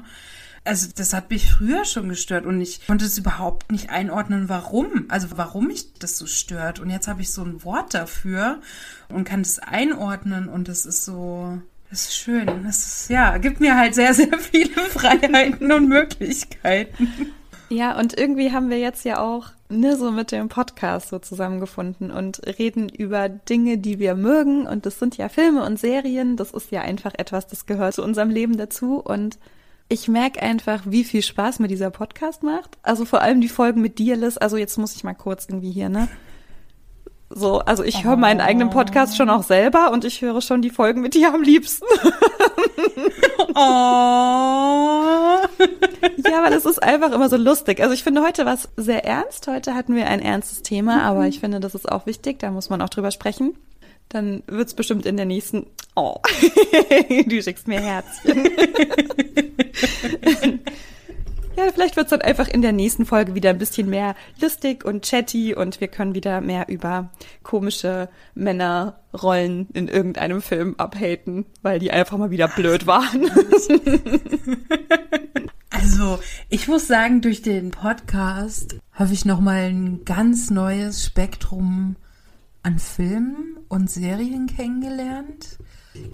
Also 0.66 0.88
das 0.96 1.14
hat 1.14 1.30
mich 1.30 1.52
früher 1.52 1.86
schon 1.86 2.10
gestört 2.10 2.46
und 2.46 2.60
ich 2.60 2.86
konnte 2.88 3.06
es 3.06 3.18
überhaupt 3.20 3.72
nicht 3.72 3.92
einordnen, 3.92 4.50
warum. 4.50 5.06
Also 5.10 5.28
warum 5.36 5.68
mich 5.68 5.94
das 5.94 6.18
so 6.18 6.26
stört. 6.26 6.80
Und 6.80 6.90
jetzt 6.90 7.08
habe 7.08 7.22
ich 7.22 7.32
so 7.32 7.44
ein 7.44 7.64
Wort 7.64 7.94
dafür 7.94 8.60
und 9.08 9.26
kann 9.26 9.42
es 9.42 9.60
einordnen 9.60 10.50
und 10.50 10.68
das 10.68 10.88
ist 10.88 11.06
so, 11.06 11.60
das 11.92 12.06
ist 12.06 12.16
schön. 12.16 12.48
Das 12.64 12.78
ist, 12.78 13.10
ja, 13.12 13.38
gibt 13.38 13.60
mir 13.60 13.78
halt 13.78 13.94
sehr, 13.94 14.16
sehr 14.16 14.40
viele 14.40 14.82
Freiheiten 14.90 15.72
und 15.72 15.88
Möglichkeiten. 15.88 17.10
Ja, 17.70 17.98
und 18.00 18.18
irgendwie 18.18 18.52
haben 18.52 18.70
wir 18.70 18.80
jetzt 18.80 19.06
ja 19.06 19.20
auch 19.20 19.52
ne, 19.70 19.96
so 19.96 20.12
mit 20.12 20.32
dem 20.32 20.50
Podcast 20.50 21.10
so 21.10 21.20
zusammengefunden 21.20 22.12
und 22.12 22.42
reden 22.60 22.90
über 22.90 23.30
Dinge, 23.30 23.78
die 23.78 24.00
wir 24.00 24.16
mögen. 24.16 24.68
Und 24.68 24.86
das 24.86 25.00
sind 25.00 25.18
ja 25.18 25.30
Filme 25.30 25.64
und 25.64 25.80
Serien. 25.80 26.38
Das 26.38 26.52
ist 26.52 26.72
ja 26.72 26.82
einfach 26.82 27.14
etwas, 27.18 27.48
das 27.48 27.66
gehört 27.66 27.94
zu 27.94 28.04
unserem 28.04 28.30
Leben 28.30 28.58
dazu. 28.58 29.00
Und 29.00 29.38
ich 29.88 30.08
merke 30.08 30.42
einfach, 30.42 30.82
wie 30.86 31.04
viel 31.04 31.22
Spaß 31.22 31.60
mir 31.60 31.68
dieser 31.68 31.92
Podcast 31.92 32.44
macht. 32.44 32.78
Also 32.82 33.06
vor 33.06 33.22
allem 33.22 33.42
die 33.42 33.50
Folgen 33.50 33.82
mit 33.82 34.00
dir, 34.00 34.16
Liz. 34.16 34.38
Also 34.38 34.58
jetzt 34.58 34.78
muss 34.78 34.96
ich 34.96 35.04
mal 35.04 35.14
kurz 35.14 35.46
irgendwie 35.48 35.72
hier, 35.72 35.90
ne? 35.90 36.08
So, 37.30 37.60
also 37.60 37.84
ich 37.84 38.04
höre 38.04 38.18
meinen 38.18 38.40
eigenen 38.40 38.70
Podcast 38.70 39.18
schon 39.18 39.30
auch 39.30 39.44
selber 39.44 39.92
und 39.92 40.06
ich 40.06 40.22
höre 40.22 40.42
schon 40.42 40.62
die 40.62 40.70
Folgen 40.70 41.02
mit 41.02 41.16
dir 41.16 41.34
am 41.34 41.42
liebsten. 41.42 41.86
oh. 43.50 43.60
ja, 46.30 46.44
weil 46.44 46.54
es 46.54 46.66
ist 46.66 46.82
einfach 46.82 47.12
immer 47.12 47.28
so 47.28 47.36
lustig. 47.36 47.82
Also 47.82 47.94
ich 47.94 48.04
finde, 48.04 48.22
heute 48.22 48.46
war 48.46 48.54
es 48.54 48.70
sehr 48.78 49.06
ernst. 49.06 49.48
Heute 49.48 49.74
hatten 49.74 49.96
wir 49.96 50.08
ein 50.08 50.22
ernstes 50.22 50.62
Thema, 50.62 51.02
aber 51.02 51.22
mhm. 51.22 51.28
ich 51.28 51.40
finde, 51.40 51.60
das 51.60 51.74
ist 51.76 51.92
auch 51.92 52.06
wichtig. 52.06 52.40
Da 52.40 52.52
muss 52.52 52.70
man 52.70 52.82
auch 52.82 52.90
drüber 52.90 53.12
sprechen. 53.12 53.56
Dann 54.10 54.44
wird's 54.48 54.74
bestimmt 54.74 55.06
in 55.06 55.18
der 55.18 55.26
nächsten. 55.26 55.66
Oh, 55.96 56.18
du 57.28 57.42
schickst 57.42 57.68
mir 57.68 57.80
Herzchen. 57.80 58.46
ja, 61.58 61.72
vielleicht 61.74 61.96
wird's 61.96 62.12
dann 62.12 62.22
einfach 62.22 62.48
in 62.48 62.62
der 62.62 62.72
nächsten 62.72 63.06
Folge 63.06 63.36
wieder 63.36 63.50
ein 63.50 63.58
bisschen 63.58 63.90
mehr 63.90 64.16
lustig 64.42 64.86
und 64.86 65.06
chatty 65.06 65.56
und 65.56 65.82
wir 65.82 65.88
können 65.88 66.16
wieder 66.16 66.42
mehr 66.42 66.70
über 66.70 67.10
komische 67.44 68.10
Männerrollen 68.34 69.68
in 69.74 69.88
irgendeinem 69.88 70.42
Film 70.42 70.76
abhaten, 70.78 71.46
weil 71.62 71.80
die 71.80 71.92
einfach 71.92 72.18
mal 72.18 72.32
wieder 72.32 72.48
blöd 72.48 72.88
waren. 72.88 73.30
Also, 75.78 76.20
ich 76.50 76.70
muss 76.70 76.88
sagen, 76.88 77.22
durch 77.22 77.42
den 77.42 77.72
Podcast 77.72 78.78
habe 78.94 79.14
ich 79.14 79.26
nochmal 79.26 79.70
ein 79.70 80.06
ganz 80.06 80.50
neues 80.50 81.04
Spektrum 81.04 81.98
an 82.66 82.80
Filmen 82.80 83.58
und 83.70 83.92
Serien 83.92 84.48
kennengelernt. 84.48 85.60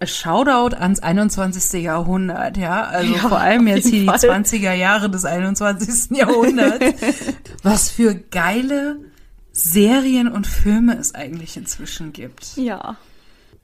Shoutout 0.04 0.76
ans 0.76 1.00
21. 1.00 1.82
Jahrhundert, 1.82 2.58
ja. 2.58 2.84
Also 2.84 3.14
ja, 3.14 3.20
vor 3.20 3.40
allem 3.40 3.68
jetzt 3.68 3.88
hier 3.88 4.04
Fall. 4.06 4.20
die 4.20 4.28
20er 4.28 4.74
Jahre 4.74 5.10
des 5.10 5.24
21. 5.24 6.18
Jahrhunderts. 6.18 6.86
Was 7.64 7.90
für 7.90 8.14
geile 8.16 9.00
Serien 9.54 10.28
und 10.28 10.46
Filme 10.46 10.98
es 10.98 11.16
eigentlich 11.16 11.56
inzwischen 11.56 12.12
gibt. 12.12 12.58
Ja. 12.58 12.98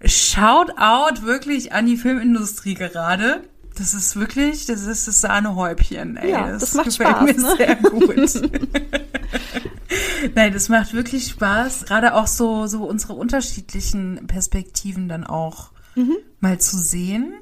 Shoutout 0.04 1.24
wirklich 1.24 1.74
an 1.74 1.88
die 1.88 1.98
Filmindustrie 1.98 2.76
gerade. 2.76 3.44
Das 3.78 3.94
ist 3.94 4.16
wirklich, 4.16 4.66
das 4.66 4.84
ist 4.84 5.08
das 5.08 5.22
Sahnehäubchen, 5.22 6.16
ey. 6.18 6.32
Ja, 6.32 6.52
das, 6.52 6.62
das 6.62 6.74
macht 6.74 6.86
gefällt 6.86 7.10
Spaß, 7.10 7.36
mir 7.36 7.42
ne? 7.42 7.56
sehr 7.58 7.76
gut. 7.76 8.52
Nein, 10.36 10.54
das 10.54 10.70
macht 10.70 10.94
wirklich 10.94 11.28
Spaß, 11.28 11.86
gerade 11.86 12.16
auch 12.16 12.28
so, 12.28 12.68
so 12.68 12.84
unsere 12.84 13.14
unterschiedlichen 13.14 14.28
Perspektiven 14.28 15.08
dann 15.08 15.26
auch 15.26 15.72
mhm. 15.96 16.18
mal 16.40 16.60
zu 16.60 16.78
sehen. 16.78 17.34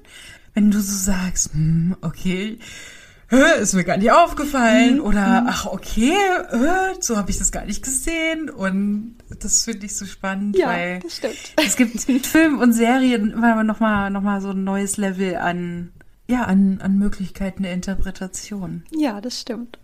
Wenn 0.54 0.72
du 0.72 0.80
so 0.80 1.12
sagst, 1.12 1.54
hm, 1.54 1.98
okay, 2.02 2.60
ist 3.60 3.74
mir 3.74 3.84
gar 3.84 3.98
nicht 3.98 4.12
aufgefallen 4.12 4.96
mhm. 4.96 5.02
oder 5.02 5.42
mhm. 5.42 5.48
ach 5.50 5.66
okay, 5.66 6.14
so 7.00 7.18
habe 7.18 7.32
ich 7.32 7.38
das 7.38 7.52
gar 7.52 7.66
nicht 7.66 7.84
gesehen 7.84 8.50
und 8.50 9.16
das 9.40 9.64
finde 9.64 9.88
ich 9.88 9.96
so 9.96 10.06
spannend, 10.06 10.56
ja, 10.58 10.68
weil 10.68 11.00
das 11.00 11.18
stimmt. 11.18 11.54
es 11.66 11.76
gibt 11.76 12.00
Film 12.26 12.60
und 12.60 12.74
Serien 12.74 13.32
immer 13.32 13.64
noch 13.64 13.80
mal 13.80 14.10
noch 14.12 14.22
mal 14.22 14.42
so 14.42 14.52
ein 14.52 14.64
neues 14.64 14.98
Level 14.98 15.38
an 15.38 15.92
ja 16.28 16.44
an 16.44 16.80
an 16.82 16.98
Möglichkeiten 16.98 17.64
der 17.64 17.74
Interpretation. 17.74 18.84
Ja, 18.92 19.22
das 19.22 19.42
stimmt. 19.42 19.80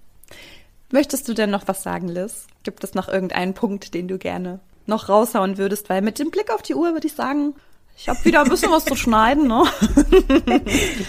Möchtest 0.91 1.27
du 1.27 1.33
denn 1.33 1.49
noch 1.49 1.67
was 1.67 1.83
sagen, 1.83 2.07
Liz? 2.07 2.47
Gibt 2.63 2.83
es 2.83 2.93
noch 2.93 3.07
irgendeinen 3.07 3.53
Punkt, 3.53 3.93
den 3.93 4.07
du 4.07 4.17
gerne 4.17 4.59
noch 4.85 5.09
raushauen 5.09 5.57
würdest? 5.57 5.89
Weil 5.89 6.01
mit 6.01 6.19
dem 6.19 6.31
Blick 6.31 6.51
auf 6.51 6.61
die 6.61 6.75
Uhr 6.75 6.93
würde 6.93 7.07
ich 7.07 7.13
sagen, 7.13 7.55
ich 7.97 8.09
habe 8.09 8.23
wieder 8.25 8.41
ein 8.41 8.49
bisschen 8.49 8.71
was 8.71 8.85
zu 8.85 8.95
schneiden, 8.95 9.47
ne? 9.47 9.63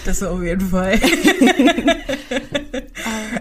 Das 0.04 0.22
auf 0.22 0.42
jeden 0.42 0.68
Fall. 0.68 1.00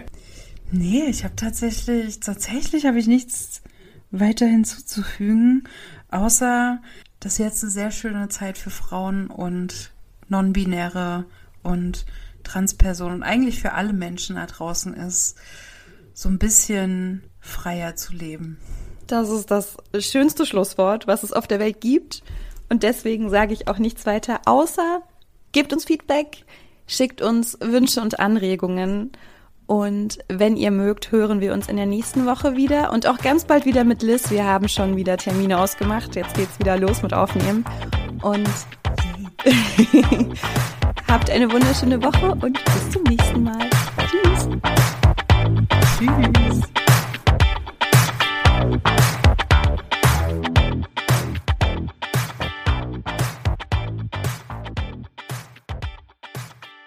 nee, 0.70 1.04
ich 1.04 1.24
habe 1.24 1.36
tatsächlich, 1.36 2.20
tatsächlich 2.20 2.86
habe 2.86 2.98
ich 2.98 3.06
nichts 3.06 3.62
weiter 4.10 4.46
hinzuzufügen, 4.46 5.68
außer 6.10 6.80
dass 7.20 7.38
jetzt 7.38 7.62
eine 7.62 7.70
sehr 7.70 7.90
schöne 7.90 8.28
Zeit 8.28 8.58
für 8.58 8.70
Frauen 8.70 9.28
und 9.28 9.92
non-binäre 10.28 11.24
und 11.62 12.04
Transpersonen 12.42 13.18
und 13.18 13.22
eigentlich 13.22 13.60
für 13.60 13.72
alle 13.72 13.92
Menschen 13.92 14.36
da 14.36 14.46
draußen 14.46 14.94
ist 14.94 15.36
so 16.14 16.28
ein 16.28 16.38
bisschen 16.38 17.22
freier 17.40 17.96
zu 17.96 18.12
leben. 18.12 18.58
Das 19.06 19.28
ist 19.28 19.50
das 19.50 19.76
schönste 19.98 20.46
Schlusswort, 20.46 21.06
was 21.06 21.22
es 21.22 21.32
auf 21.32 21.46
der 21.46 21.58
Welt 21.58 21.80
gibt. 21.80 22.22
Und 22.68 22.82
deswegen 22.82 23.28
sage 23.28 23.52
ich 23.52 23.68
auch 23.68 23.78
nichts 23.78 24.06
weiter, 24.06 24.40
außer 24.46 25.02
gebt 25.52 25.72
uns 25.72 25.84
Feedback, 25.84 26.44
schickt 26.86 27.20
uns 27.20 27.58
Wünsche 27.60 28.00
und 28.00 28.18
Anregungen. 28.18 29.12
Und 29.66 30.18
wenn 30.28 30.56
ihr 30.56 30.70
mögt, 30.70 31.12
hören 31.12 31.40
wir 31.40 31.52
uns 31.52 31.68
in 31.68 31.76
der 31.76 31.86
nächsten 31.86 32.26
Woche 32.26 32.56
wieder 32.56 32.92
und 32.92 33.06
auch 33.06 33.18
ganz 33.18 33.44
bald 33.44 33.64
wieder 33.64 33.84
mit 33.84 34.02
Liz. 34.02 34.30
Wir 34.30 34.44
haben 34.44 34.68
schon 34.68 34.96
wieder 34.96 35.16
Termine 35.16 35.58
ausgemacht. 35.58 36.16
Jetzt 36.16 36.34
geht's 36.34 36.58
wieder 36.58 36.78
los 36.78 37.02
mit 37.02 37.14
Aufnehmen. 37.14 37.64
Und 38.22 38.48
habt 41.08 41.30
eine 41.30 41.50
wunderschöne 41.50 42.02
Woche 42.02 42.32
und 42.32 42.64
bis 42.64 42.90
zum 42.90 43.02
nächsten 43.04 43.44
Mal. 43.44 43.68
Tschüss. 46.02 46.62